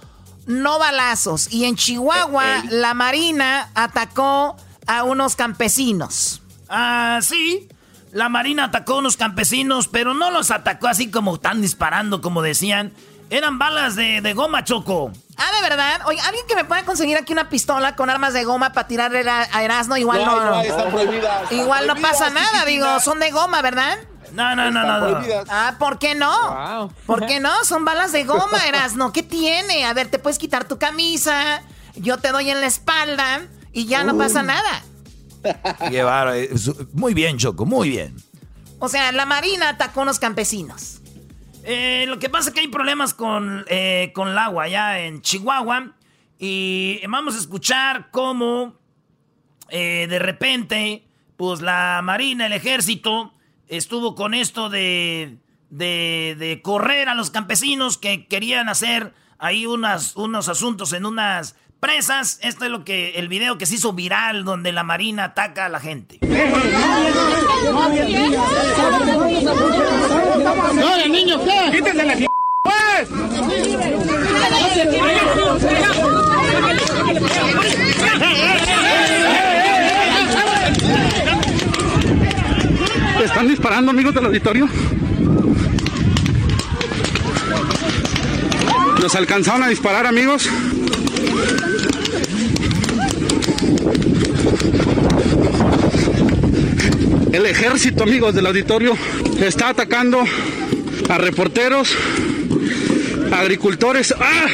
[0.47, 1.52] no balazos.
[1.52, 4.56] Y en Chihuahua, la Marina atacó
[4.86, 6.43] a unos campesinos.
[6.68, 7.68] Ah, sí.
[8.16, 12.40] La Marina atacó a unos campesinos, pero no los atacó así como están disparando, como
[12.40, 12.94] decían.
[13.28, 15.12] Eran balas de, de goma, Choco.
[15.36, 16.01] Ah, de verdad.
[16.06, 19.28] Oye, alguien que me pueda conseguir aquí una pistola con armas de goma para tirarle
[19.28, 20.51] a, a Erasmo, igual No, no.
[20.51, 22.64] no, están prohibidas, están igual no pasa nada, chiquitina.
[22.64, 23.98] digo, son de goma, ¿verdad?
[24.32, 24.98] No, no, no, no.
[24.98, 25.10] no.
[25.10, 25.47] prohibidas.
[25.51, 26.90] Ah, ¿por qué no?
[27.05, 27.64] ¿Por qué no?
[27.66, 29.12] Son balas de goma, Erasno.
[29.12, 29.84] ¿Qué tiene?
[29.84, 31.60] A ver, te puedes quitar tu camisa,
[31.97, 33.43] yo te doy en la espalda
[33.74, 34.82] y ya no pasa nada.
[35.44, 38.16] Eh, su- Muy bien, Choco, muy bien.
[38.78, 41.00] O sea, la Marina atacó a unos campesinos.
[41.64, 45.22] Eh, lo que pasa es que hay problemas con, eh, con el agua allá en
[45.22, 45.92] Chihuahua.
[46.38, 48.74] Y vamos a escuchar cómo
[49.70, 51.04] eh, de repente,
[51.36, 53.32] pues la Marina, el ejército,
[53.68, 55.38] estuvo con esto de,
[55.70, 61.56] de, de correr a los campesinos que querían hacer ahí unas, unos asuntos en unas
[61.86, 62.38] presas.
[62.42, 65.68] Esto es lo que el video que se hizo viral donde la Marina ataca a
[65.68, 66.18] la gente.
[71.70, 72.16] Quítense la
[72.64, 73.08] pues.
[83.24, 84.68] ¿Están disparando, amigos del auditorio?
[89.00, 90.50] ¿Nos alcanzaron a disparar, amigos?
[97.32, 98.96] El ejército, amigos del auditorio,
[99.40, 100.24] está atacando
[101.08, 101.94] a reporteros,
[103.30, 104.14] a agricultores.
[104.18, 104.46] ¡Ah!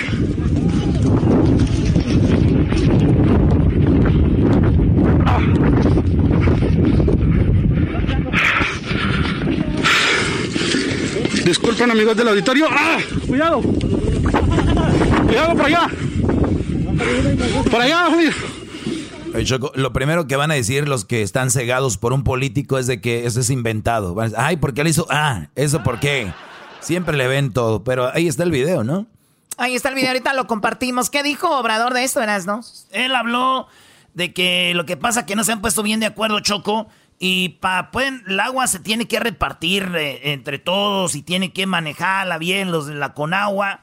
[11.44, 12.66] Disculpen, amigos del auditorio.
[12.68, 12.98] ¡Ah!
[13.26, 13.62] ¡Cuidado!
[15.26, 15.88] ¡Cuidado por allá!
[17.70, 18.08] ¡Por allá!
[19.44, 22.86] Choco, lo primero que van a decir los que están cegados por un político es
[22.86, 24.14] de que eso es inventado.
[24.14, 25.06] Van a decir, Ay, ¿por qué le hizo?
[25.10, 26.32] Ah, ¿eso por qué?
[26.80, 29.06] Siempre le ven todo, pero ahí está el video, ¿no?
[29.56, 31.10] Ahí está el video, ahorita lo compartimos.
[31.10, 32.60] ¿Qué dijo Obrador de esto, Erasno?
[32.90, 33.68] Él habló
[34.14, 36.88] de que lo que pasa es que no se han puesto bien de acuerdo, Choco,
[37.18, 41.66] y pa, pueden, el agua se tiene que repartir eh, entre todos y tiene que
[41.66, 43.80] manejarla bien los de la Conagua.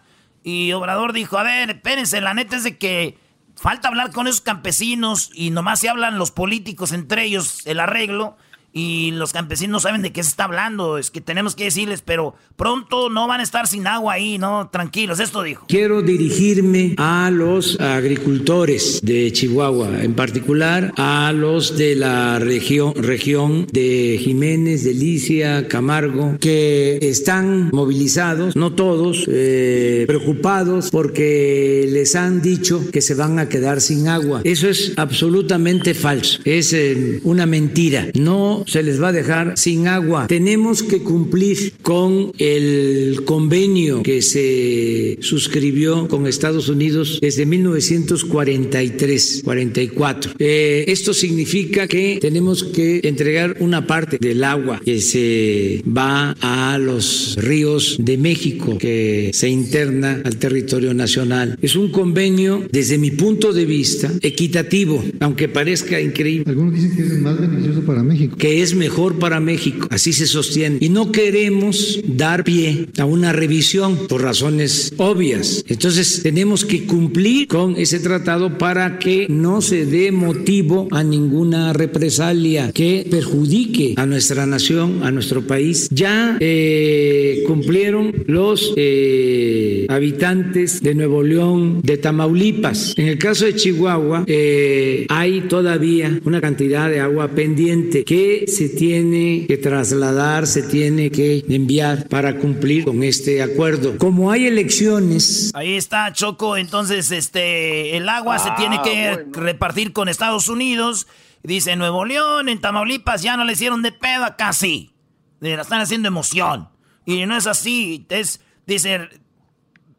[0.50, 3.20] Y Obrador dijo, a ver, espérense, la neta es de que
[3.56, 8.36] falta hablar con esos campesinos y nomás se hablan los políticos entre ellos el arreglo.
[8.74, 10.98] Y los campesinos no saben de qué se está hablando.
[10.98, 14.70] Es que tenemos que decirles, pero pronto no van a estar sin agua ahí, ¿no?
[14.70, 15.66] Tranquilos, esto dijo.
[15.68, 23.68] Quiero dirigirme a los agricultores de Chihuahua, en particular a los de la región, región
[23.72, 32.90] de Jiménez, Delicia, Camargo, que están movilizados, no todos, eh, preocupados porque les han dicho
[32.92, 34.42] que se van a quedar sin agua.
[34.44, 38.08] Eso es absolutamente falso, es eh, una mentira.
[38.14, 40.28] No se les va a dejar sin agua.
[40.28, 50.34] Tenemos que cumplir con el convenio que se suscribió con Estados Unidos desde 1943, 44.
[50.40, 56.78] Eh, esto significa que tenemos que entregar una parte del agua que se va a
[56.78, 61.58] los ríos de México, que se interna al territorio nacional.
[61.62, 66.46] Es un convenio, desde mi punto de vista, equitativo, aunque parezca increíble.
[66.48, 68.38] Algunos dicen que es más beneficioso para México.
[68.38, 70.78] Que es mejor para México, así se sostiene.
[70.80, 75.64] Y no queremos dar pie a una revisión por razones obvias.
[75.68, 81.74] Entonces tenemos que cumplir con ese tratado para que no se dé motivo a ninguna
[81.74, 85.88] represalia que perjudique a nuestra nación, a nuestro país.
[85.92, 92.94] Ya eh, cumplieron los eh, habitantes de Nuevo León, de Tamaulipas.
[92.98, 98.70] En el caso de Chihuahua, eh, hay todavía una cantidad de agua pendiente que se
[98.70, 103.98] tiene que trasladar, se tiene que enviar para cumplir con este acuerdo.
[103.98, 105.52] Como hay elecciones.
[105.54, 106.58] Ahí está, Choco.
[106.58, 111.08] Entonces, este, el agua se tiene que repartir con Estados Unidos.
[111.44, 114.94] Dice Nuevo León, en Tamaulipas ya no le hicieron de pedo, acá sí.
[115.40, 116.70] Le están haciendo emoción.
[117.06, 118.06] Y no es así.
[118.10, 119.10] Es, dice,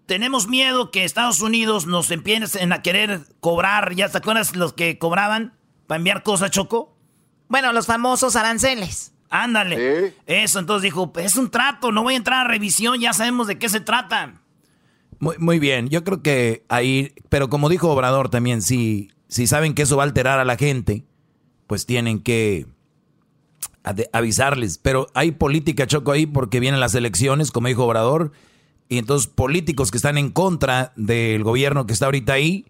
[0.06, 3.94] tenemos miedo que Estados Unidos nos empiecen a querer cobrar.
[3.94, 5.54] ¿Ya te acuerdas los que cobraban
[5.86, 6.99] para enviar cosas, Choco?
[7.50, 9.12] Bueno, los famosos aranceles.
[9.28, 10.14] Ándale.
[10.26, 13.58] Eso, entonces dijo, es un trato, no voy a entrar a revisión, ya sabemos de
[13.58, 14.40] qué se trata.
[15.18, 19.74] Muy, muy bien, yo creo que ahí, pero como dijo Obrador también, si, si saben
[19.74, 21.04] que eso va a alterar a la gente,
[21.66, 22.66] pues tienen que
[24.12, 24.78] avisarles.
[24.78, 28.32] Pero hay política, Choco, ahí porque vienen las elecciones, como dijo Obrador,
[28.88, 32.66] y entonces políticos que están en contra del gobierno que está ahorita ahí,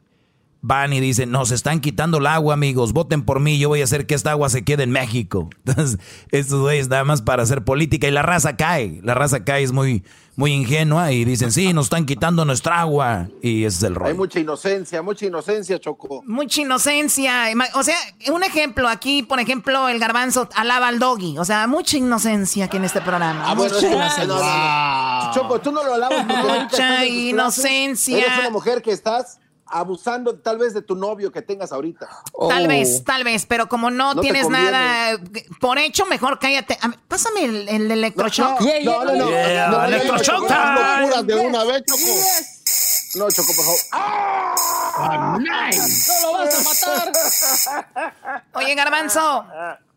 [0.63, 3.85] van y dicen, nos están quitando el agua, amigos, voten por mí, yo voy a
[3.85, 5.49] hacer que esta agua se quede en México.
[5.65, 5.99] Entonces,
[6.31, 9.73] estos güeyes nada más para hacer política y la raza cae, la raza cae es
[9.73, 10.05] muy,
[10.37, 13.99] muy ingenua y dicen, sí, nos están quitando nuestra agua y ese es el Hay
[13.99, 14.15] rollo.
[14.17, 16.23] mucha inocencia, mucha inocencia, Choco.
[16.27, 17.47] Mucha inocencia.
[17.75, 17.97] O sea,
[18.33, 21.39] un ejemplo aquí, por ejemplo, el garbanzo alaba al doggy.
[21.39, 23.45] O sea, mucha inocencia aquí en este programa.
[23.51, 24.25] Ah, mucha inocencia.
[24.27, 25.35] no, no, no.
[25.35, 28.19] Choco, tú no lo alabas Mucha inocencia.
[28.19, 29.39] Eres una mujer que estás
[29.71, 32.09] abusando tal vez de tu novio que tengas ahorita.
[32.49, 34.21] Tal vez, tal vez, pero como no, Oh.
[34.21, 35.19] Tienes nada
[35.61, 36.77] por hecho, mejor cállate.
[36.83, 38.61] A Pásame el, el electroshock.
[38.85, 39.29] No, no, no.
[39.31, 40.75] Yeah, no, electroshock no, no, time.
[40.75, 43.19] no, locuras de una vez, Choco.
[43.19, 43.81] No, Choco, por favor.
[43.93, 45.39] ¡Ah!
[45.39, 46.63] ¡No lo vas a
[48.25, 48.45] matar!
[48.55, 49.47] Oye, garbanzo,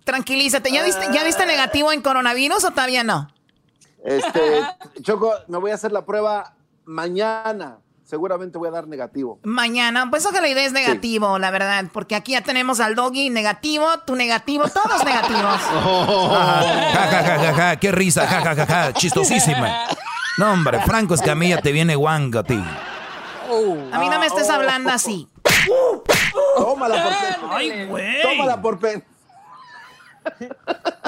[0.04, 0.72] tranquilízate.
[0.72, 3.30] ¿Ya viste, ¿Ya viste negativo en coronavirus o todavía no?
[4.04, 4.62] Este,
[5.02, 6.56] Choco, me voy a hacer la prueba
[6.86, 7.78] mañana.
[8.14, 9.40] Seguramente voy a dar negativo.
[9.41, 13.88] Mañana, pues ojalá y des negativo, la verdad, porque aquí ya tenemos al doggy negativo,
[14.06, 15.60] tu negativo, todos negativos.
[15.60, 19.88] Ja, ja, ja, ja, ja, qué risa, ja, ja, ja, ja, chistosísima.
[20.38, 22.64] No, hombre, Franco Escamilla te viene guanga a ti.
[23.91, 25.27] A mí no me estés hablando así.
[26.56, 27.49] Tómala por pen.
[27.49, 28.22] Ay, güey.
[28.22, 29.03] Tómala por pen.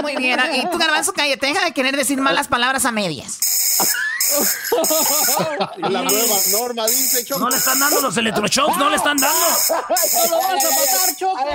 [0.02, 3.38] Muy bien, y tú, garbanzo, cállate, deja de querer decir malas palabras a medias.
[5.78, 7.40] La nueva norma dice, Choco.
[7.42, 9.38] No le están dando los electroshocks, no le están dando.
[9.70, 11.46] ¡No lo vas a matar, Choco!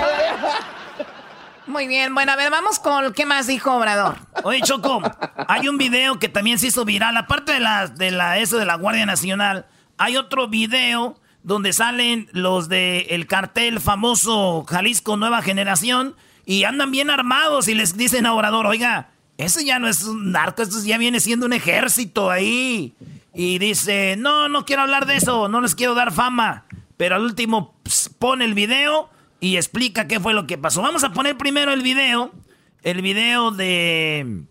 [1.67, 4.17] Muy bien, bueno, a ver, vamos con qué más dijo Obrador.
[4.43, 5.01] Oye, Choco,
[5.47, 8.65] hay un video que también se hizo viral, aparte de la, de la eso de
[8.65, 9.67] la Guardia Nacional,
[9.97, 16.15] hay otro video donde salen los de el cartel famoso Jalisco Nueva Generación
[16.45, 19.11] y andan bien armados y les dicen a Obrador, oiga,
[19.41, 22.93] ese ya no es un narco, esto ya viene siendo un ejército ahí.
[23.33, 26.65] Y dice, no, no quiero hablar de eso, no les quiero dar fama.
[26.97, 27.75] Pero al último
[28.19, 29.09] pone el video
[29.39, 30.81] y explica qué fue lo que pasó.
[30.81, 32.31] Vamos a poner primero el video,
[32.83, 34.43] el video de...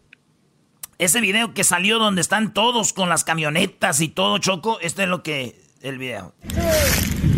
[0.98, 5.08] Ese video que salió donde están todos con las camionetas y todo, Choco, este es
[5.08, 5.59] lo que...
[5.82, 6.34] El video.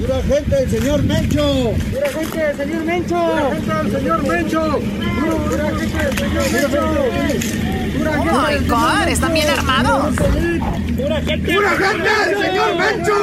[0.01, 1.74] ¡Pura gente del señor Mencho!
[1.93, 3.14] ¡Pura gente del señor Mencho!
[3.14, 4.81] ¡Pura gente del señor Mencho!
[5.48, 6.82] ¡Pura gente del señor Mencho!
[8.19, 10.16] Oh my God, están bien armados.
[10.16, 11.55] ¡Pura gente!
[11.55, 13.14] ¡Pura gente del señor Mencho!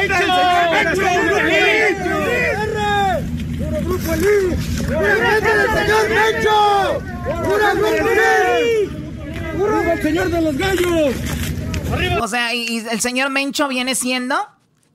[0.72, 1.06] Mencho!
[1.22, 2.02] ¡Grupo Elite!
[3.84, 4.26] Grupo Elí!
[4.84, 6.58] ¡Pura gente del señor Mencho!
[7.44, 8.90] ¡Pura Grupo Elí!
[9.56, 11.14] ¡Pura el señor de los gallos!
[12.20, 14.36] O sea, y, el señor Mencho viene siendo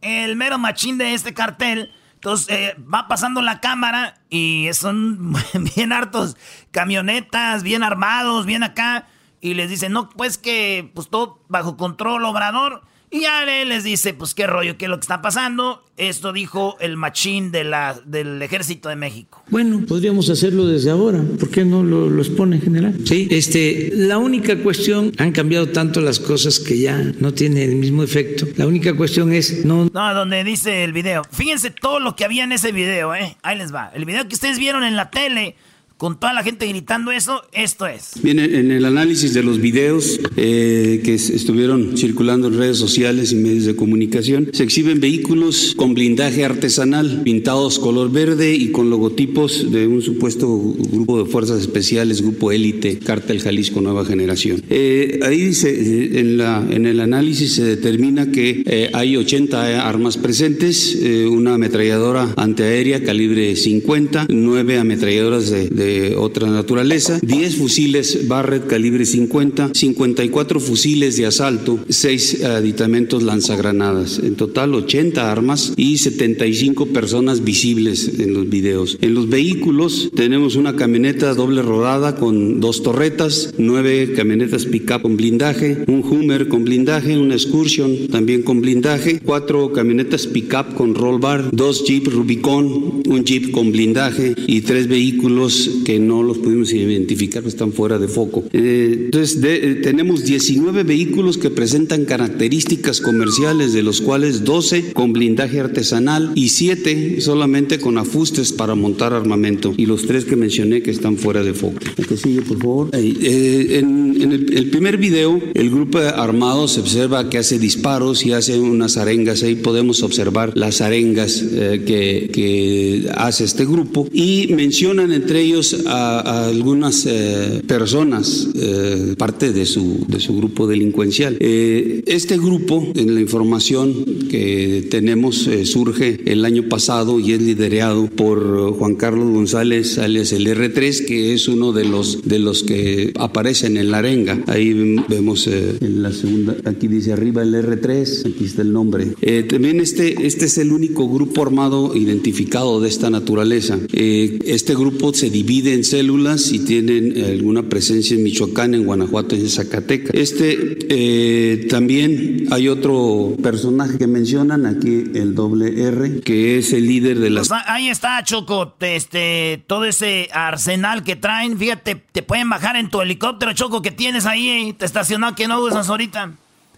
[0.02, 1.92] el mero machín de este cartel.
[2.16, 5.34] Entonces eh, va pasando la cámara y son
[5.76, 6.36] bien hartos
[6.72, 9.08] camionetas, bien armados, bien acá.
[9.40, 12.84] Y les dicen, no, pues que pues todo bajo control, obrador.
[13.10, 15.84] Y ya les dice, pues qué rollo, qué es lo que está pasando.
[15.96, 19.44] Esto dijo el machín de la, del ejército de México.
[19.50, 21.24] Bueno, podríamos hacerlo desde ahora.
[21.40, 22.96] ¿Por qué no lo, lo, expone en general?
[23.06, 27.76] Sí, este, la única cuestión, han cambiado tanto las cosas que ya no tiene el
[27.76, 28.46] mismo efecto.
[28.58, 29.86] La única cuestión es no...
[29.86, 31.24] No, donde dice el video.
[31.32, 33.38] Fíjense todo lo que había en ese video, ¿eh?
[33.42, 33.90] Ahí les va.
[33.96, 35.56] El video que ustedes vieron en la tele
[35.98, 38.12] con toda la gente gritando eso, esto es.
[38.22, 43.36] Bien, en el análisis de los videos eh, que estuvieron circulando en redes sociales y
[43.36, 49.72] medios de comunicación, se exhiben vehículos con blindaje artesanal, pintados color verde y con logotipos
[49.72, 50.48] de un supuesto
[50.92, 54.62] grupo de fuerzas especiales, grupo élite, Cártel Jalisco Nueva Generación.
[54.70, 60.18] Eh, ahí dice, eh, en, la, en el análisis se determina que hay 80 armas
[60.18, 60.96] presentes,
[61.30, 65.87] una ametralladora antiaérea calibre 50, nueve ametralladoras de
[66.18, 74.36] otra naturaleza, 10 fusiles Barrett calibre 50, 54 fusiles de asalto, 6 aditamentos lanzagranadas, en
[74.36, 78.98] total 80 armas y 75 personas visibles en los videos.
[79.02, 85.18] En los vehículos tenemos una camioneta doble rodada con dos torretas, 9 camionetas pick-up con
[85.18, 91.20] blindaje, un Hummer con blindaje, una Excursion también con blindaje, 4 camionetas pick-up con roll
[91.20, 96.74] bar, 2 Jeep Rubicon, un Jeep con blindaje y 3 vehículos que no los pudimos
[96.74, 98.44] identificar, están fuera de foco.
[98.54, 105.14] Eh, entonces, eh, tenemos 19 vehículos que presentan características comerciales, de los cuales 12 con
[105.14, 109.74] blindaje artesanal y 7 solamente con ajustes para montar armamento.
[109.78, 111.80] Y los tres que mencioné que están fuera de foco.
[112.08, 112.90] que sigue, por favor?
[112.94, 118.60] Eh, en, el, primer video, el grupo armado se observa que hace disparos y hace
[118.60, 119.44] unas arengas.
[119.44, 124.08] Ahí podemos observar las arengas que, que hace este grupo.
[124.12, 130.68] Y mencionan entre ellos a, algunas eh, personas, eh, parte de su, de su grupo
[130.68, 131.38] delincuencial.
[131.40, 138.08] Eh, este grupo, en la información que tenemos, surge el año pasado y es liderado
[138.08, 143.14] por Juan Carlos González, alias el R3, que es uno de los, de los que
[143.18, 144.44] aparecen en la arenga.
[144.48, 149.08] Ahí vemos en la segunda, aquí dice arriba el R3, aquí está el nombre.
[149.50, 153.80] también este, este es el único grupo armado identificado de esta naturaleza.
[153.92, 159.36] este grupo se divide divide células y tienen eh, alguna presencia en Michoacán, en Guanajuato
[159.36, 160.12] y en Zacatecas.
[160.14, 166.88] Este eh, también hay otro personaje que mencionan aquí, el doble R, que es el
[166.88, 167.48] líder de las.
[167.48, 172.90] Pues ahí está, Choco, este, todo ese arsenal que traen, fíjate, te pueden bajar en
[172.90, 176.34] tu helicóptero, Choco, que tienes ahí, te estacionado que no usas ahorita.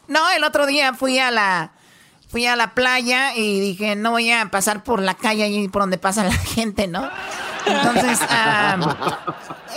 [0.08, 1.74] No, el otro día fui a la
[2.30, 5.82] fui a la playa y dije, no voy a pasar por la calle ahí por
[5.82, 7.10] donde pasa la gente, ¿no?
[7.66, 8.20] Entonces,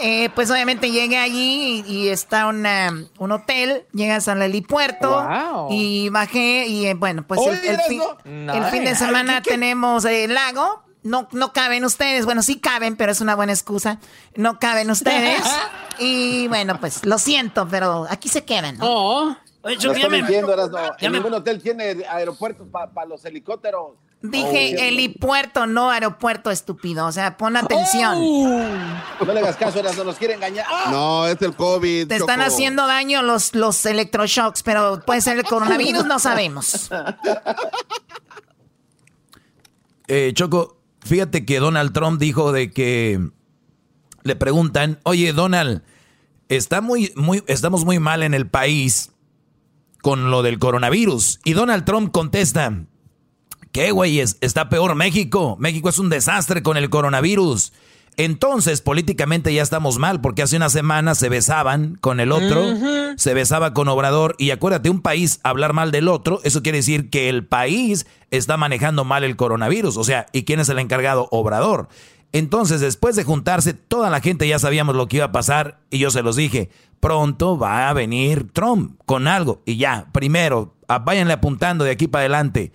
[0.00, 5.26] eh, pues obviamente llegué allí y, está un hotel, llegas al helipuerto
[5.70, 7.80] y bajé y eh, bueno, pues el,
[8.70, 10.84] fin, de semana tenemos el lago.
[11.02, 13.98] No, no caben ustedes, bueno, sí caben, pero es una buena excusa.
[14.36, 15.42] No caben ustedes.
[15.98, 18.84] y bueno, pues lo siento, pero aquí se quedan, ¿no?
[18.86, 19.36] Oh.
[19.64, 23.92] Oye, yo, ya me, ningún hotel tiene aeropuertos para los helicópteros.
[24.20, 27.06] Dije oh, helipuerto, no aeropuerto, estúpido.
[27.06, 28.18] O sea, pon atención.
[28.18, 29.24] Oh.
[29.24, 30.66] No le hagas caso, no nos quiere engañar.
[30.90, 32.08] No, es el COVID.
[32.08, 36.90] Te están haciendo daño los, los electroshocks, pero puede ser el coronavirus, no sabemos.
[40.08, 43.18] Eh, Choco, fíjate que Donald Trump dijo de que
[44.24, 45.82] le preguntan, oye Donald,
[46.48, 49.11] está muy, muy, estamos muy mal en el país
[50.02, 51.40] con lo del coronavirus.
[51.44, 52.84] Y Donald Trump contesta,
[53.72, 54.36] ¿Qué, güeyes?
[54.42, 55.56] Está peor México.
[55.58, 57.72] México es un desastre con el coronavirus.
[58.18, 62.62] Entonces, políticamente ya estamos mal, porque hace una semana se besaban con el otro,
[63.16, 67.08] se besaba con Obrador, y acuérdate, un país hablar mal del otro, eso quiere decir
[67.08, 69.96] que el país está manejando mal el coronavirus.
[69.96, 71.28] O sea, ¿y quién es el encargado?
[71.30, 71.88] Obrador.
[72.32, 75.98] Entonces, después de juntarse, toda la gente ya sabíamos lo que iba a pasar, y
[75.98, 81.34] yo se los dije, pronto va a venir Trump con algo, y ya, primero, váyanle
[81.34, 82.72] apuntando de aquí para adelante.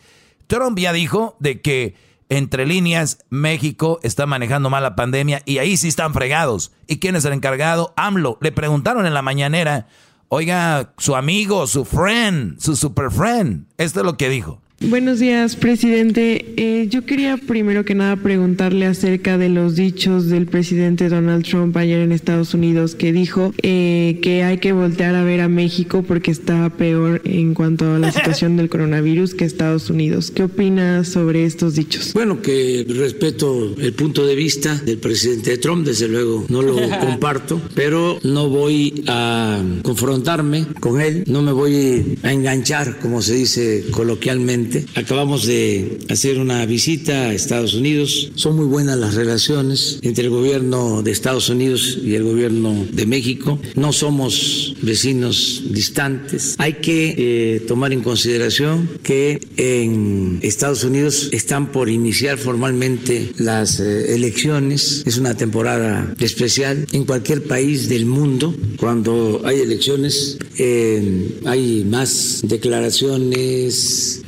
[0.48, 1.96] Trump ya dijo de que
[2.30, 6.72] entre líneas México está manejando mal la pandemia y ahí sí están fregados.
[6.88, 7.94] ¿Y quién es el encargado?
[7.96, 8.38] AMLO.
[8.42, 9.88] Le preguntaron en la mañanera,
[10.30, 13.68] oiga, su amigo, su friend, su super friend.
[13.78, 14.62] Esto es lo que dijo.
[14.80, 16.54] Buenos días, presidente.
[16.56, 21.76] Eh, yo quería primero que nada preguntarle acerca de los dichos del presidente Donald Trump
[21.78, 26.04] ayer en Estados Unidos, que dijo eh, que hay que voltear a ver a México
[26.08, 30.30] porque está peor en cuanto a la situación del coronavirus que Estados Unidos.
[30.30, 32.14] ¿Qué opina sobre estos dichos?
[32.14, 37.60] Bueno, que respeto el punto de vista del presidente Trump, desde luego no lo comparto,
[37.74, 43.84] pero no voy a confrontarme con él, no me voy a enganchar, como se dice
[43.90, 48.32] coloquialmente Acabamos de hacer una visita a Estados Unidos.
[48.36, 53.06] Son muy buenas las relaciones entre el gobierno de Estados Unidos y el gobierno de
[53.06, 53.60] México.
[53.76, 56.56] No somos vecinos distantes.
[56.58, 63.80] Hay que eh, tomar en consideración que en Estados Unidos están por iniciar formalmente las
[63.80, 65.04] eh, elecciones.
[65.06, 66.88] Es una temporada especial.
[66.92, 74.22] En cualquier país del mundo, cuando hay elecciones, eh, hay más declaraciones.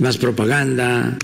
[0.00, 1.18] Más propaganda,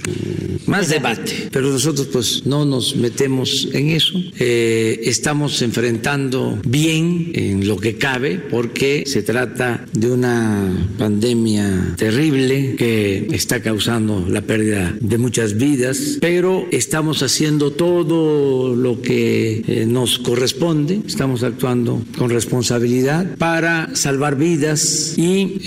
[0.67, 1.49] más debate.
[1.51, 4.15] Pero nosotros pues no nos metemos en eso.
[4.39, 12.77] Eh, estamos enfrentando bien en lo que cabe porque se trata de una pandemia terrible
[12.77, 19.87] que está causando la pérdida de muchas vidas, pero estamos haciendo todo lo que eh,
[19.87, 25.59] nos corresponde, estamos actuando con responsabilidad para salvar vidas y,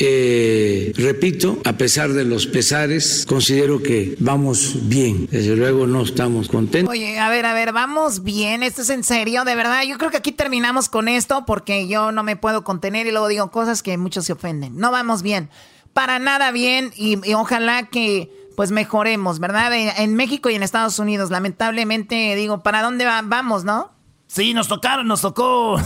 [0.95, 5.27] repito, a pesar de los pesares, considero que vamos bien.
[5.29, 6.89] Desde luego no estamos contentos.
[6.89, 8.63] Oye, a ver, a ver, vamos bien.
[8.63, 9.43] ¿Esto es en serio?
[9.43, 13.05] De verdad, yo creo que aquí terminamos con esto porque yo no me puedo contener
[13.05, 14.77] y luego digo cosas que muchos se ofenden.
[14.77, 15.49] No vamos bien.
[15.91, 19.73] Para nada bien y, ojalá que pues mejoremos, ¿verdad?
[19.73, 23.91] En, México y en Estados Unidos, lamentablemente, digo, ¿para dónde vamos, no?
[24.27, 25.81] Sí, nos tocaron, nos tocó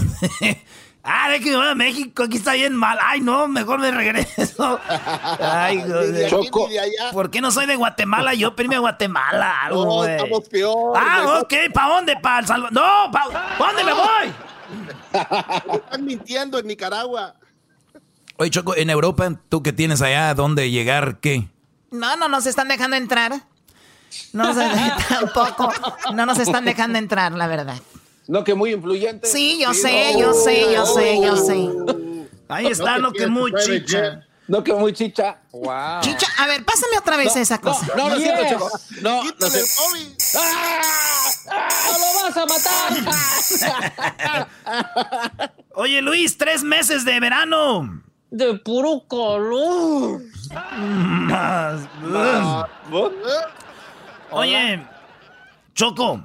[1.07, 2.97] Ah, de que voy a México, aquí está bien mal.
[2.99, 4.79] Ay, no, mejor me regreso.
[5.39, 5.83] Ay,
[6.27, 6.67] Choco.
[7.13, 8.33] ¿Por qué no soy de Guatemala?
[8.33, 9.61] Yo primero Guatemala.
[9.65, 10.97] Algo, no, estamos peor.
[10.97, 12.17] Ah, ok, ¿para dónde?
[12.17, 12.73] ¿Para El Salvador?
[12.73, 15.75] No, ¿para dónde me voy?
[15.75, 17.35] Están mintiendo en Nicaragua.
[18.37, 20.33] Oye, Choco, en Europa, ¿tú qué tienes allá?
[20.33, 21.19] ¿Dónde llegar?
[21.19, 21.47] ¿Qué?
[21.91, 23.31] No, no nos están dejando entrar.
[24.33, 24.53] No,
[25.09, 25.71] tampoco.
[26.15, 27.77] No nos están dejando entrar, la verdad.
[28.27, 29.27] No, que muy influyente.
[29.27, 31.69] Sí, yo sé, yo sé, yo sé, yo sé.
[32.47, 34.25] Ahí está, no, que, muy chicha.
[34.47, 35.41] No, que muy chicha.
[35.51, 35.99] Wow.
[36.01, 37.85] Chicha, a ver, pásame otra vez esa cosa.
[37.95, 38.49] No, no, no, yes.
[38.49, 38.69] Chico.
[39.01, 39.63] No, no sé.
[40.37, 40.81] ¡Ah!
[41.49, 41.97] ¡Ah!
[41.99, 42.45] ¡Lo vas a
[44.35, 45.51] matar!
[45.73, 48.03] Oye, Luis, tres meses de verano.
[48.29, 50.21] De puro calor.
[54.31, 54.87] Oye,
[55.73, 56.23] Choco.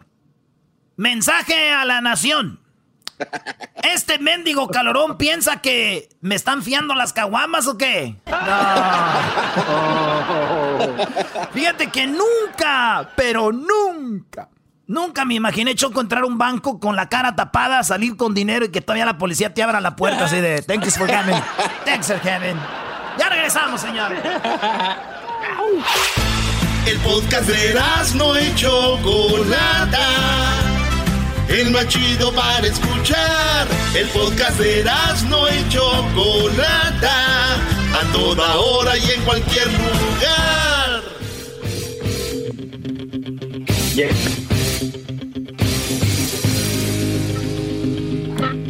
[1.01, 2.61] Mensaje a la nación.
[3.83, 8.17] ¿Este mendigo calorón piensa que me están fiando las caguamas o qué?
[11.55, 14.51] Fíjate que nunca, pero nunca,
[14.87, 18.67] nunca me imaginé Choco entrar a un banco con la cara tapada, salir con dinero
[18.67, 21.41] y que todavía la policía te abra la puerta así de thanks for coming,
[21.87, 22.57] thanks for coming.
[23.19, 24.21] Ya regresamos, señores.
[26.85, 27.81] El podcast de
[28.17, 30.80] no hecho Chocolata
[31.51, 33.67] el más chido para escuchar.
[33.95, 34.85] El podcast de
[35.29, 41.03] no y Chocolata, a toda hora y en cualquier lugar.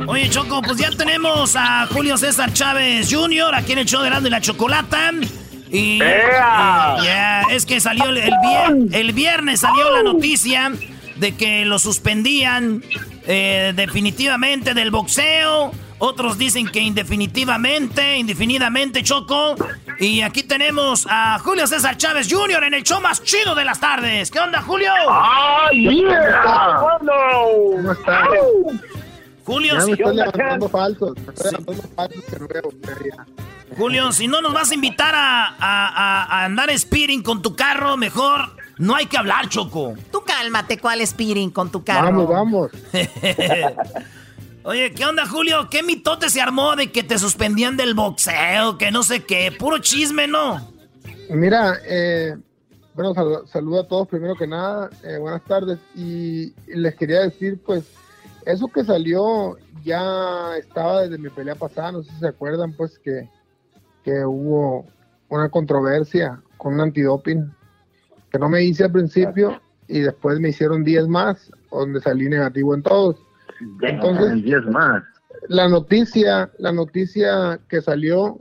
[0.09, 3.55] Oye, Choco, pues ya tenemos a Julio César Chávez Jr.
[3.55, 5.12] aquí en el show de Erasmo y la Chocolata.
[5.70, 8.19] Y ya es que salió el,
[8.93, 10.73] el viernes salió la noticia
[11.21, 12.83] de que lo suspendían
[13.27, 15.71] eh, definitivamente del boxeo.
[15.99, 19.55] Otros dicen que indefinitivamente, indefinidamente, Choco.
[19.99, 22.65] Y aquí tenemos a Julio César Chávez Jr.
[22.65, 24.31] en el show más chido de las tardes.
[24.31, 24.91] ¿Qué onda, Julio?
[25.11, 26.81] ¡Ay, yeah!
[26.81, 28.29] ¿Cómo estás?
[29.45, 31.17] Julio, ya me estoy levantando falsos.
[31.19, 32.71] estoy levantando falsos que no veo.
[33.77, 37.99] Julio, si no nos vas a invitar a, a, a andar speeding con tu carro,
[37.99, 39.94] mejor no hay que hablar, Choco.
[40.11, 42.27] Tú cálmate, ¿cuál es Pirin con tu carro?
[42.27, 42.70] Vamos, vamos.
[44.65, 45.69] Oye, ¿qué onda, Julio?
[45.70, 48.78] ¿Qué mitote se armó de que te suspendían del boxeo?
[48.78, 49.52] Que no sé qué.
[49.52, 50.66] Puro chisme, ¿no?
[51.28, 52.39] Mira, eh,
[52.94, 53.12] bueno,
[53.47, 54.89] saludo a todos primero que nada.
[55.05, 55.78] Eh, buenas tardes.
[55.94, 57.85] Y les quería decir, pues,
[58.47, 61.93] eso que salió ya estaba desde mi pelea pasada.
[61.93, 63.28] No sé si se acuerdan, pues, que,
[64.05, 64.86] que hubo
[65.28, 67.60] una controversia con un antidoping
[68.31, 72.74] que no me hice al principio y después me hicieron 10 más, donde salí negativo
[72.74, 73.16] en todos.
[73.82, 75.02] Entonces, 10 más.
[75.48, 78.40] La noticia, la noticia que salió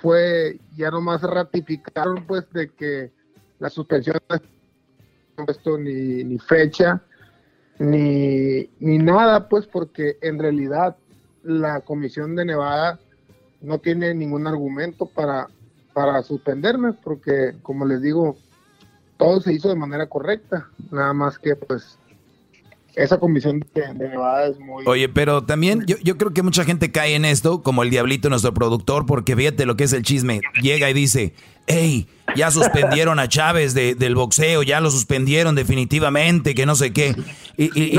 [0.00, 3.10] fue ya nomás ratificaron pues de que
[3.58, 7.02] la suspensión no ha puesto ni, ni fecha
[7.78, 10.96] ni, ni nada pues porque en realidad
[11.42, 13.00] la comisión de Nevada
[13.60, 15.48] no tiene ningún argumento para,
[15.92, 18.36] para suspenderme porque como les digo
[19.20, 21.98] todo se hizo de manera correcta nada más que pues
[22.96, 24.84] esa comisión de, de Nevada es muy...
[24.86, 28.28] Oye, pero también yo, yo creo que mucha gente cae en esto, como el diablito,
[28.28, 30.40] nuestro productor, porque fíjate lo que es el chisme.
[30.60, 31.32] Llega y dice,
[31.68, 36.92] hey, ya suspendieron a Chávez de- del boxeo, ya lo suspendieron definitivamente, que no sé
[36.92, 37.14] qué.
[37.56, 37.98] Y, y- y-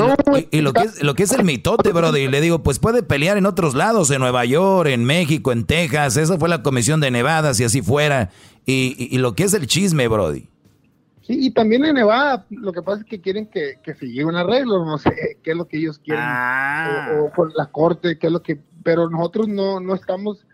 [0.52, 2.78] y- y lo, que es, lo que es el mitote, brother, y le digo, pues
[2.80, 6.64] puede pelear en otros lados, en Nueva York, en México, en Texas, esa fue la
[6.64, 8.30] comisión de Nevada, si así fuera.
[8.66, 10.48] Y- y lo que es el chisme, brody.
[11.22, 14.26] Sí, y también en Nevada, lo que pasa es que quieren que, que se llegue
[14.26, 16.24] un arreglo, no sé qué es lo que ellos quieren,
[17.20, 20.46] o, o con la corte, qué es lo que, pero nosotros no, no estamos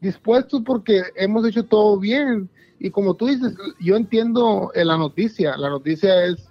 [0.00, 2.48] dispuestos porque hemos hecho todo bien.
[2.78, 6.48] Y como tú dices, yo entiendo eh, la noticia, la noticia es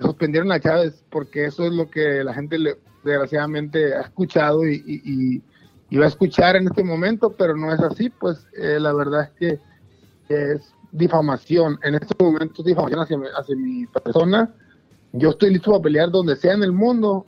[0.00, 4.82] suspendieron a Chávez porque eso es lo que la gente le, desgraciadamente ha escuchado y,
[4.86, 5.42] y-
[5.90, 9.22] y- va a escuchar en este momento, pero no es así, pues eh, la verdad
[9.22, 9.60] es que
[10.34, 11.78] es difamación.
[11.82, 14.50] En este momento es difamación hacia, hacia mi persona.
[15.12, 17.26] Yo estoy listo para pelear donde sea en el mundo,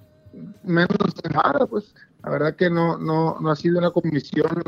[0.62, 1.94] menos en nada, pues.
[2.24, 4.62] La verdad que no, no, no ha sido una comisión.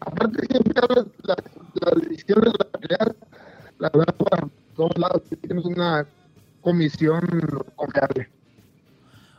[0.00, 1.36] Aparte, siempre hablas las,
[1.74, 3.16] las decisiones de la pelear,
[3.78, 6.06] la verdad, para todos lados, tenemos una
[6.60, 7.20] comisión
[7.76, 8.28] confiable.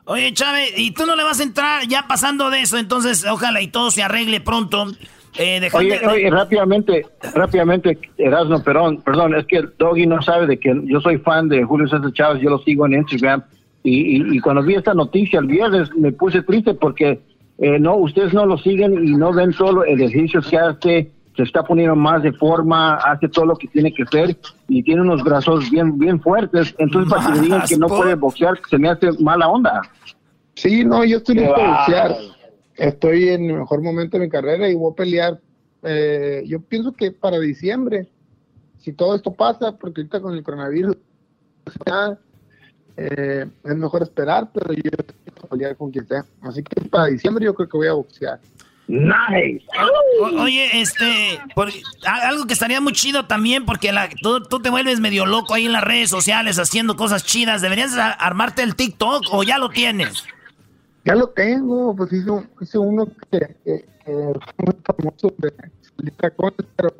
[0.06, 2.78] Oye, Chávez, ¿y tú no le vas a entrar ya pasando de eso?
[2.78, 4.86] Entonces, ojalá y todo se arregle pronto.
[5.38, 10.74] Eh, Oye, oye, rápidamente, rápidamente, Erasmo, perdón, perdón, es que Doggy no sabe de que
[10.86, 13.44] yo soy fan de Julio César Chávez, yo lo sigo en Instagram,
[13.84, 17.20] y, y- y cuando vi esta noticia el viernes me puse triste porque
[17.58, 21.44] eh, no, ustedes no lo siguen y no ven solo el ejercicio que hace, se
[21.44, 24.38] está poniendo más de forma, hace todo lo que tiene que hacer
[24.70, 28.16] y tiene unos brazos bien, bien fuertes, entonces para que me digan que no puede
[28.16, 29.82] boxear, se me hace mala onda.
[30.56, 32.16] Sí, no, yo estoy listo boxear.
[32.78, 35.40] Estoy en el mejor momento de mi carrera y voy a pelear.
[35.84, 38.08] eh, yo pienso que para diciembre,
[38.82, 40.98] si todo esto pasa, porque ahorita con el coronavirus,
[42.98, 44.82] eh, es mejor esperar, pero yo
[45.26, 46.24] listo a pelear con quien sea.
[46.42, 48.40] Así que para diciembre yo creo que voy a boxear.
[48.88, 49.66] Nice.
[50.22, 51.72] O- oye, este, por-
[52.06, 55.66] algo que estaría muy chido también, porque la, tú, tú te vuelves medio loco ahí
[55.66, 57.62] en las redes sociales haciendo cosas chidas.
[57.62, 60.24] ¿Deberías armarte el TikTok o ya lo tienes?
[61.06, 62.30] Ya lo tengo, pues hice,
[62.60, 64.12] hice uno que, que- que
[64.56, 66.94] fue muy famoso de tacones, pero,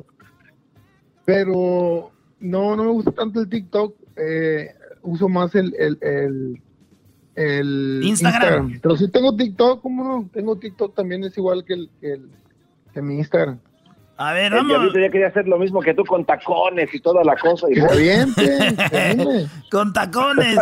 [1.24, 2.10] pero
[2.40, 4.70] no, no me gusta tanto el TikTok, eh,
[5.02, 6.62] uso más el, el, el,
[7.34, 8.80] el Instagram.
[8.80, 10.28] Pero sí tengo TikTok, ¿cómo no?
[10.32, 12.30] Tengo TikTok también, es igual que, el, que, el-
[12.92, 13.58] que mi Instagram.
[14.18, 17.22] A ver, El diablito ya quería hacer lo mismo que tú con tacones y toda
[17.22, 17.66] la cosa.
[17.70, 18.12] Y que
[19.10, 19.46] anime.
[19.70, 20.56] Con tacones.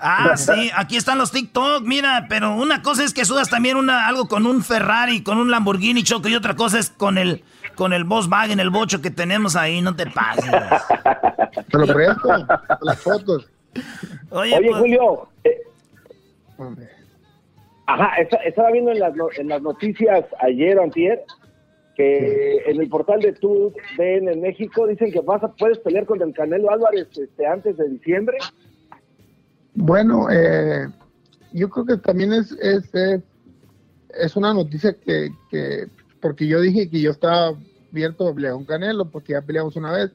[0.00, 4.08] Ah, sí, aquí están los TikTok, mira, pero una cosa es que subas también una,
[4.08, 7.44] algo con un Ferrari, con un Lamborghini Choco y otra cosa es con el
[7.76, 10.44] con el Volkswagen, el bocho que tenemos ahí, no te pases.
[11.70, 12.28] Te lo presto,
[12.82, 13.48] las fotos.
[14.30, 15.28] Oye, Oye, pues- Julio.
[15.42, 15.58] eh,
[17.86, 21.22] ajá, esta- estaba viendo en las, en las noticias ayer o antier
[21.96, 26.06] que en el portal de tu ven en México dicen que vas a, puedes pelear
[26.06, 28.38] contra el Canelo Álvarez este, antes de diciembre.
[29.74, 30.88] Bueno, eh,
[31.52, 33.20] yo creo que también es, es, es,
[34.18, 35.86] es una noticia que, que,
[36.20, 37.54] porque yo dije que yo estaba
[37.90, 40.10] abierto a pelear con Canelo, porque ya peleamos una vez,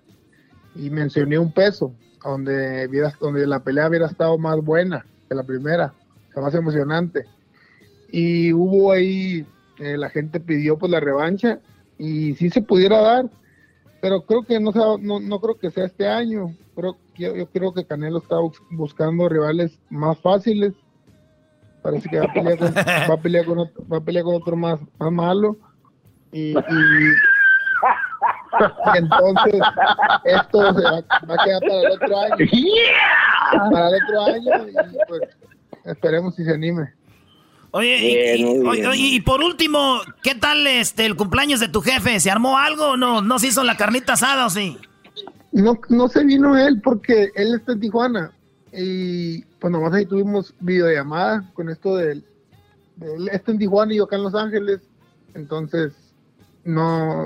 [0.75, 1.93] y mencioné un peso,
[2.23, 5.93] donde, hubiera- donde la pelea hubiera estado más buena que la primera,
[6.29, 7.25] o sea, más emocionante.
[8.11, 9.45] Y hubo ahí,
[9.79, 11.59] eh, la gente pidió pues la revancha,
[11.97, 13.25] y sí se pudiera dar,
[14.01, 16.55] pero creo que no, sea- no, no creo que sea este año.
[16.75, 20.73] Creo, yo, yo creo que Canelo está bus- buscando rivales más fáciles.
[21.81, 24.35] Parece que va a pelear con, va a pelear con, otro, va a pelear con
[24.35, 25.57] otro más, más malo.
[26.31, 27.13] Y, y-
[28.95, 29.61] entonces
[30.25, 32.35] esto se va, va a quedar para el otro año.
[33.71, 35.21] Para el otro año y pues
[35.85, 36.93] esperemos si se anime.
[37.71, 38.89] Oye, y- Bien, y, oye, bien.
[38.89, 42.19] oye, y por último, ¿qué tal este el cumpleaños de tu jefe?
[42.19, 43.21] ¿Se armó algo o no?
[43.21, 44.77] ¿No se hizo la carnita asada o sí?
[45.51, 48.31] No, no se vino él porque él está en Tijuana.
[48.71, 52.23] Y pues nomás ahí tuvimos videollamada con esto del...
[52.97, 54.81] de él está en Tijuana y yo acá en Los Ángeles.
[55.35, 55.93] Entonces,
[56.63, 57.25] no,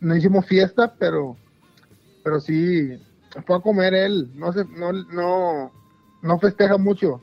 [0.00, 1.36] no hicimos fiesta, pero,
[2.22, 2.90] pero sí
[3.46, 4.30] fue a comer él.
[4.34, 5.72] No, se, no, no,
[6.22, 7.20] no festeja mucho.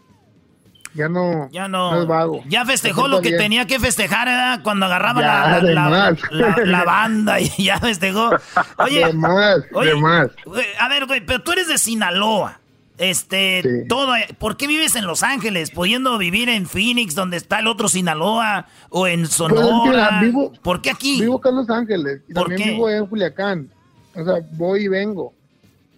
[0.97, 2.43] Ya no, ya no, es vago.
[2.47, 4.61] Ya festejó lo que tenía que festejar ¿verdad?
[4.63, 5.21] cuando agarraba
[5.61, 6.17] la,
[6.65, 8.31] la, banda y ya festejó.
[8.79, 10.31] Oye, de más, oye, de más.
[10.79, 12.59] a ver, güey, pero tú eres de Sinaloa.
[12.97, 15.69] Este, todo, ¿por qué vives en Los Ángeles?
[15.69, 20.23] Pudiendo vivir en Phoenix, donde está el otro Sinaloa, o en Pues Sonora.
[20.63, 21.21] ¿Por qué aquí?
[21.21, 22.73] Vivo acá en Los Ángeles y ¿Por también qué?
[22.73, 23.69] vivo en Culiacán.
[24.15, 25.31] O sea, voy y vengo.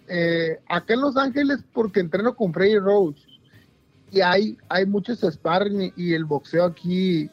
[0.08, 3.29] Eh, acá en Los Ángeles porque entreno con Freddy Rose
[4.10, 7.30] y hay, hay muchos sparring y, el boxeo aquí,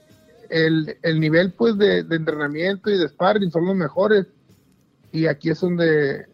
[0.49, 4.27] el, el nivel pues de, de entrenamiento y de sparring son los mejores
[5.11, 6.27] y aquí es donde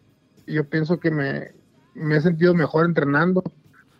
[0.46, 1.52] yo pienso que me,
[1.94, 3.42] me he sentido mejor entrenando.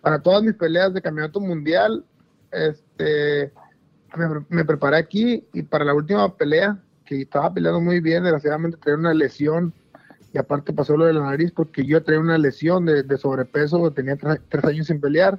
[0.01, 2.05] Para todas mis peleas de campeonato mundial,
[2.51, 3.53] este,
[4.49, 8.99] me, preparé aquí y para la última pelea, que estaba peleando muy bien, desgraciadamente traía
[8.99, 9.73] una lesión
[10.33, 14.17] y aparte pasó lo de la nariz porque yo traía una lesión de, sobrepeso, tenía
[14.17, 15.39] tres años sin pelear.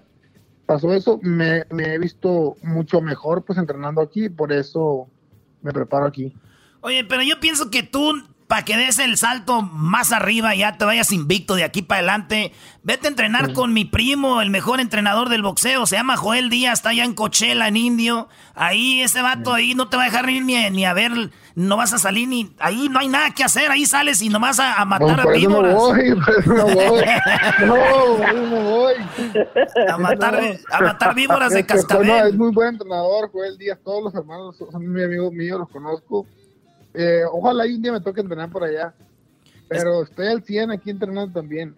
[0.66, 5.08] Pasó eso, me, me he visto mucho mejor pues entrenando aquí, por eso
[5.62, 6.34] me preparo aquí.
[6.82, 10.86] Oye, pero yo pienso que tú, para que des el salto más arriba, ya te
[10.86, 12.52] vayas invicto de aquí para adelante,
[12.84, 16.80] vete a entrenar con mi primo, el mejor entrenador del boxeo, se llama Joel Díaz,
[16.80, 18.30] está allá en Coachella, en Indio.
[18.54, 21.78] Ahí, ese vato ahí no te va a dejar ni, ni, ni a ver, no
[21.78, 24.76] vas a salir ni, ahí no hay nada que hacer, ahí sales y nomás a,
[24.82, 25.74] a matar a eso no víboras.
[25.74, 26.10] voy,
[26.46, 27.06] no voy.
[27.66, 28.94] No, no voy.
[29.90, 30.40] A matar,
[30.72, 32.08] a matar víboras de Este, pues, cascabel.
[32.08, 35.70] no, es muy buen entrenador, Joel Díaz, todos los hermanos son muy amigos míos, los
[35.70, 36.26] conozco.
[36.94, 38.94] Eh, ojalá y un día me toque entrenar por allá.
[39.68, 41.74] Pero estoy al 100 aquí entrenando también.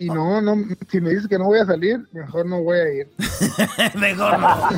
[0.00, 0.56] Y no, no,
[0.90, 3.08] si me dices que no voy a salir, mejor no voy a ir.
[3.96, 4.68] Mejor no.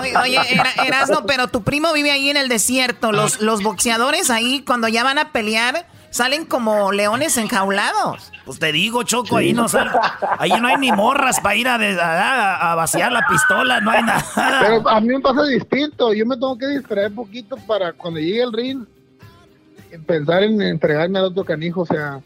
[0.00, 3.10] Oye, oye Era- Erasno, pero tu primo vive ahí en el desierto.
[3.10, 8.30] Los, los boxeadores ahí, cuando ya van a pelear, salen como leones enjaulados.
[8.44, 9.98] Pues te digo, Choco, ahí no sal-
[10.38, 13.90] ahí no hay ni morras para ir a, de- a- a vaciar la pistola, no
[13.92, 14.22] hay nada.
[14.60, 16.12] Pero a mí me pasa distinto.
[16.12, 18.84] Yo me tengo que distraer poquito para cuando llegue el ring,
[20.06, 21.80] pensar en entregarme al otro canijo.
[21.80, 22.20] O sea,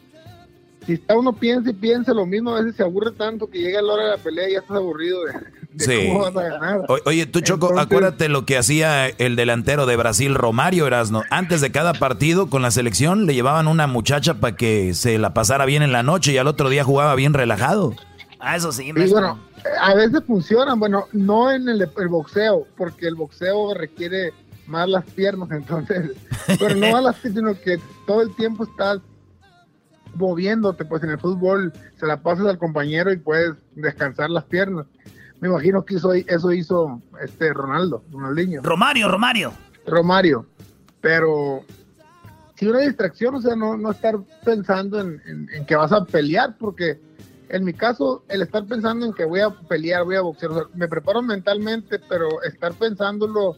[0.86, 3.80] si está uno piensa y piensa lo mismo, a veces se aburre tanto que llega
[3.82, 5.32] la hora de la pelea y ya estás aburrido de,
[5.72, 6.09] de Sí.
[6.09, 6.80] cómo vas a ganar.
[6.88, 11.22] O- oye, tú Choco, Entonces- acuérdate lo que hacía el delantero de Brasil, Romario Erasno.
[11.30, 15.34] Antes de cada partido con la selección le llevaban una muchacha para que se la
[15.34, 17.94] pasara bien en la noche y al otro día jugaba bien relajado.
[18.40, 19.38] Ah, eso sí, Y bueno,
[19.80, 24.32] a veces funcionan, bueno, no en el, el boxeo, porque el boxeo requiere
[24.66, 26.10] más las piernas, entonces,
[26.59, 28.98] pero no más las piernas, sino que todo el tiempo estás
[30.14, 34.86] moviéndote, pues en el fútbol se la pasas al compañero y puedes descansar las piernas.
[35.40, 38.62] Me imagino que eso, eso hizo este Ronaldo, Ronaldinho.
[38.62, 39.52] Romario, Romario.
[39.86, 40.47] Romario,
[41.01, 41.64] pero
[42.55, 46.05] si una distracción, o sea, no, no estar pensando en, en- en que vas a
[46.05, 47.01] pelear, porque
[47.48, 50.55] en mi caso, el estar pensando en que voy a pelear, voy a boxear, o
[50.55, 53.56] sea, me preparo mentalmente, pero estar pensándolo,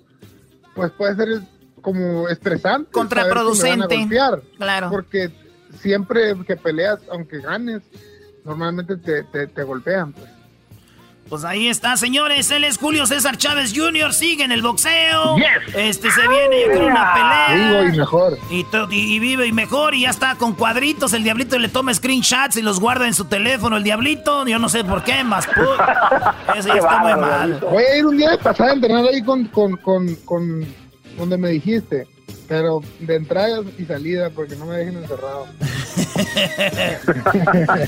[0.74, 1.42] pues puede ser
[1.82, 2.90] como estresante.
[2.90, 3.94] Contraproducente.
[3.98, 4.88] golpear, Claro.
[4.90, 5.30] Porque
[5.80, 7.82] siempre que peleas, aunque ganes,
[8.44, 10.12] normalmente te, te, te golpean.
[10.12, 10.28] Pues.
[11.28, 12.50] Pues ahí está, señores.
[12.50, 14.12] Él es Julio César Chávez Jr.
[14.12, 15.36] Sigue en el boxeo.
[15.74, 17.70] Este se viene, yo creo, una pelea.
[17.80, 18.38] Vivo y mejor.
[18.50, 19.94] Y, y- vive y mejor.
[19.94, 21.14] Y ya está con cuadritos.
[21.14, 23.78] El diablito le toma screenshots y los guarda en su teléfono.
[23.78, 25.48] El diablito, yo no sé por qué, más.
[26.56, 27.58] Ese ya está muy mal.
[27.70, 30.66] Voy a ir un día de pasada a entrenar ahí con, con, con, con
[31.16, 32.06] donde me dijiste,
[32.48, 35.46] pero de entrada y salida, porque no me dejen encerrado.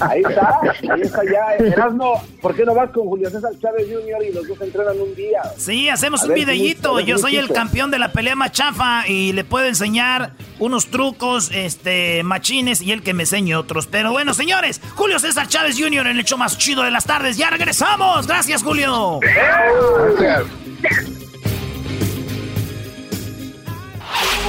[0.01, 0.61] Ahí está,
[0.95, 1.65] ahí está ya.
[1.67, 4.25] Erasmo, ¿por qué no vas con Julio César Chávez Jr.
[4.29, 5.43] y los dos entrenan un día?
[5.57, 6.89] Sí, hacemos A un videíto.
[6.91, 9.67] ¿cómo- a ver, Yo soy el campeón de la pelea más chafa y le puedo
[9.67, 13.87] enseñar unos trucos, este, machines y él que me enseñe otros.
[13.87, 16.07] Pero bueno, señores, Julio César Chávez Jr.
[16.07, 17.37] en el show más chido de las tardes.
[17.37, 18.27] ¡Ya regresamos!
[18.27, 19.21] ¡Gracias, Julio!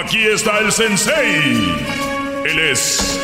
[0.00, 1.74] Aquí está el sensei.
[2.44, 3.18] Él es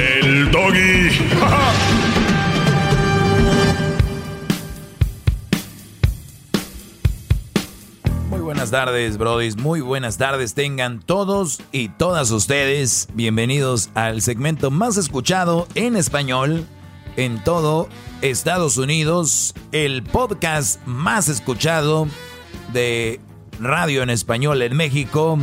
[0.00, 1.10] el doggy.
[8.30, 9.56] Muy buenas tardes, brodis.
[9.56, 13.06] Muy buenas tardes tengan todos y todas ustedes.
[13.14, 16.66] Bienvenidos al segmento más escuchado en español
[17.16, 17.88] en todo
[18.22, 19.54] Estados Unidos.
[19.70, 22.08] El podcast más escuchado
[22.72, 23.20] de
[23.60, 25.38] radio en español en México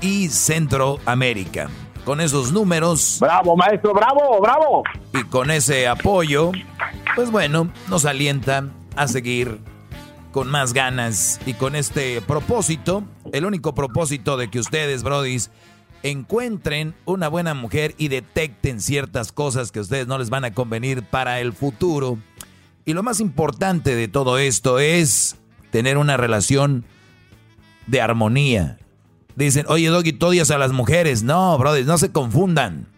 [0.00, 1.68] y Centroamérica.
[2.04, 3.18] Con esos números.
[3.20, 4.82] Bravo, maestro, bravo, bravo.
[5.12, 6.52] Y con ese apoyo,
[7.14, 8.64] pues bueno, nos alienta
[8.96, 9.60] a seguir
[10.32, 13.02] con más ganas y con este propósito,
[13.32, 15.50] el único propósito de que ustedes, brodis,
[16.02, 20.52] encuentren una buena mujer y detecten ciertas cosas que a ustedes no les van a
[20.52, 22.18] convenir para el futuro.
[22.84, 25.36] Y lo más importante de todo esto es
[25.70, 26.84] tener una relación
[27.86, 28.78] de armonía.
[29.38, 31.22] Dicen, oye Doggy, tú odias a las mujeres.
[31.22, 32.88] No, brothers, no se confundan.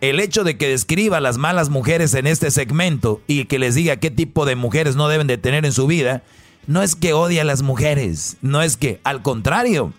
[0.00, 3.96] El hecho de que describa las malas mujeres en este segmento y que les diga
[3.96, 6.22] qué tipo de mujeres no deben de tener en su vida,
[6.66, 9.92] no es que odie a las mujeres, no es que, al contrario,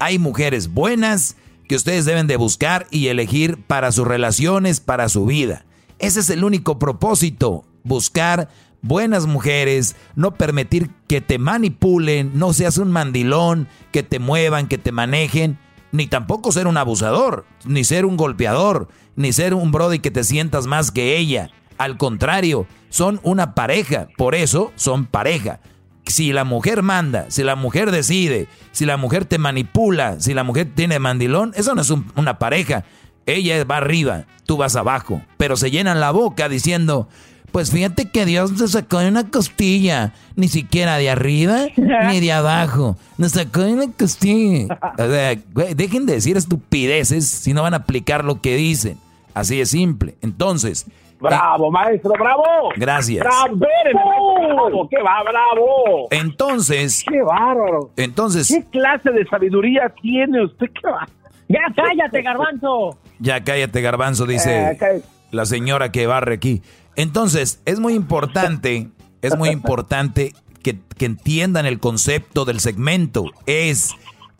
[0.00, 1.36] hay mujeres buenas
[1.68, 5.64] que ustedes deben de buscar y elegir para sus relaciones, para su vida.
[6.00, 8.48] Ese es el único propósito, buscar
[8.82, 14.78] buenas mujeres, no permitir que te manipulen, no seas un mandilón, que te muevan, que
[14.78, 15.58] te manejen,
[15.92, 20.24] ni tampoco ser un abusador, ni ser un golpeador, ni ser un brody que te
[20.24, 21.50] sientas más que ella.
[21.78, 25.60] Al contrario, son una pareja, por eso son pareja
[26.06, 30.44] si la mujer manda, si la mujer decide, si la mujer te manipula, si la
[30.44, 32.84] mujer tiene mandilón, eso no es una pareja.
[33.24, 37.08] Ella va arriba, tú vas abajo, pero se llenan la boca diciendo,
[37.52, 42.32] pues fíjate que Dios te sacó de una costilla, ni siquiera de arriba ni de
[42.32, 44.78] abajo, nos sacó de una costilla.
[44.98, 45.36] O sea,
[45.74, 48.98] dejen de decir estupideces si no van a aplicar lo que dicen.
[49.34, 50.16] Así de simple.
[50.20, 50.86] Entonces,
[51.22, 52.42] Bravo, maestro, bravo.
[52.76, 53.24] Gracias.
[53.24, 56.08] Bravo, qué va, bravo.
[56.10, 57.04] Entonces.
[57.08, 57.90] Qué bárbaro.
[57.96, 58.48] Entonces.
[58.48, 60.66] ¿Qué clase de sabiduría tiene usted?
[60.66, 61.06] ¿Qué va?
[61.48, 62.98] Ya cállate, garbanzo.
[63.20, 66.62] Ya cállate, garbanzo, dice eh, la señora que barre aquí.
[66.96, 68.90] Entonces, es muy importante,
[69.22, 73.24] es muy importante que, entiendan el concepto del segmento.
[73.46, 73.90] Es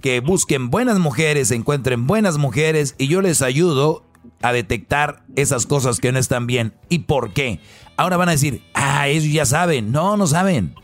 [0.00, 4.04] que busquen buenas mujeres, encuentren buenas mujeres y yo les ayudo
[4.42, 6.72] a detectar esas cosas que no están bien.
[6.88, 7.60] ¿Y por qué?
[7.96, 9.90] Ahora van a decir, ah, ellos ya saben.
[9.90, 10.74] No, no saben.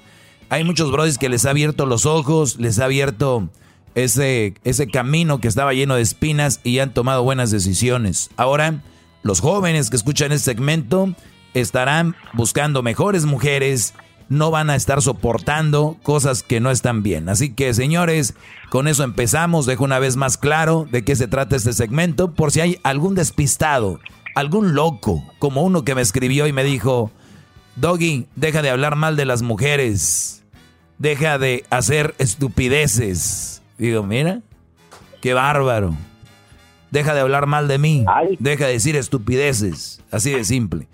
[0.49, 3.51] Hay muchos brothers que les ha abierto los ojos, les ha abierto
[3.95, 8.31] ese, ese camino que estaba lleno de espinas y han tomado buenas decisiones.
[8.37, 8.83] Ahora,
[9.23, 11.15] los jóvenes que escuchan este segmento
[11.61, 13.95] estarán buscando mejores mujeres,
[14.29, 17.29] no van a estar soportando cosas que no están bien.
[17.29, 18.35] Así que, señores,
[18.71, 19.67] con eso empezamos.
[19.67, 23.15] Dejo una vez más claro de qué se trata este segmento, por si hay algún
[23.15, 24.01] despistado,
[24.35, 27.11] algún loco, como uno que me escribió y me dijo,
[27.77, 30.45] Doggy, deja de hablar mal de las mujeres,
[30.99, 33.63] deja de hacer estupideces.
[33.79, 34.41] Digo, mira,
[35.21, 35.95] qué bárbaro.
[36.91, 38.05] Deja de hablar mal de mí,
[38.39, 40.89] deja de decir estupideces, así de simple.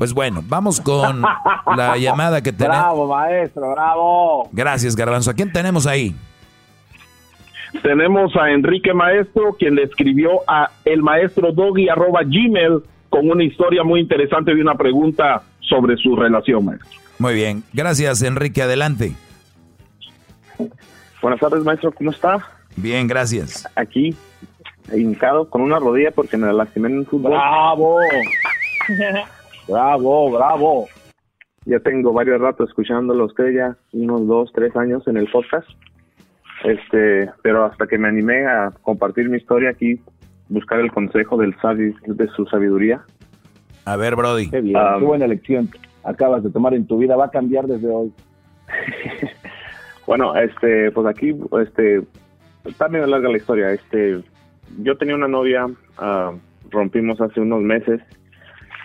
[0.00, 1.20] Pues bueno, vamos con
[1.76, 2.78] la llamada que tenemos.
[2.78, 4.48] Bravo, maestro, bravo.
[4.50, 5.30] Gracias, Garbanzo.
[5.30, 6.16] ¿A quién tenemos ahí?
[7.82, 13.44] Tenemos a Enrique Maestro, quien le escribió a el maestro doggy arroba gmail con una
[13.44, 16.88] historia muy interesante y una pregunta sobre su relación, maestro.
[17.18, 19.12] Muy bien, gracias Enrique, adelante.
[21.20, 22.38] Buenas tardes, maestro, ¿cómo está?
[22.74, 23.68] Bien, gracias.
[23.76, 24.16] Aquí,
[24.96, 27.32] hincado con una rodilla porque me lastimé en el fútbol.
[27.32, 27.98] ¡Bravo!
[29.70, 30.88] Bravo, bravo.
[31.64, 35.68] Ya tengo varios ratos escuchándolo usted ya, unos dos, tres años en el podcast.
[36.64, 40.00] Este, pero hasta que me animé a compartir mi historia aquí,
[40.48, 43.02] buscar el consejo del sabio, de su sabiduría.
[43.84, 44.50] A ver, Brody.
[44.50, 45.70] Qué bien, qué um, buena elección
[46.02, 48.12] acabas de tomar en tu vida, va a cambiar desde hoy.
[50.06, 52.02] bueno, este, pues aquí, este,
[52.64, 53.70] está medio larga la historia.
[53.70, 54.20] Este,
[54.82, 56.38] yo tenía una novia, uh,
[56.70, 58.00] rompimos hace unos meses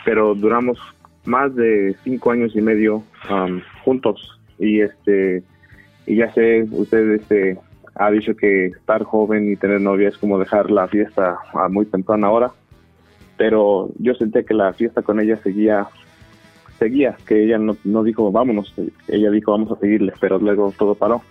[0.06, 0.80] pero duramos
[1.26, 4.40] más de cinco años y medio um, juntos.
[4.58, 5.44] Y este
[6.06, 7.58] y ya sé usted este
[7.96, 11.86] ha dicho que estar joven y tener novia es como dejar la fiesta a muy
[11.86, 12.52] temprana hora
[13.38, 15.88] pero yo senté que la fiesta con ella seguía
[16.78, 18.74] seguía que ella no, no dijo vámonos
[19.08, 21.22] ella dijo vamos a seguirle pero luego todo paró.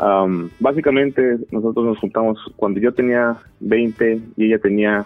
[0.00, 5.04] Um, básicamente nosotros nos juntamos cuando yo tenía 20 y ella tenía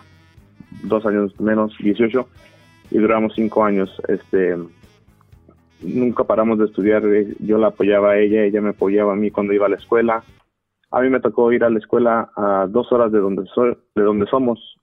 [0.84, 2.26] dos años menos 18
[2.90, 3.90] y duramos cinco años.
[4.08, 4.56] Este,
[5.82, 7.04] nunca paramos de estudiar.
[7.06, 9.76] Eh, yo la apoyaba a ella, ella me apoyaba a mí cuando iba a la
[9.76, 10.22] escuela.
[10.90, 14.02] A mí me tocó ir a la escuela a dos horas de donde soy, de
[14.02, 14.78] donde somos,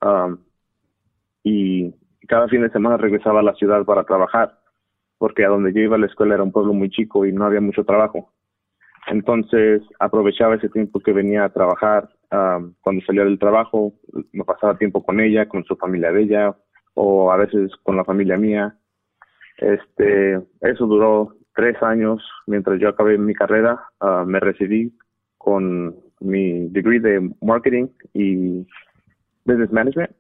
[1.44, 1.94] y
[2.28, 4.60] cada fin de semana regresaba a la ciudad para trabajar,
[5.18, 7.46] porque a donde yo iba a la escuela era un pueblo muy chico y no
[7.46, 8.34] había mucho trabajo.
[9.08, 12.10] Entonces aprovechaba ese tiempo que venía a trabajar.
[12.82, 13.94] cuando salía del trabajo,
[14.32, 16.56] me pasaba tiempo con ella, con su familia de ella,
[16.94, 18.76] o a veces con la familia mía.
[19.58, 23.80] Este, eso duró tres años mientras yo acabé mi carrera.
[24.00, 24.94] Ah, me recibí
[25.38, 28.66] con mi degree de marketing y
[29.46, 30.12] business management.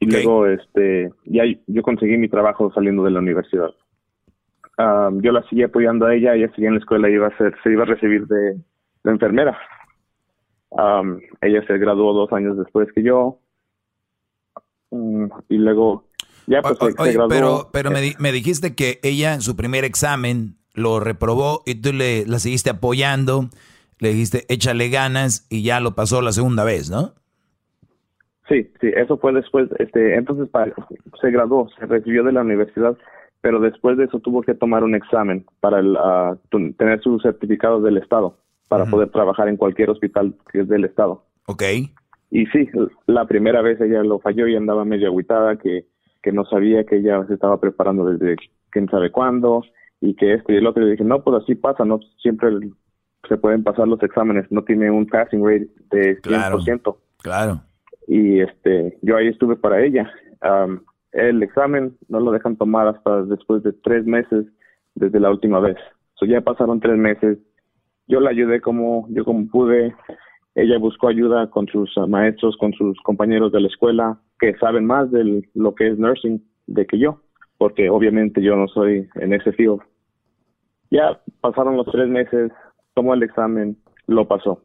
[0.00, 3.70] Y luego, este, ya yo conseguí mi trabajo saliendo de la universidad.
[4.76, 7.54] Um, yo la seguí apoyando a ella, ella seguía en la escuela, iba a ser,
[7.62, 8.54] se iba a recibir de,
[9.04, 9.56] de enfermera.
[10.70, 13.38] Um, ella se graduó dos años después que yo.
[14.94, 16.04] Um, y luego,
[16.46, 19.84] ya pues O- oye, pero, pero me, di- me dijiste que ella en su primer
[19.84, 23.48] examen lo reprobó y tú le, la seguiste apoyando,
[23.98, 27.14] le dijiste échale ganas y ya lo pasó la segunda vez, ¿no?
[28.48, 30.48] Sí, sí, eso fue después, este, entonces
[31.20, 32.96] se graduó, se recibió de la universidad,
[33.40, 35.96] pero después de eso tuvo que tomar un examen para el,
[36.50, 38.38] tu- tener su certificado del Estado,
[38.68, 41.24] para poder trabajar en cualquier hospital que es del Estado.
[41.46, 41.62] Ok.
[42.34, 42.68] Y sí,
[43.06, 45.86] la primera vez ella lo falló y andaba medio agüitada, que,
[46.20, 48.34] que no sabía que ella se estaba preparando desde
[48.70, 49.62] quién sabe cuándo,
[50.00, 50.82] y que esto y el otro.
[50.82, 52.50] Y le dije, no, pues así pasa, no siempre
[53.28, 56.96] se pueden pasar los exámenes, no tiene un passing rate de 100%.
[57.22, 57.60] Claro.
[58.08, 60.10] Y este, yo ahí estuve para ella.
[61.12, 64.44] El examen no lo dejan tomar hasta después de tres meses
[64.96, 65.76] desde la última vez.
[66.14, 67.38] So ya pasaron tres meses.
[68.08, 69.94] Yo la ayudé como yo como pude.
[70.54, 74.86] Ella buscó ayuda con sus ah, maestros, con sus compañeros de la escuela que saben
[74.86, 77.20] más de lo que es nursing de que yo,
[77.58, 79.80] porque obviamente yo no soy en ese field.
[80.90, 82.52] Ya pasaron los tres meses,
[82.94, 83.76] tomó el examen,
[84.06, 84.62] lo pasó.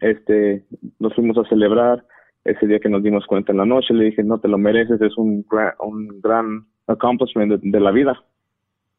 [0.00, 0.64] Este,
[0.98, 2.04] nos fuimos a celebrar.
[2.44, 5.00] Ese día que nos dimos cuenta en la noche, le dije, no te lo mereces,
[5.00, 8.22] es un gran, un gran accomplishment de, de la vida.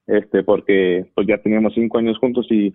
[0.08, 2.74] Este, porque pues ya teníamos cinco años juntos y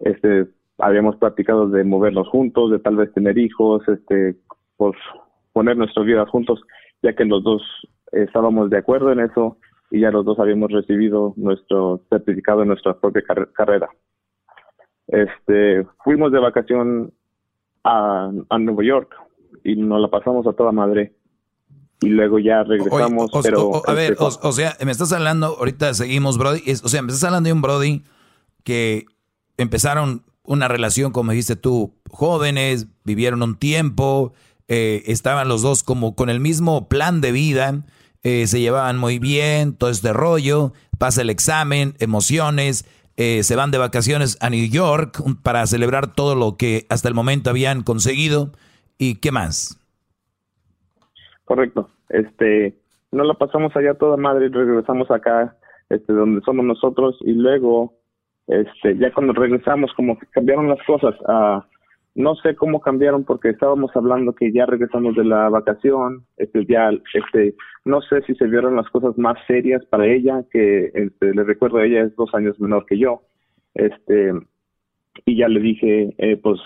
[0.00, 0.46] este
[0.78, 4.36] habíamos practicado de movernos juntos, de tal vez tener hijos, este,
[4.76, 4.94] pues
[5.52, 6.60] poner nuestras vidas juntos,
[7.02, 7.62] ya que los dos
[8.12, 9.58] estábamos de acuerdo en eso
[9.90, 13.88] y ya los dos habíamos recibido nuestro certificado en nuestra propia car- carrera.
[15.06, 17.12] Este, fuimos de vacación
[17.84, 19.14] a, a Nueva York
[19.64, 21.14] y nos la pasamos a toda madre.
[22.00, 23.68] Y luego ya regresamos, O- pero...
[23.70, 26.60] o- a ver, este, o, o sea, me estás hablando, ahorita seguimos, Brody.
[26.66, 28.04] es- o sea, me estás hablando de un Brody
[28.62, 29.06] que
[29.56, 34.32] empezaron una relación, como dijiste tú, jóvenes, vivieron un tiempo,
[34.66, 37.84] eh, estaban los dos como con el mismo plan de vida,
[38.22, 42.86] eh, se llevaban muy bien, todo este rollo, pasa el examen, emociones,
[43.18, 47.14] eh, se van de vacaciones a New York para celebrar todo lo que hasta el
[47.14, 48.52] momento habían conseguido.
[48.96, 49.78] ¿Y qué más?
[51.44, 51.90] Correcto.
[52.08, 52.74] Este,
[53.12, 55.56] nos la pasamos allá toda madre regresamos acá,
[55.90, 57.97] este, donde somos nosotros y luego,
[58.48, 61.14] este, ya cuando regresamos como cambiaron las cosas.
[61.26, 61.64] Ah,
[62.14, 66.90] no sé cómo cambiaron porque estábamos hablando que ya regresamos de la vacación, este, ya,
[67.14, 67.54] este,
[67.84, 71.80] no sé si se vieron las cosas más serias para ella, que, este, le recuerdo
[71.80, 73.22] ella es dos años menor que yo,
[73.74, 74.32] este,
[75.26, 76.58] y ya le dije, eh, pues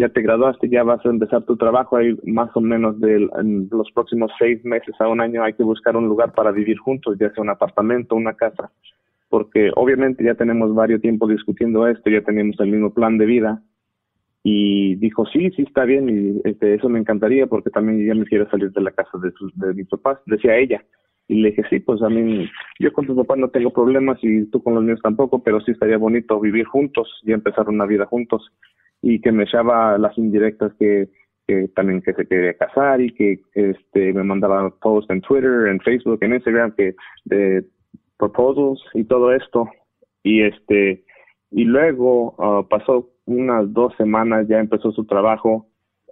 [0.00, 3.28] ya te graduaste, ya vas a empezar tu trabajo, hay más o menos de
[3.70, 7.16] los próximos seis meses a un año hay que buscar un lugar para vivir juntos,
[7.20, 8.72] ya sea un apartamento, una casa,
[9.28, 13.62] porque obviamente ya tenemos varios tiempo discutiendo esto, ya tenemos el mismo plan de vida
[14.42, 18.24] y dijo sí, sí está bien y este, eso me encantaría porque también ya me
[18.24, 20.84] quiero salir de la casa de, sus, de mis papás, decía ella.
[21.30, 22.48] Y le dije, sí, pues a mí,
[22.80, 25.72] yo con tus papás no tengo problemas y tú con los míos tampoco, pero sí
[25.72, 28.50] estaría bonito vivir juntos y empezar una vida juntos.
[29.02, 31.10] Y que me echaba las indirectas que,
[31.74, 36.18] también que se quería casar y que este me mandaba posts en Twitter, en Facebook,
[36.22, 36.94] en Instagram, que
[37.26, 37.64] de
[38.18, 39.68] proposals y todo esto.
[40.22, 41.04] Y este,
[41.50, 45.66] y luego ah, pasó unas dos semanas, ya empezó su trabajo,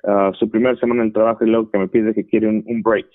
[0.05, 2.62] ah, su primera semana en el trabajo y luego que me pide que quiere un,
[2.66, 3.07] un break.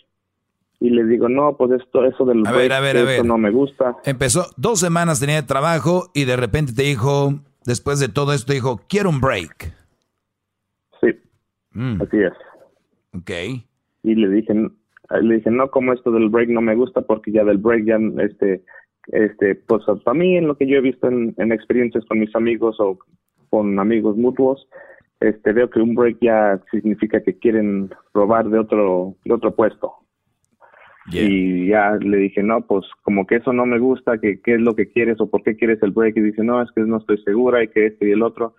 [0.79, 3.25] Y le digo, no, pues esto, eso A break, ver, a ver, a eso ver.
[3.25, 3.97] no me gusta.
[4.03, 7.33] Empezó, dos semanas tenía de trabajo y de repente te dijo,
[7.65, 9.73] después de todo esto, dijo, quiero un break.
[10.99, 11.07] Sí,
[11.73, 12.01] Mm.
[12.01, 12.33] así es.
[13.13, 13.29] Ok.
[14.03, 14.53] Y le dije,
[15.21, 17.99] le dije, no, como esto del break no me gusta porque ya del break ya,
[18.23, 18.63] este,
[19.07, 22.35] este, pues para mí en lo que yo he visto en, en experiencias con mis
[22.35, 22.99] amigos o
[23.49, 24.67] con amigos mutuos,
[25.19, 29.93] este, veo que un break ya significa que quieren robar de otro, de otro puesto.
[31.11, 34.61] Y ya le dije, no, pues como que eso no me gusta, que qué es
[34.61, 36.15] lo que quieres o por qué quieres el break.
[36.17, 38.55] Y dice, no, es que no estoy segura y que este y el otro.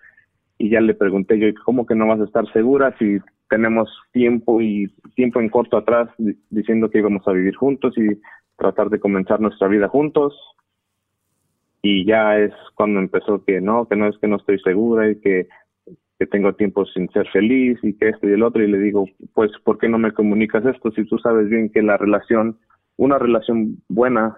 [0.57, 3.17] Y ya le pregunté yo, ¿cómo que no vas a estar segura si
[3.49, 8.19] tenemos tiempo y tiempo en corto atrás di- diciendo que íbamos a vivir juntos y
[8.57, 10.33] tratar de comenzar nuestra vida juntos?
[11.81, 15.19] Y ya es cuando empezó que no, que no es que no estoy segura y
[15.19, 15.47] que,
[16.17, 18.63] que tengo tiempo sin ser feliz y que esto y el otro.
[18.63, 21.81] Y le digo, pues, ¿por qué no me comunicas esto si tú sabes bien que
[21.81, 22.57] la relación,
[22.95, 24.37] una relación buena,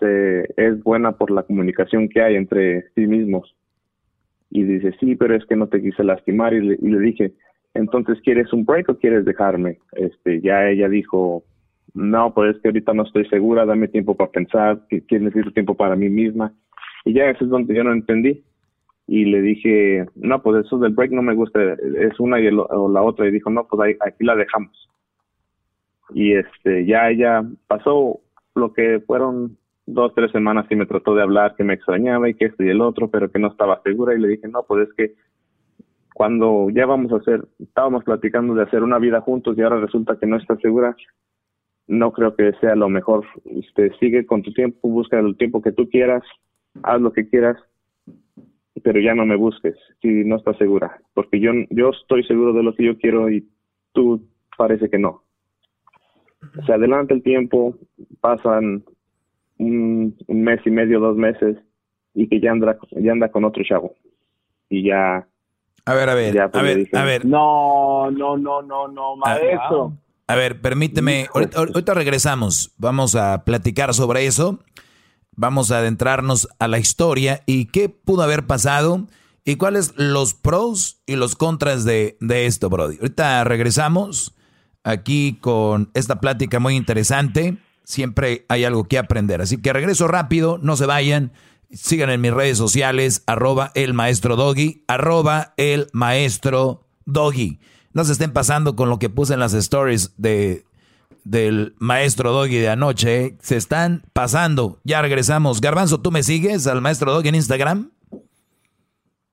[0.00, 3.54] se, es buena por la comunicación que hay entre sí mismos?
[4.50, 6.54] Y dice, sí, pero es que no te quise lastimar.
[6.54, 7.34] Y le, y le dije,
[7.74, 9.78] entonces, ¿quieres un break o quieres dejarme?
[9.92, 11.44] Este, ya ella dijo,
[11.98, 15.74] no, pues es que ahorita no estoy segura, dame tiempo para pensar, que, necesito tiempo
[15.74, 16.52] para mí misma.
[17.04, 18.44] Y ya eso es donde yo no entendí.
[19.08, 22.60] Y le dije, no, pues eso del break no me gusta, es una y el-
[22.60, 23.26] o la otra.
[23.26, 24.88] Y dijo, no, pues ahí, aquí la dejamos.
[26.14, 28.20] Y este, ya ella pasó
[28.54, 32.34] lo que fueron dos, tres semanas y me trató de hablar que me extrañaba y
[32.34, 34.14] que esto y el otro, pero que no estaba segura.
[34.14, 35.14] Y le dije, no, pues es que
[36.14, 40.16] cuando ya vamos a hacer, estábamos platicando de hacer una vida juntos y ahora resulta
[40.16, 40.94] que no está segura,
[41.88, 43.26] no creo que sea lo mejor.
[43.44, 46.22] Este, sigue con tu tiempo, busca el tiempo que tú quieras,
[46.82, 47.56] haz lo que quieras,
[48.82, 52.62] pero ya no me busques si no estás segura, porque yo, yo estoy seguro de
[52.62, 53.48] lo que yo quiero y
[53.92, 55.24] tú parece que no.
[56.66, 57.74] Se adelanta el tiempo,
[58.20, 58.84] pasan
[59.58, 61.56] un, un mes y medio, dos meses,
[62.14, 63.94] y que ya anda, ya anda con otro chavo.
[64.68, 65.26] Y ya...
[65.84, 67.24] A ver, a ver, ya, pues, a ver, dije, a ver.
[67.24, 69.92] No, no, no, no, no, maestro.
[70.28, 74.62] A ver, permíteme, ahorita, ahorita regresamos, vamos a platicar sobre eso,
[75.34, 79.06] vamos a adentrarnos a la historia y qué pudo haber pasado
[79.46, 82.98] y cuáles los pros y los contras de, de esto, Brody.
[83.00, 84.34] Ahorita regresamos
[84.84, 90.58] aquí con esta plática muy interesante, siempre hay algo que aprender, así que regreso rápido,
[90.62, 91.32] no se vayan.
[91.70, 97.60] Sigan en mis redes sociales, arroba el maestro doggy, arroba el maestro doggy.
[97.98, 100.62] No se estén pasando con lo que puse en las stories de,
[101.24, 103.24] del maestro doggy de anoche.
[103.24, 103.36] ¿eh?
[103.40, 104.78] Se están pasando.
[104.84, 105.60] Ya regresamos.
[105.60, 107.90] Garbanzo, ¿tú me sigues al maestro doggy en Instagram?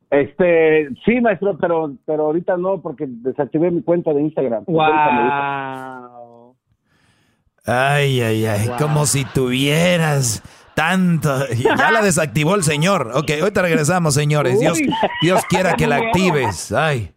[0.10, 4.64] Este, sí, maestro, pero, pero ahorita no, porque desactivé mi cuenta de Instagram.
[4.66, 6.56] Wow.
[7.68, 10.42] Ay, ay, ay, como si tuvieras
[10.74, 11.48] tanto.
[11.78, 13.12] Ya la desactivó el señor.
[13.14, 14.60] Ok, ahorita regresamos, señores.
[14.60, 14.80] Dios.
[15.22, 16.72] Dios quiera que la actives.
[16.72, 17.15] Ay.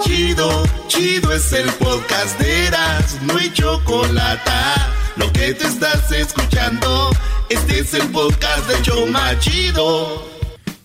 [0.00, 4.50] Chido, chido es el podcast de Eras, no hay chocolate.
[5.16, 7.10] Lo que te estás escuchando,
[7.48, 10.24] este es el podcast de Choma Chido.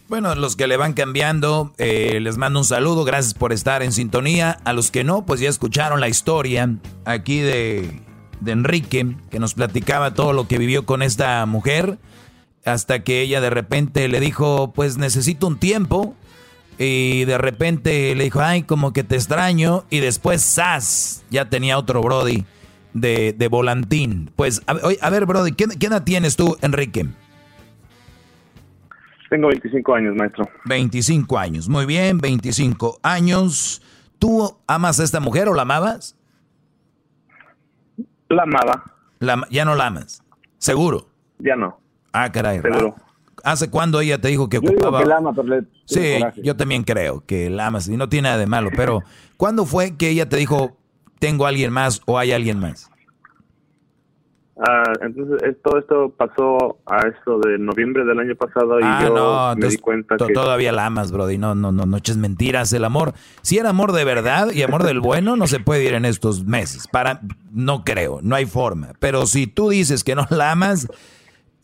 [0.09, 3.03] Bueno, los que le van cambiando, eh, les mando un saludo.
[3.03, 4.59] Gracias por estar en sintonía.
[4.63, 6.69] A los que no, pues ya escucharon la historia
[7.05, 7.99] aquí de,
[8.39, 11.97] de Enrique, que nos platicaba todo lo que vivió con esta mujer,
[12.65, 16.15] hasta que ella de repente le dijo, pues necesito un tiempo.
[16.77, 19.85] Y de repente le dijo, ay, como que te extraño.
[19.89, 21.23] Y después, ¡zas!
[21.29, 22.45] Ya tenía otro Brody
[22.93, 24.31] de, de volantín.
[24.35, 27.07] Pues, a, a ver, Brody, ¿qué, ¿qué edad tienes tú, Enrique?
[29.29, 30.47] Tengo 25 años, maestro.
[30.65, 31.67] 25 años.
[31.67, 33.81] Muy bien, 25 años.
[34.19, 36.15] ¿Tú amas a esta mujer o la amabas?
[38.29, 38.83] La amaba.
[39.19, 40.23] La, ya no la amas.
[40.59, 41.09] ¿Seguro?
[41.39, 41.79] Ya no.
[42.11, 42.61] Ah, caray.
[42.61, 42.95] Seguro.
[43.43, 46.55] ¿Hace cuándo ella te dijo que Yo digo que la ama, pero le Sí, yo
[46.55, 49.03] también creo que la amas y no tiene nada de malo, pero
[49.37, 50.77] ¿cuándo fue que ella te dijo
[51.19, 52.89] tengo a alguien más o hay alguien más?
[54.55, 58.99] Ah, entonces, es- todo esto pasó a esto de noviembre del año pasado y Ah,
[59.03, 60.31] yo no, me di cuenta que...
[60.31, 61.39] todavía la amas, Brody.
[61.39, 62.71] No, no, no, no eches mentiras.
[62.71, 65.95] El amor, si era amor de verdad y amor del bueno, no se puede ir
[65.95, 66.87] en estos meses.
[66.87, 67.19] Para,
[67.51, 68.89] no creo, no hay forma.
[68.99, 70.87] Pero si tú dices que no la amas,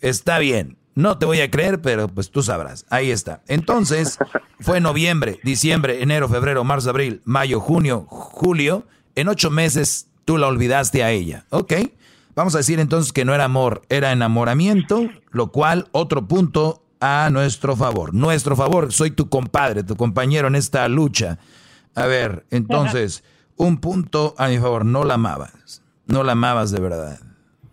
[0.02, 0.79] está bien.
[0.96, 2.86] No te voy a creer, pero pues tú sabrás.
[2.90, 3.42] Ahí está.
[3.48, 4.18] Entonces,
[4.60, 8.86] fue noviembre, diciembre, enero, febrero, marzo, abril, mayo, junio, julio.
[9.16, 11.46] En ocho meses tú la olvidaste a ella.
[11.50, 11.74] ¿Ok?
[12.36, 17.30] Vamos a decir entonces que no era amor, era enamoramiento, lo cual otro punto a
[17.32, 18.14] nuestro favor.
[18.14, 21.40] Nuestro favor, soy tu compadre, tu compañero en esta lucha.
[21.96, 23.24] A ver, entonces,
[23.56, 25.82] un punto a mi favor, no la amabas.
[26.06, 27.20] No la amabas de verdad.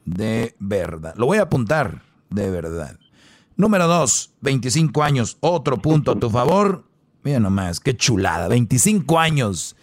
[0.04, 1.14] De verdad.
[1.16, 2.98] Lo voy a apuntar, de verdad.
[3.56, 6.84] Número dos, 25 años, otro punto a tu favor.
[7.22, 9.76] Mira nomás, qué chulada, 25 años.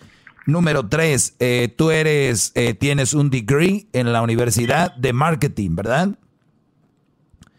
[0.46, 6.10] Número tres, eh, tú eres, eh, tienes un degree en la Universidad de Marketing, ¿verdad?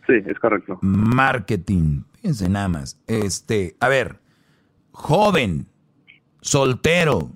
[0.07, 0.79] Sí, es correcto.
[0.83, 2.03] Marketing.
[2.21, 2.99] Fíjense nada más.
[3.07, 4.21] Este, a ver,
[4.93, 5.67] joven,
[6.43, 7.31] soltero,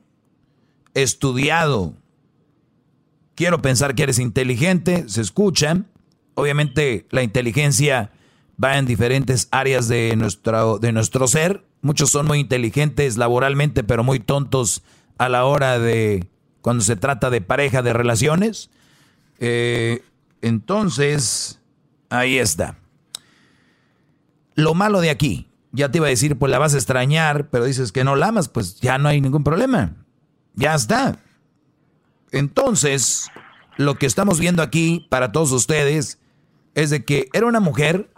[0.95, 1.95] estudiado.
[3.35, 5.85] Quiero pensar que eres inteligente, se escucha.
[6.35, 8.13] Obviamente la inteligencia
[8.63, 11.65] va en diferentes áreas de nuestro, de nuestro ser.
[11.81, 14.83] Muchos son muy inteligentes laboralmente, pero muy tontos
[15.17, 16.29] a la hora de
[16.61, 18.71] cuando se trata de pareja, de relaciones.
[19.39, 20.03] Eh,
[20.43, 21.61] entonces,
[22.11, 22.77] ahí está.
[24.55, 27.65] Lo malo de aquí, ya te iba a decir, pues la vas a extrañar, pero
[27.65, 29.95] dices que no la amas, pues ya no hay ningún problema.
[30.55, 31.19] Ya está.
[32.33, 33.31] Entonces,
[33.77, 36.19] lo que estamos viendo aquí para todos ustedes
[36.75, 38.11] es de que era una mujer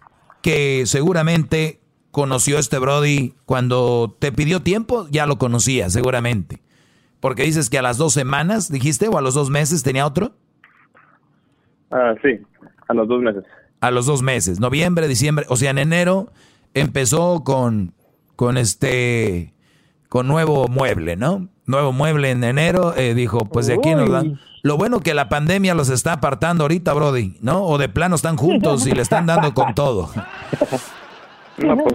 [0.42, 1.80] que seguramente
[2.10, 6.60] conoció este Brody cuando te pidió tiempo, ya lo conocía seguramente.
[7.20, 10.32] Porque dices que a las dos semanas, dijiste, o a los dos meses tenía otro.
[11.90, 12.40] Ah, sí,
[12.88, 13.44] a los dos meses.
[13.80, 16.32] A los dos meses, noviembre, diciembre, o sea, en enero
[16.74, 17.94] empezó con,
[18.36, 19.54] con este,
[20.08, 21.48] con nuevo mueble, ¿no?
[21.70, 24.40] Nuevo mueble en enero, eh, dijo, pues de aquí nos dan.
[24.62, 27.62] Lo bueno que la pandemia los está apartando ahorita, Brody, ¿no?
[27.62, 30.10] O de plano están juntos y le están dando con todo.
[31.58, 31.94] No, pues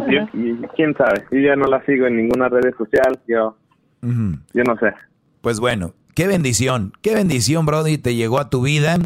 [0.76, 1.26] quién sabe.
[1.32, 3.58] Yo ya no la sigo en ninguna red social, yo,
[4.02, 4.94] yo no sé.
[5.42, 8.98] Pues bueno, qué bendición, qué bendición, Brody, te llegó a tu vida.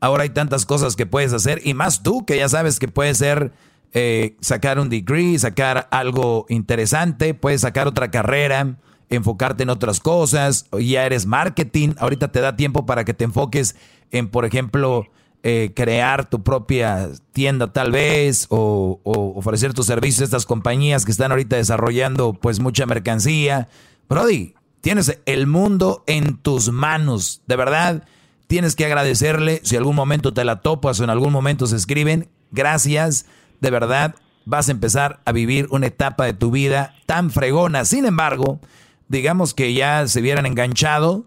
[0.00, 3.18] Ahora hay tantas cosas que puedes hacer y más tú que ya sabes que puedes
[3.18, 3.52] ser
[3.92, 8.76] eh, sacar un degree, sacar algo interesante, puedes sacar otra carrera,
[9.10, 13.76] enfocarte en otras cosas, ya eres marketing, ahorita te da tiempo para que te enfoques
[14.10, 15.06] en, por ejemplo,
[15.42, 21.04] eh, crear tu propia tienda tal vez o, o, ofrecer tus servicios a estas compañías
[21.04, 23.68] que están ahorita desarrollando pues mucha mercancía.
[24.08, 28.04] Brody, tienes el mundo en tus manos, de verdad.
[28.46, 32.28] Tienes que agradecerle si algún momento te la topas o en algún momento se escriben.
[32.50, 33.26] Gracias
[33.60, 34.14] de verdad
[34.44, 37.84] vas a empezar a vivir una etapa de tu vida tan fregona.
[37.84, 38.60] Sin embargo,
[39.08, 41.26] digamos que ya se hubieran enganchado,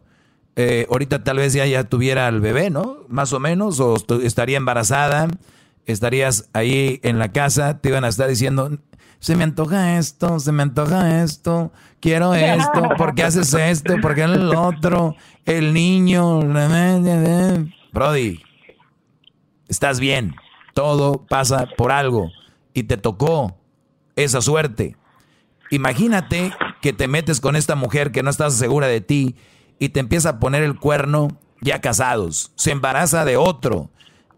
[0.56, 3.06] eh, ahorita tal vez ya, ya tuviera el bebé, ¿no?
[3.08, 5.28] Más o menos, o estaría embarazada,
[5.86, 8.72] estarías ahí en la casa, te iban a estar diciendo,
[9.20, 13.98] se me antoja esto, se me antoja esto, quiero esto, ¿por qué haces esto?
[14.02, 15.16] ¿Por qué el otro?
[15.46, 16.40] El niño,
[17.94, 18.42] Brody,
[19.68, 20.36] estás bien.
[20.74, 22.32] Todo pasa por algo
[22.74, 23.58] y te tocó
[24.16, 24.96] esa suerte.
[25.72, 29.36] Imagínate que te metes con esta mujer que no estás segura de ti
[29.80, 33.90] y te empieza a poner el cuerno ya casados, se embaraza de otro.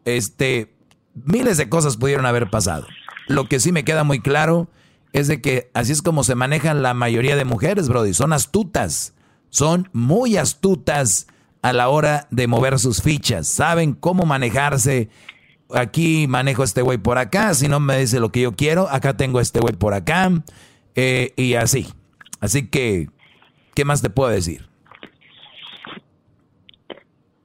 [0.05, 0.73] Este,
[1.13, 2.87] miles de cosas pudieron haber pasado.
[3.27, 4.69] Lo que sí me queda muy claro
[5.11, 8.13] es de que así es como se manejan la mayoría de mujeres, Brody.
[8.13, 9.13] Son astutas,
[9.49, 11.27] son muy astutas
[11.61, 15.09] a la hora de mover sus fichas, saben cómo manejarse
[15.73, 19.17] aquí manejo este güey por acá, si no me dice lo que yo quiero, acá
[19.17, 20.31] tengo este güey por acá,
[20.95, 21.87] eh, y así.
[22.39, 23.07] Así que,
[23.75, 24.69] ¿qué más te puedo decir?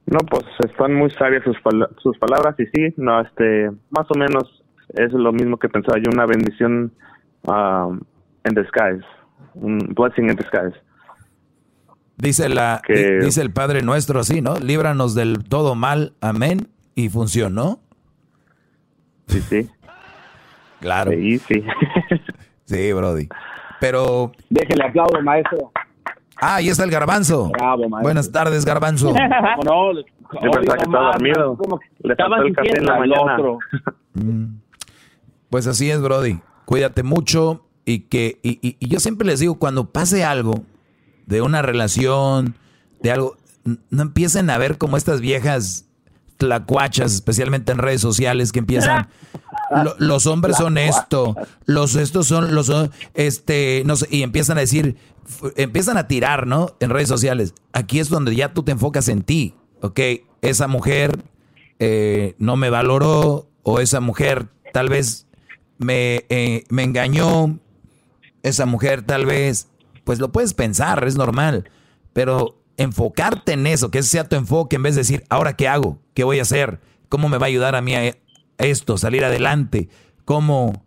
[0.06, 1.56] No, pues están muy sabias sus,
[2.02, 6.10] sus palabras y sí, no, este, más o menos es lo mismo que pensaba yo,
[6.12, 6.92] una bendición
[7.44, 8.00] um,
[8.44, 9.04] en disguise,
[9.54, 10.78] un blessing in disguise.
[12.16, 14.56] Dice la, dice el Padre Nuestro así, ¿no?
[14.56, 17.80] Líbranos del todo mal, amén, y funcionó.
[19.28, 19.70] Sí, sí.
[20.80, 21.12] Claro.
[21.12, 21.64] Sí, sí.
[22.66, 23.26] sí, Brody.
[23.84, 24.32] Pero.
[24.48, 25.70] Déjele aplaudo, maestro.
[26.40, 27.50] Ah, ahí está el garbanzo.
[27.50, 28.02] Bravo, maestro.
[28.02, 29.12] Buenas tardes, garbanzo.
[29.64, 31.58] no, Yo pensaba que estaba dormido.
[31.98, 33.34] Le estaba el café en la mañana.
[33.34, 33.58] Otro.
[34.16, 34.60] Mm.
[35.50, 36.38] Pues así es, Brody.
[36.66, 40.62] Cuídate mucho y que y, y, y, yo siempre les digo cuando pase algo
[41.26, 42.54] de una relación,
[43.02, 45.88] de algo, no empiecen a ver como estas viejas
[46.36, 49.08] tlacuachas, especialmente en redes sociales, que empiezan.
[49.98, 52.72] los hombres son esto, los estos son los
[53.14, 54.96] este, no sé, y empiezan a decir,
[55.56, 56.76] empiezan a tirar, ¿no?
[56.80, 57.54] En redes sociales.
[57.72, 60.00] Aquí es donde ya tú te enfocas en ti, ¿ok?
[60.42, 61.24] Esa mujer
[61.78, 65.26] eh, no me valoró, o esa mujer tal vez
[65.78, 67.58] me, eh, me engañó,
[68.42, 69.68] esa mujer tal vez,
[70.04, 71.70] pues lo puedes pensar, es normal,
[72.12, 75.66] pero enfocarte en eso, que ese sea tu enfoque, en vez de decir, ahora qué
[75.66, 78.14] hago, qué voy a hacer, cómo me va a ayudar a mí a
[78.58, 79.88] esto, salir adelante,
[80.24, 80.84] cómo...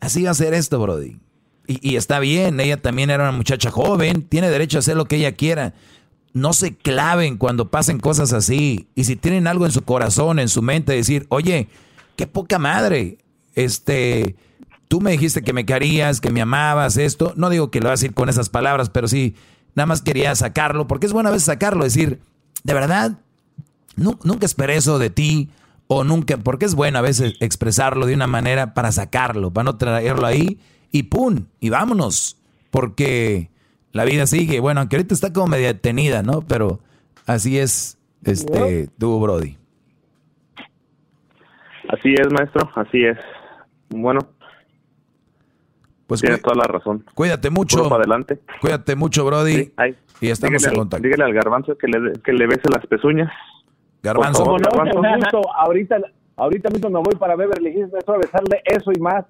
[0.00, 1.20] Así va a ser esto, Brody.
[1.68, 5.16] Y, está bien, ella también era una muchacha joven, tiene derecho a hacer lo que
[5.16, 5.74] ella quiera.
[6.32, 8.88] No se claven cuando pasen cosas así.
[8.96, 11.68] Y si tienen algo en su corazón, en su mente, decir, oye,
[12.16, 13.18] qué poca madre,
[13.54, 14.34] este,
[14.88, 17.32] tú me dijiste que me querías, que me amabas, esto.
[17.36, 19.36] No digo que lo vas a decir con esas palabras, pero sí,
[19.74, 22.20] Nada más quería sacarlo, porque es bueno a veces sacarlo, decir,
[22.62, 23.18] de verdad,
[23.96, 25.50] nunca esperé eso de ti,
[25.94, 29.76] o nunca, porque es bueno a veces expresarlo de una manera para sacarlo, para no
[29.76, 30.58] traerlo ahí,
[30.90, 31.46] y ¡pum!
[31.60, 32.40] Y vámonos,
[32.70, 33.50] porque
[33.92, 34.60] la vida sigue.
[34.60, 36.42] Bueno, aunque ahorita está como media detenida, ¿no?
[36.42, 36.80] Pero
[37.26, 39.58] así es, este, tú, Brody.
[41.88, 43.18] Así es, maestro, así es.
[43.90, 44.20] Bueno,
[46.06, 47.04] pues Tiene toda la razón.
[47.14, 47.88] Cuídate mucho.
[47.88, 48.40] Para adelante.
[48.60, 49.64] Cuídate mucho, Brody.
[49.64, 49.96] Sí, ahí.
[50.20, 51.02] Y estamos dígale, en contacto.
[51.02, 53.30] Dígale al garbanzo que le, que le bese las pezuñas.
[54.02, 54.44] Garbanzo.
[54.44, 55.96] Como no, gusto, ahorita,
[56.36, 59.24] ahorita mismo me voy para Beverly Hills a besarle eso y más.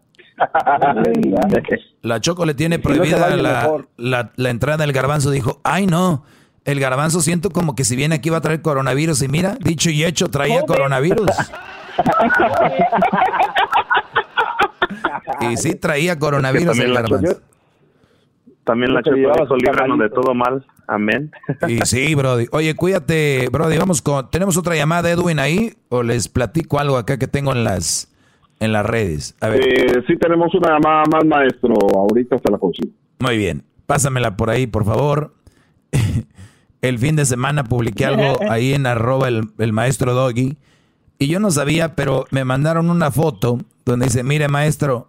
[2.02, 5.30] la Choco le tiene prohibida no la, la, la entrada del garbanzo.
[5.30, 6.24] Dijo, ay no,
[6.64, 9.22] el garbanzo siento como que si viene aquí va a traer coronavirus.
[9.22, 11.30] Y mira, dicho y hecho, traía coronavirus.
[15.40, 17.40] Y sí traía coronavirus el garbanzo.
[18.64, 20.64] También la chupa dijo, líbranos de todo mal.
[20.86, 21.32] Amén.
[21.68, 22.46] Y sí, Brody.
[22.52, 23.76] Oye, cuídate, Brody.
[23.76, 24.30] Vamos con.
[24.30, 25.74] ¿Tenemos otra llamada, Edwin, ahí?
[25.88, 28.12] ¿O les platico algo acá que tengo en las,
[28.60, 29.36] en las redes?
[29.40, 29.60] A ver.
[29.60, 31.74] Eh, sí, tenemos una llamada más, maestro.
[31.94, 32.92] Ahorita hasta la consigo.
[33.18, 33.64] Muy bien.
[33.86, 35.34] Pásamela por ahí, por favor.
[36.82, 40.56] el fin de semana publiqué algo ahí en arroba el, el maestro Doggy.
[41.18, 45.08] Y yo no sabía, pero me mandaron una foto donde dice, mire maestro,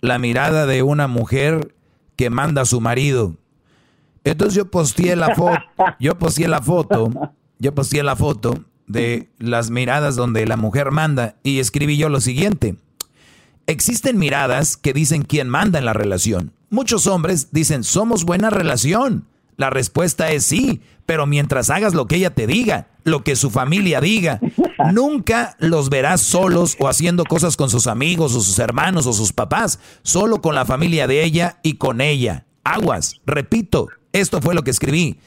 [0.00, 1.74] la mirada de una mujer
[2.20, 3.34] que manda su marido.
[4.24, 5.58] Entonces yo posteé la foto,
[5.98, 7.10] yo posteé la foto,
[7.58, 12.20] yo posteé la foto de las miradas donde la mujer manda y escribí yo lo
[12.20, 12.76] siguiente.
[13.66, 16.52] Existen miradas que dicen quién manda en la relación.
[16.68, 19.24] Muchos hombres dicen, somos buena relación.
[19.60, 23.50] La respuesta es sí, pero mientras hagas lo que ella te diga, lo que su
[23.50, 24.40] familia diga,
[24.94, 29.34] nunca los verás solos o haciendo cosas con sus amigos o sus hermanos o sus
[29.34, 32.46] papás, solo con la familia de ella y con ella.
[32.64, 35.20] Aguas, repito, esto fue lo que escribí.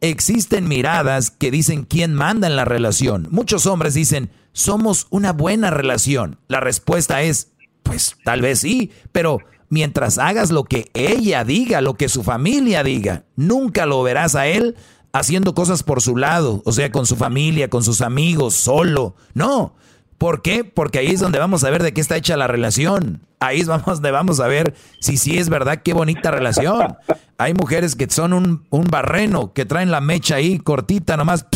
[0.00, 3.28] Existen miradas que dicen quién manda en la relación.
[3.30, 6.40] Muchos hombres dicen, somos una buena relación.
[6.48, 7.52] La respuesta es,
[7.84, 9.38] pues tal vez sí, pero
[9.68, 14.46] mientras hagas lo que ella diga, lo que su familia diga, nunca lo verás a
[14.46, 14.76] él
[15.12, 19.14] haciendo cosas por su lado, o sea, con su familia, con sus amigos, solo.
[19.34, 19.74] No.
[20.16, 20.64] ¿Por qué?
[20.64, 23.20] Porque ahí es donde vamos a ver de qué está hecha la relación.
[23.40, 26.96] Ahí es donde vamos a ver si sí es verdad qué bonita relación.
[27.38, 31.46] Hay mujeres que son un, un barreno, que traen la mecha ahí cortita nomás.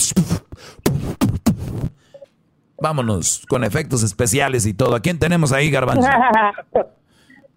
[2.80, 4.94] Vámonos con efectos especiales y todo.
[4.97, 6.09] ¿A quién tenemos ahí, Garbanzo?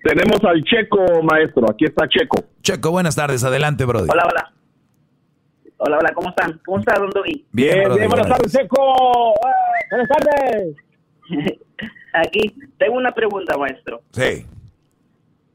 [0.06, 1.65] Tenemos al Checo, maestro.
[1.68, 2.45] Aquí está Checo.
[2.61, 3.44] Checo, buenas tardes.
[3.44, 4.07] Adelante, Brody.
[4.11, 4.53] Hola, hola.
[5.77, 6.61] Hola, hola, ¿cómo están?
[6.64, 7.44] ¿Cómo está, don Doggy?
[7.52, 9.34] Bien, bien, buenas tardes, Checo.
[9.34, 10.76] Eh, buenas tardes.
[12.14, 14.03] Aquí, tengo una pregunta, maestro.
[14.11, 14.45] Sí.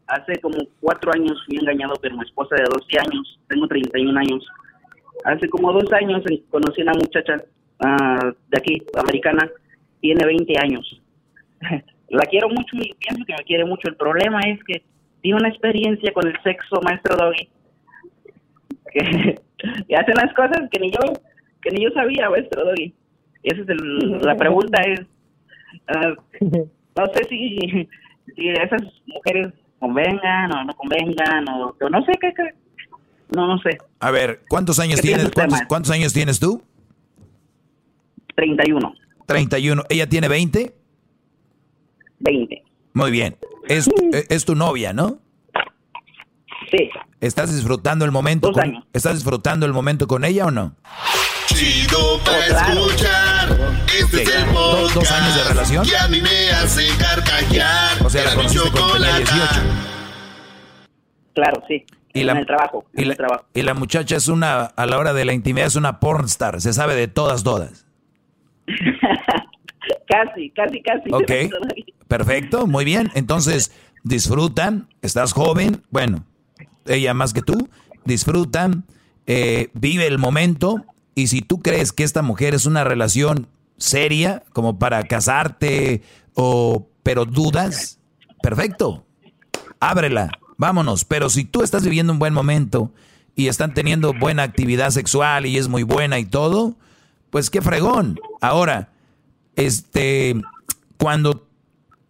[0.08, 3.38] Hace como cuatro años fui engañado por mi esposa de 12 años.
[3.46, 4.44] Tengo 31 años.
[5.26, 7.36] Hace como dos años conocí a una muchacha
[7.84, 9.48] uh, de aquí, americana.
[10.00, 11.00] Tiene 20 años.
[12.10, 13.88] la quiero mucho y pienso que me quiere mucho.
[13.88, 14.82] El problema es que
[15.22, 17.48] tiene una experiencia con el sexo, maestro Doggy.
[18.92, 19.40] Que,
[19.88, 20.98] que hace unas cosas que ni yo
[21.62, 22.94] que ni yo sabía, maestro Doggy.
[23.42, 26.66] Esa es el, la pregunta es, uh,
[26.96, 27.88] no sé si,
[28.36, 32.54] si esas mujeres convengan o no convengan o, o no sé qué, qué,
[33.34, 33.78] no, no sé.
[34.00, 35.30] A ver, ¿cuántos años tienes?
[35.30, 36.62] ¿cuántos, ¿Cuántos años tienes tú?
[38.34, 38.94] 31.
[39.26, 39.84] 31.
[39.88, 40.74] ¿Ella tiene 20?
[42.20, 42.62] 20.
[42.94, 43.36] Muy bien.
[43.68, 43.88] Es,
[44.28, 45.18] es tu novia, ¿no?
[46.70, 46.88] Sí.
[47.20, 48.48] ¿Estás disfrutando el momento?
[48.48, 48.84] Dos con, años.
[48.92, 50.76] ¿Estás disfrutando el momento con ella o no?
[51.46, 53.58] Chido para escuchar.
[53.86, 55.84] Este es el ¿Dos, podcast dos años de relación?
[55.86, 58.04] que a mí me hace carcajear.
[58.04, 59.34] O sea, la conociste cuando tenía chocolata.
[59.34, 59.60] 18.
[61.34, 61.84] Claro, sí.
[62.12, 62.84] Y en la, el trabajo.
[62.94, 63.44] y En la- el trabajo.
[63.54, 66.60] y la muchacha es una, a la hora de la intimidad, es una pornstar.
[66.60, 67.86] Se sabe de todas, todas.
[70.08, 71.10] Casi, casi, casi.
[71.12, 71.30] Ok.
[72.10, 73.12] Perfecto, muy bien.
[73.14, 73.70] Entonces,
[74.02, 76.24] disfrutan, estás joven, bueno,
[76.84, 77.68] ella más que tú,
[78.04, 78.84] disfrutan,
[79.28, 80.84] eh, vive el momento
[81.14, 83.46] y si tú crees que esta mujer es una relación
[83.76, 86.02] seria, como para casarte,
[86.34, 88.00] o pero dudas,
[88.42, 89.06] perfecto,
[89.78, 91.04] ábrela, vámonos.
[91.04, 92.92] Pero si tú estás viviendo un buen momento
[93.36, 96.76] y están teniendo buena actividad sexual y es muy buena y todo,
[97.30, 98.18] pues qué fregón.
[98.40, 98.88] Ahora,
[99.54, 100.34] este,
[100.98, 101.46] cuando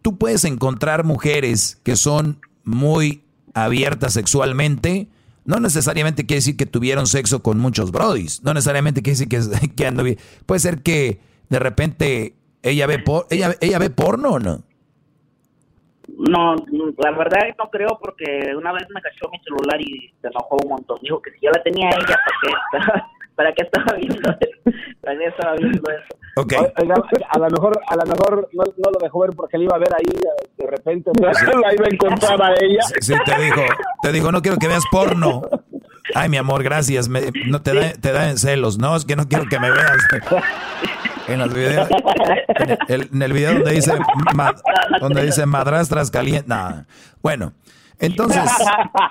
[0.01, 3.23] tú puedes encontrar mujeres que son muy
[3.53, 5.07] abiertas sexualmente,
[5.45, 9.85] no necesariamente quiere decir que tuvieron sexo con muchos brodis, no necesariamente quiere decir que,
[9.87, 10.17] ando bien.
[10.45, 11.19] Puede ser que
[11.49, 14.63] de repente ella ve por, ella, ella ve porno o no.
[16.17, 16.55] No,
[16.97, 20.69] la verdad no creo porque una vez me cachó mi celular y se enojó un
[20.69, 20.99] montón.
[21.01, 22.19] Dijo que si yo la tenía ella,
[22.71, 24.77] ¿para para qué estaba viendo eso?
[25.01, 26.17] ¿Para qué estaba viendo eso?
[26.37, 26.53] Ok.
[26.79, 26.95] Oiga,
[27.29, 29.79] a lo mejor, a lo mejor no, no lo dejó ver porque le iba a
[29.79, 30.19] ver ahí
[30.57, 31.11] de repente.
[31.21, 32.81] la iba a encontrar a ella.
[33.01, 33.61] Sí, te dijo,
[34.01, 35.41] te dijo, no quiero que veas porno.
[36.15, 37.07] Ay, mi amor, gracias.
[37.09, 38.77] Me- no te da, te da en celos.
[38.77, 39.97] No, es que no quiero que me veas.
[41.27, 41.87] En, los videos,
[42.47, 43.93] en, el, en el video donde dice,
[44.35, 44.55] ma-
[44.99, 46.47] donde dice madrastras calientes.
[46.47, 46.83] Nah.
[47.21, 47.53] Bueno,
[47.99, 48.41] entonces,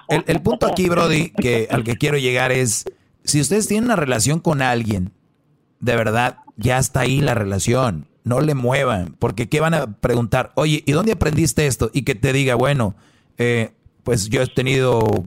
[0.08, 2.84] el, el punto aquí, Brody, que al que quiero llegar es,
[3.24, 5.12] si ustedes tienen una relación con alguien,
[5.80, 8.06] de verdad, ya está ahí la relación.
[8.22, 10.52] No le muevan, porque ¿qué van a preguntar?
[10.54, 11.90] Oye, ¿y dónde aprendiste esto?
[11.94, 12.94] Y que te diga, bueno,
[13.38, 13.72] eh,
[14.04, 15.24] pues yo he tenido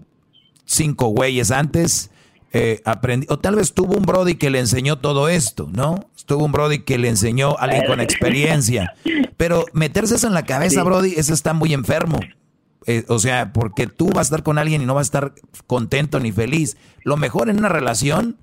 [0.66, 2.12] cinco güeyes antes,
[2.52, 6.08] eh, aprendí, o tal vez tuvo un Brody que le enseñó todo esto, ¿no?
[6.28, 8.94] Tuvo un Brody que le enseñó a alguien con experiencia.
[9.38, 10.86] Pero meterse eso en la cabeza, Sí.
[10.86, 12.20] Brody, eso está muy enfermo.
[12.88, 15.34] Eh, o sea, porque tú vas a estar con alguien y no vas a estar
[15.68, 16.78] contento ni feliz.
[17.04, 18.38] Lo mejor en una relación,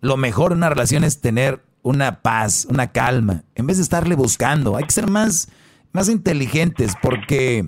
[0.00, 4.14] lo mejor en una relación es tener una paz, una calma, en vez de estarle
[4.14, 4.76] buscando.
[4.76, 5.48] Hay que ser más,
[5.92, 7.66] más inteligentes porque,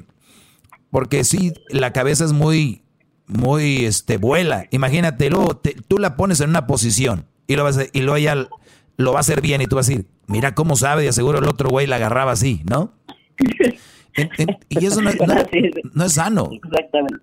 [0.91, 2.83] porque sí, la cabeza es muy,
[3.27, 4.67] muy, este, vuela.
[4.71, 8.49] Imagínate, luego tú la pones en una posición y lo vas a, y luego ella
[8.97, 11.39] lo va a hacer bien y tú vas a decir, mira cómo sabe, y seguro
[11.39, 12.93] el otro güey la agarraba así, ¿no?
[14.69, 15.11] y eso no,
[15.95, 16.51] no, es sano.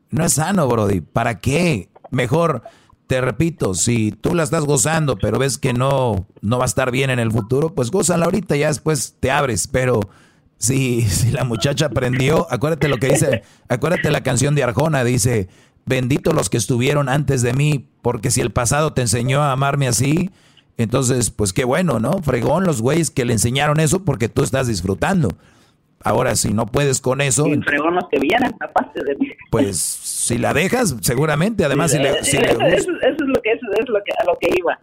[0.09, 1.01] No es sano, Brody.
[1.01, 1.89] ¿Para qué?
[2.11, 2.63] Mejor,
[3.07, 6.91] te repito, si tú la estás gozando, pero ves que no, no va a estar
[6.91, 9.67] bien en el futuro, pues gózala ahorita, ya después te abres.
[9.67, 9.99] Pero
[10.57, 15.47] si, si la muchacha aprendió, acuérdate lo que dice, acuérdate la canción de Arjona, dice,
[15.85, 19.87] bendito los que estuvieron antes de mí, porque si el pasado te enseñó a amarme
[19.87, 20.31] así,
[20.77, 22.21] entonces, pues qué bueno, ¿no?
[22.23, 25.29] Fregón los güeyes que le enseñaron eso porque tú estás disfrutando.
[26.03, 27.47] Ahora, si no puedes con eso.
[27.47, 29.31] Y fregón los que vienen, aparte de mí.
[29.51, 31.65] Pues si la dejas, seguramente.
[31.65, 34.79] Además, si, le, eso, es lo que, eso, es lo que, a lo que iba.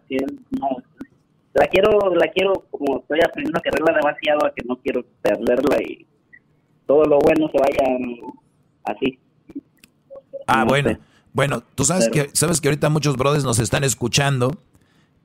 [1.53, 5.81] la quiero, la quiero, como estoy aprendiendo a quererla demasiado, a que no quiero perderla
[5.81, 6.05] y
[6.85, 7.97] todo lo bueno se vaya
[8.85, 9.19] así.
[10.45, 10.97] Ah, bueno.
[11.33, 14.57] Bueno, tú sabes que sabes que ahorita muchos brothers nos están escuchando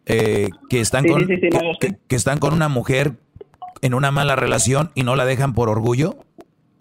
[0.04, 3.14] eh, que están con que, están con una mujer
[3.82, 6.16] en una mala relación y no la dejan por orgullo.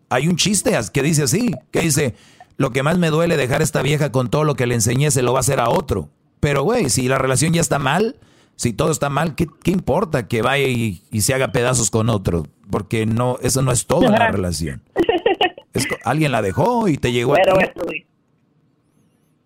[0.10, 2.16] Hay un chiste que dice así, que dice,
[2.58, 5.12] lo que más me duele dejar a esta vieja con todo lo que le enseñé
[5.12, 6.10] se lo va a hacer a otro.
[6.40, 8.16] Pero güey, si la relación ya está mal,
[8.56, 12.46] si todo está mal, ¿qué, importa que vaya y, se haga pedazos con otro?
[12.70, 14.82] Porque no, eso no es todo en la relación.
[16.06, 17.38] alguien la dejó y te llegó a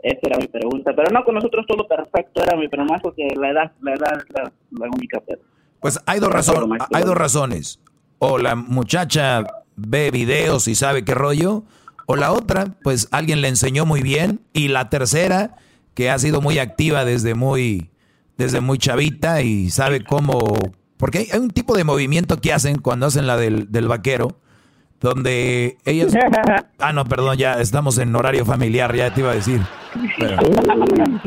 [0.06, 0.94] esa era mi pregunta.
[0.96, 4.18] Pero no, con nosotros todo perfecto era mi, pero más porque la edad, la edad
[4.18, 5.22] es la, única.
[5.80, 7.80] Pues hay dos, razones, hay dos razones.
[8.20, 9.44] O la muchacha
[9.76, 11.64] ve videos y sabe qué rollo,
[12.08, 15.56] o la otra, pues alguien le enseñó muy bien, y la tercera,
[15.94, 17.90] que ha sido muy activa desde muy,
[18.38, 20.40] desde muy chavita y sabe cómo,
[20.98, 24.40] porque hay, un tipo de movimiento que hacen cuando hacen la del, del vaquero,
[25.02, 26.14] donde ellos...
[26.80, 29.62] Ah, no, perdón, ya estamos en horario familiar, ya te iba a decir.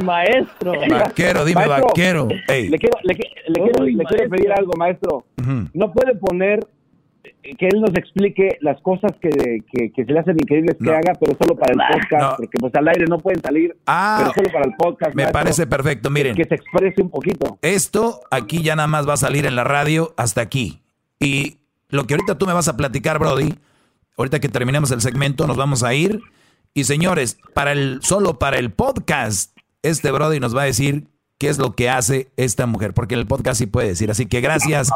[0.04, 0.72] maestro.
[0.90, 2.28] Vaquero, dime vaquero.
[2.28, 3.16] Le, quiero, le,
[3.54, 5.24] quiero, pedir algo, maestro.
[5.72, 6.60] No puede poner
[7.42, 9.30] que él nos explique las cosas que,
[9.70, 12.88] que, se le hacen increíbles que haga, pero solo para el podcast, porque pues al
[12.88, 15.14] aire no pueden salir, ah, pero solo para el podcast.
[15.14, 16.34] Me parece perfecto, miren.
[16.34, 17.58] Que se exprese un poquito.
[17.62, 20.80] Esto aquí ya nada más va a salir en la radio hasta aquí.
[21.20, 21.58] Y
[21.88, 23.54] lo que ahorita tú me vas a platicar, Brody,
[24.16, 26.20] ahorita que terminemos el segmento, nos vamos a ir.
[26.74, 31.06] Y señores, para el, solo para el podcast, este Brody nos va a decir
[31.38, 34.10] qué es lo que hace esta mujer, porque en el podcast sí puede decir.
[34.10, 34.90] Así que gracias.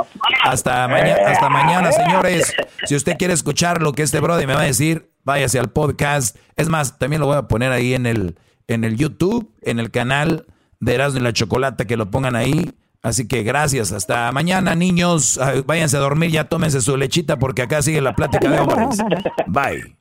[0.45, 2.53] Hasta, mañana, hasta mañana, señores.
[2.85, 6.37] Si usted quiere escuchar lo que este Brody me va a decir, váyase al podcast.
[6.57, 8.37] Es más, también lo voy a poner ahí en el,
[8.67, 10.47] en el YouTube, en el canal
[10.81, 12.73] de Erasmo y la Chocolata, que lo pongan ahí.
[13.03, 13.93] Así que gracias.
[13.93, 15.39] Hasta mañana, niños.
[15.67, 18.99] Váyanse a dormir, ya tómense su lechita porque acá sigue la plática de hombres.
[19.47, 19.97] Bye.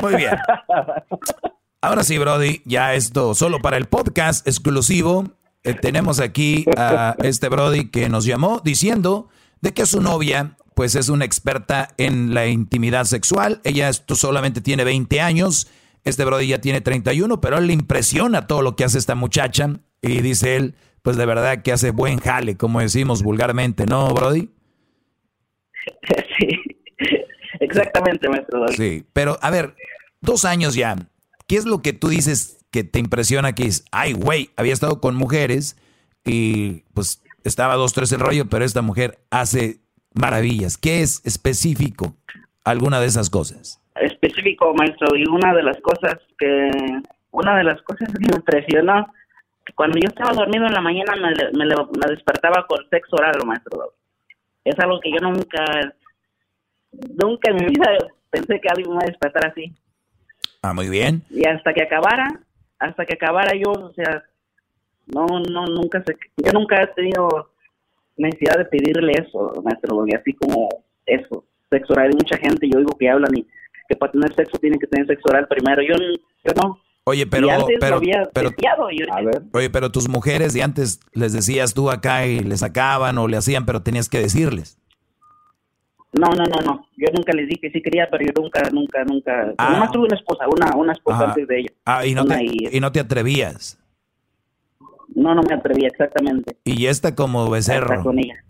[0.00, 0.36] Muy bien.
[1.80, 5.30] Ahora sí, Brody, ya esto solo para el podcast exclusivo.
[5.64, 9.28] Eh, tenemos aquí a este Brody que nos llamó diciendo
[9.60, 13.60] de que su novia pues es una experta en la intimidad sexual.
[13.62, 15.68] Ella esto solamente tiene 20 años.
[16.04, 19.70] Este Brody ya tiene 31, pero él le impresiona todo lo que hace esta muchacha.
[20.00, 24.50] Y dice él, pues de verdad que hace buen jale, como decimos vulgarmente, ¿no, Brody?
[26.38, 26.48] Sí,
[27.60, 28.66] exactamente, maestro.
[28.68, 29.76] Sí, pero a ver,
[30.20, 30.96] dos años ya,
[31.46, 35.00] ¿qué es lo que tú dices que te impresiona que es, ay, güey, había estado
[35.00, 35.76] con mujeres
[36.24, 39.80] y pues estaba dos, tres el rollo, pero esta mujer hace
[40.14, 40.78] maravillas.
[40.78, 42.16] ¿Qué es específico
[42.64, 43.80] alguna de esas cosas?
[43.94, 46.70] Específico, maestro, y una de las cosas que,
[47.30, 49.06] una de las cosas que me impresionó
[49.74, 53.94] cuando yo estaba dormido en la mañana me, me, despertaba con sexo oral, maestro.
[54.64, 55.64] Es algo que yo nunca,
[57.22, 57.98] nunca en mi vida
[58.30, 59.72] pensé que alguien me iba a despertar así.
[60.62, 61.22] Ah, muy bien.
[61.30, 62.40] Y hasta que acabara,
[62.82, 64.24] hasta que acabara yo, o sea,
[65.06, 67.50] no, no, nunca sé, yo nunca he tenido
[68.16, 70.68] necesidad de pedirle eso, maestro, y así como
[71.06, 72.08] eso, sexo oral.
[72.08, 73.46] Hay mucha gente, yo digo que hablan y
[73.88, 75.82] que para tener sexo tienen que tener sexo oral primero.
[75.82, 77.48] Yo, yo no, Oye, pero,
[77.80, 78.00] pero,
[78.32, 78.52] pero,
[79.52, 83.36] oye, pero tus mujeres de antes les decías tú acá y le sacaban o le
[83.36, 84.78] hacían, pero tenías que decirles.
[86.12, 86.86] No, no, no, no.
[86.96, 89.54] Yo nunca les dije, sí quería, pero yo nunca, nunca, nunca.
[89.56, 89.70] Ah.
[89.72, 91.70] Nomás tuve una esposa, una, una esposa antes de ella.
[91.86, 93.78] Ah, y no, te, y no te atrevías.
[95.14, 96.56] No, no me atrevía, exactamente.
[96.64, 98.02] Y esta como becerro.
[98.02, 98.44] con ella.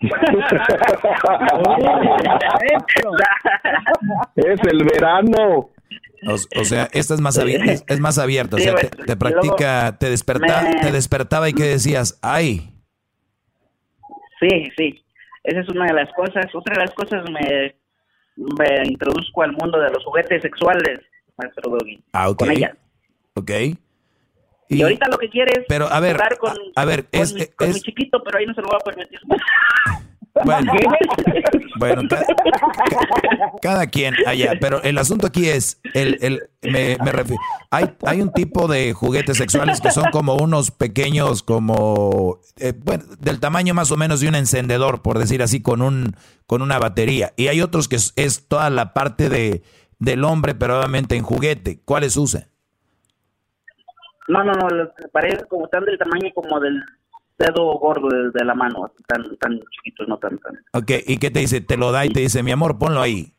[4.34, 5.70] es el verano.
[6.26, 10.70] O, sea, esta es más abierta, es, más abierta, o sea, te, practica, te despertaba,
[10.80, 12.70] te despertaba y qué decías, ay.
[14.40, 15.03] Sí, sí,
[15.44, 16.46] esa es una de las cosas.
[16.54, 17.76] Otra de las cosas me,
[18.36, 21.00] me introduzco al mundo de los juguetes sexuales,
[21.36, 22.02] maestro Doggy.
[22.12, 22.38] Ah, ok.
[22.38, 22.76] Con ella.
[23.34, 23.50] Ok.
[24.70, 27.44] Y, ahorita lo que quiere es pero, a ver, con, a, ver, es, mi,
[27.80, 29.20] chiquito, pero ahí no se lo va a permitir.
[30.42, 30.72] Bueno,
[31.78, 32.02] bueno
[33.62, 37.40] cada, quien allá, pero el asunto aquí es, el, el, me, me refiero,
[37.70, 43.04] hay, hay un tipo de juguetes sexuales que son como unos pequeños, como, eh, bueno,
[43.20, 46.16] del tamaño más o menos de un encendedor, por decir así, con, un,
[46.46, 47.32] con una batería.
[47.36, 49.62] Y hay otros que es, es toda la parte de,
[49.98, 51.80] del hombre, pero obviamente en juguete.
[51.84, 52.48] ¿Cuáles usa?
[54.26, 54.90] No, no, no,
[55.48, 56.82] como están del tamaño como del
[57.44, 60.54] dedo gordo de, la mano, tan, tan chiquito, no tan, tan.
[60.72, 61.60] Ok, ¿y qué te dice?
[61.60, 63.32] Te lo da y te dice, mi amor, ponlo ahí.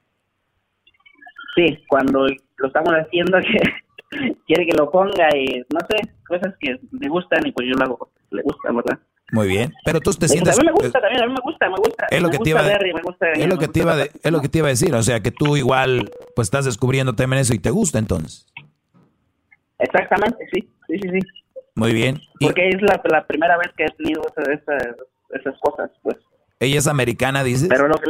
[1.55, 2.27] Sí, cuando
[2.57, 3.37] lo estamos haciendo,
[4.11, 7.75] que quiere que lo ponga y no sé, cosas que le gustan y pues yo
[7.77, 8.99] lo hago le gusta, ¿verdad?
[9.31, 10.57] Muy bien, pero tú te sientes...
[10.57, 12.05] A mí me gusta también, a mí me gusta, me gusta.
[12.11, 15.01] Es lo que te iba, te iba, es lo que te iba a decir, o
[15.01, 18.45] sea, que tú igual pues estás descubriendo también eso y te gusta entonces.
[19.79, 21.44] Exactamente, sí, sí, sí, sí.
[21.75, 22.21] Muy bien.
[22.39, 24.47] Porque es la, la, primera vez que he tenido esas,
[25.29, 26.17] esas cosas, pues.
[26.59, 27.67] ¿Ella es americana, dices?
[27.67, 28.09] Pero lo que...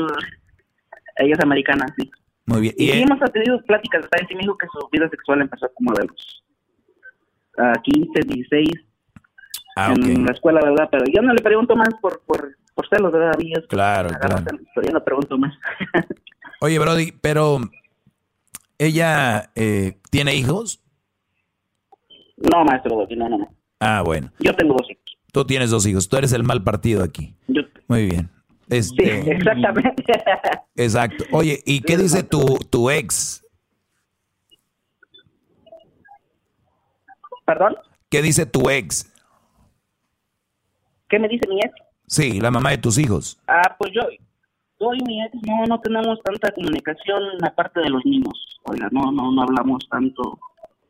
[1.18, 2.12] Ella es americana, sí.
[2.46, 2.76] Muy bien.
[2.78, 4.28] Y, hemos tenido pláticas, ¿sabes?
[4.28, 6.44] Sí me dijo que su vida sexual empezó como de los
[7.84, 8.70] 15, 16.
[9.78, 10.88] Ah, en la escuela, ¿verdad?
[10.92, 13.34] Pero yo no le pregunto más por, por, por celos, ¿verdad?
[13.68, 14.44] claro, claro.
[14.74, 15.54] Pero yo no pregunto más.
[16.62, 17.60] Oye, Brody, pero
[18.78, 20.82] ¿ella eh, tiene hijos?
[22.38, 23.55] No, maestro, no, no, no.
[23.80, 24.32] Ah, bueno.
[24.40, 25.04] Yo tengo dos hijos.
[25.32, 27.36] Tú tienes dos hijos, tú eres el mal partido aquí.
[27.88, 28.30] Muy bien.
[28.70, 30.04] Este, sí, exactamente.
[30.76, 31.26] Exacto.
[31.32, 33.46] Oye, ¿y qué dice tu, tu ex?
[37.46, 37.76] ¿Perdón?
[38.10, 39.12] ¿Qué dice tu ex?
[41.10, 41.74] ¿Qué me dice mi ex?
[42.08, 43.38] Sí, la mamá de tus hijos.
[43.48, 44.02] Ah, pues yo,
[44.80, 48.60] yo y mi ex no, no tenemos tanta comunicación aparte de los niños.
[48.64, 50.40] Oiga, no, no, no hablamos tanto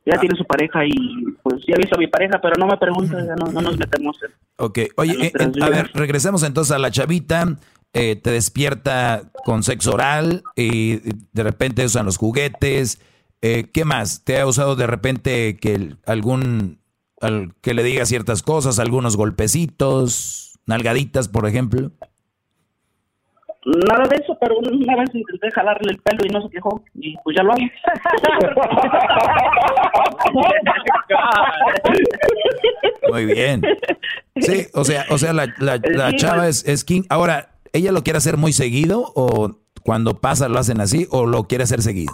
[0.06, 0.94] ya tiene su pareja y
[1.42, 4.18] pues ya visto a mi pareja, pero no me pregunta, ya no, nos metemos.
[4.24, 7.58] En, ok, oye, eh, a ver, regresemos entonces a la chavita.
[7.98, 10.98] Eh, te despierta con sexo oral y
[11.32, 13.00] de repente usan los juguetes.
[13.42, 14.26] Eh, ¿Qué más?
[14.26, 16.80] ¿Te ha usado de repente que algún
[17.62, 21.92] que le diga ciertas cosas, algunos golpecitos, nalgaditas, por ejemplo?
[23.66, 26.84] Nada de eso, pero una vez intenté jalarle el pelo y no se quejó.
[26.94, 27.62] Y pues ya lo hago.
[33.12, 33.64] Muy bien.
[34.36, 35.82] Sí, o sea, o sea la, la,
[36.16, 37.02] chava es, es king.
[37.10, 41.46] Ahora, ¿ella lo quiere hacer muy seguido o cuando pasa lo hacen así o lo
[41.46, 42.14] quiere hacer seguido?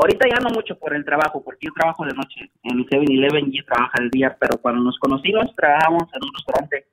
[0.00, 3.48] Ahorita ya no mucho por el trabajo, porque yo trabajo de noche en el 7-Eleven
[3.52, 6.86] y trabaja el día, pero cuando nos conocimos trabajamos en un restaurante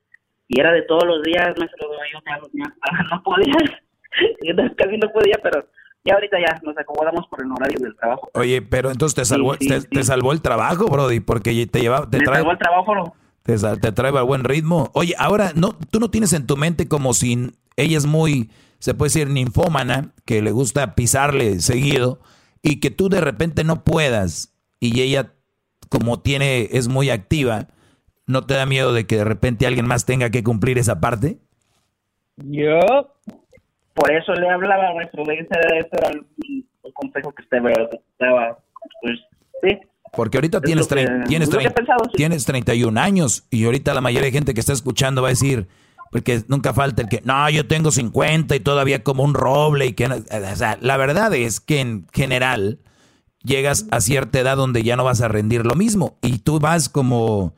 [0.48, 2.20] y era de todos los días, lo yo
[3.10, 3.54] no podía,
[4.76, 5.66] casi no podía, pero
[6.04, 8.30] ya ahorita ya nos acomodamos por el horario del trabajo.
[8.34, 12.36] Oye, pero entonces te salvó, te, salvó el trabajo, Brody, porque te llevaba, te trae,
[12.36, 13.14] salvó el trabajo, ¿no?
[13.42, 14.90] Te, te trae a buen ritmo.
[14.94, 18.94] Oye, ahora, no, tú no tienes en tu mente como si ella es muy, se
[18.94, 22.20] puede decir, ninfómana, que le gusta pisarle seguido,
[22.62, 25.32] y que tú de repente no puedas, y ella,
[25.88, 27.68] como tiene, es muy activa,
[28.26, 31.38] ¿No te da miedo de que de repente alguien más tenga que cumplir esa parte?
[32.36, 32.80] Yo,
[33.94, 35.46] por eso le hablaba, nuestro ese
[35.92, 36.26] era el,
[36.92, 37.58] consejo que usted
[38.18, 38.58] daba.
[39.00, 39.18] Pues
[39.62, 39.78] sí.
[40.12, 40.88] Porque ahorita tienes,
[41.28, 41.50] tienes,
[42.14, 45.68] tienes 31 años y ahorita la mayoría de gente que está escuchando va a decir,
[46.10, 49.92] porque nunca falta el que, no, yo tengo 50 y todavía como un roble y
[49.92, 52.78] que, o sea, la verdad es que en general
[53.42, 56.88] llegas a cierta edad donde ya no vas a rendir lo mismo y tú vas
[56.88, 57.54] como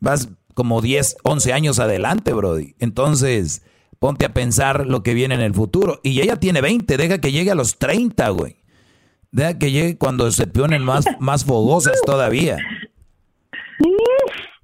[0.00, 2.74] Vas como 10, 11 años adelante, Brody.
[2.78, 3.62] Entonces,
[3.98, 6.00] ponte a pensar lo que viene en el futuro.
[6.02, 8.56] Y ella tiene 20, deja que llegue a los 30, güey.
[9.30, 12.56] Deja que llegue cuando se ponen más, más fogosas todavía.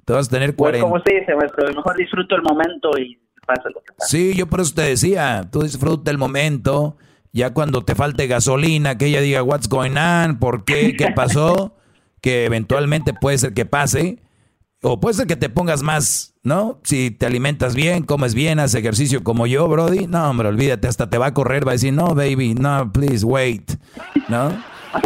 [0.04, 0.84] Te vas a tener 40.
[0.84, 4.08] Pues como se dice, maestro, mejor disfruto el momento y pasa lo que pasa.
[4.08, 6.96] Sí, yo por eso te decía, tú disfruta el momento.
[7.32, 11.76] Ya cuando te falte gasolina, que ella diga, what's going on, por qué, qué pasó,
[12.20, 14.18] que eventualmente puede ser que pase
[14.82, 16.80] o puede ser que te pongas más, ¿no?
[16.82, 20.06] Si te alimentas bien, comes bien, haces ejercicio como yo, Brody.
[20.06, 23.24] No, hombre, olvídate, hasta te va a correr, va a decir, no, baby, no, please,
[23.24, 23.72] wait,
[24.28, 24.50] ¿no?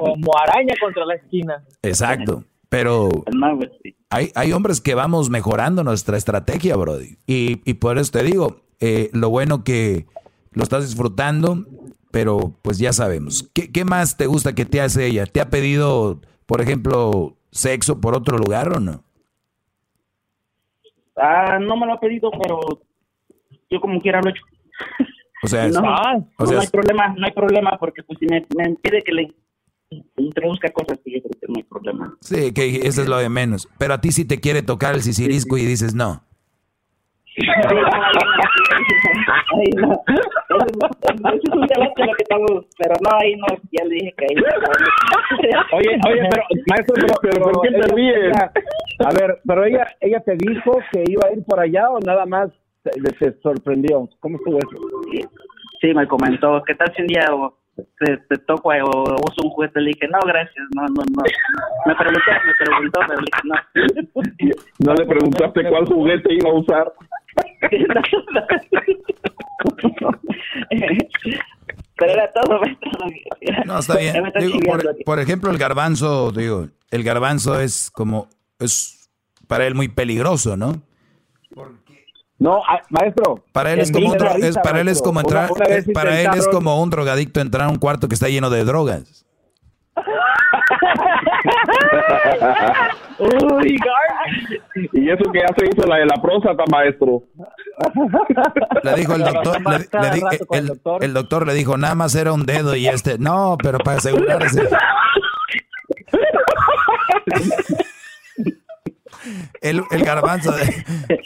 [0.00, 1.62] como araña contra la esquina.
[1.82, 2.44] Exacto.
[2.68, 3.10] Pero
[4.08, 7.18] hay, hay hombres que vamos mejorando nuestra estrategia, Brody.
[7.26, 10.06] Y, y por eso te digo, eh, lo bueno que
[10.52, 11.66] lo estás disfrutando,
[12.10, 13.50] pero pues ya sabemos.
[13.52, 15.26] ¿Qué, ¿Qué más te gusta que te hace ella?
[15.26, 19.02] ¿Te ha pedido, por ejemplo, sexo por otro lugar o no?
[21.16, 22.60] Ah, no me lo ha pedido, pero
[23.70, 24.42] yo como quiera lo he hecho.
[25.42, 28.44] O sea, no, ah, o no, hay problema, no hay problema, porque pues si me,
[28.54, 29.34] me impide que le
[30.18, 32.18] introduzca cosas, que yo creo que no hay problema.
[32.20, 33.66] Sí, que eso es lo de menos.
[33.78, 36.22] Pero a ti sí te quiere tocar el sisirisco y dices no.
[39.54, 39.92] Ay, no.
[40.52, 44.24] Eso es un debate lo que estamos, pero no, ahí no, ya le dije que
[44.24, 44.36] ahí.
[45.72, 48.32] Oye, oye, pero maestro, pero, Pero, ¿por qué te ríes?
[49.04, 52.26] A ver, pero ella, ella te dijo que iba a ir por allá o nada
[52.26, 52.50] más
[52.82, 54.08] te, te sorprendió.
[54.20, 55.28] ¿Cómo estuvo eso?
[55.80, 57.56] Sí, me comentó, ¿qué tal si un día o,
[57.98, 59.80] te, te toco o, o uso un juguete?
[59.80, 61.22] Le dije, no, gracias, no, no, no.
[61.86, 63.56] Me preguntó, me preguntó, pero le dije, no.
[64.86, 66.92] No le preguntaste cuál juguete iba a usar.
[71.96, 72.90] Pero era todo, maestro.
[73.64, 74.32] No, está bien.
[74.38, 78.28] Digo, por, por ejemplo, el garbanzo, digo, el garbanzo es como,
[78.58, 79.08] es
[79.46, 80.82] para él muy peligroso, ¿no?
[82.38, 83.44] No, ah, maestro.
[83.52, 86.20] Para él es como un dro- es, risa, para él es como entrar, una para
[86.20, 89.24] él es como un drogadicto entrar a un cuarto que está lleno de drogas.
[93.18, 93.76] Uy,
[94.92, 97.22] y eso que ya se hizo la de la próstata, maestro.
[98.82, 101.04] Le dijo el doctor, le- le di- el, doctor.
[101.04, 104.62] el doctor le dijo, nada más era un dedo y este, no, pero para asegurarse.
[109.60, 110.52] El, el garbanzo,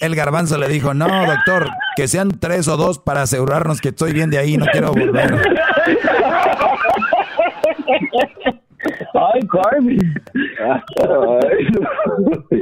[0.00, 4.12] el garbanzo le dijo, no, doctor, que sean tres o dos para asegurarnos que estoy
[4.12, 5.34] bien de ahí, no quiero volver.
[9.18, 9.98] Ay, Carmen.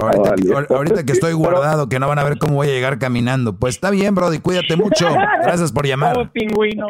[0.01, 2.99] Ahorita, ahor- ahorita que estoy guardado, que no van a ver cómo voy a llegar
[2.99, 3.57] caminando.
[3.59, 5.07] Pues está bien, Brody, cuídate mucho.
[5.43, 6.31] Gracias por llamar.
[6.33, 6.87] pingüino.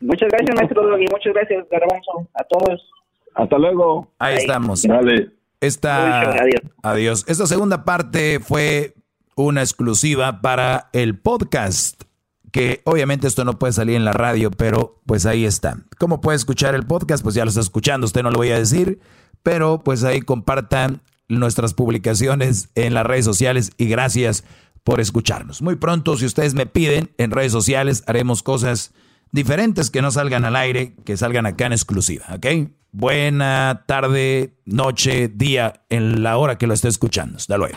[0.00, 1.06] Muchas gracias, maestro Doggy.
[1.10, 2.28] Muchas gracias, Garbanzo.
[2.34, 2.90] A todos.
[3.34, 4.08] Hasta luego.
[4.18, 4.82] Ahí estamos.
[4.82, 5.30] Dale.
[5.60, 6.60] Esta, Adiós.
[6.82, 7.24] adiós.
[7.26, 8.94] Esta segunda parte fue
[9.34, 12.02] una exclusiva para el podcast.
[12.50, 15.78] Que obviamente esto no puede salir en la radio, pero pues ahí está.
[15.98, 17.22] ¿Cómo puede escuchar el podcast?
[17.22, 19.00] Pues ya lo está escuchando, usted no lo voy a decir,
[19.42, 24.44] pero pues ahí compartan nuestras publicaciones en las redes sociales y gracias
[24.82, 25.60] por escucharnos.
[25.60, 28.92] Muy pronto, si ustedes me piden en redes sociales, haremos cosas
[29.32, 32.46] diferentes que no salgan al aire, que salgan acá en exclusiva, ¿ok?
[32.90, 37.36] Buena tarde, noche, día, en la hora que lo esté escuchando.
[37.36, 37.76] Hasta luego.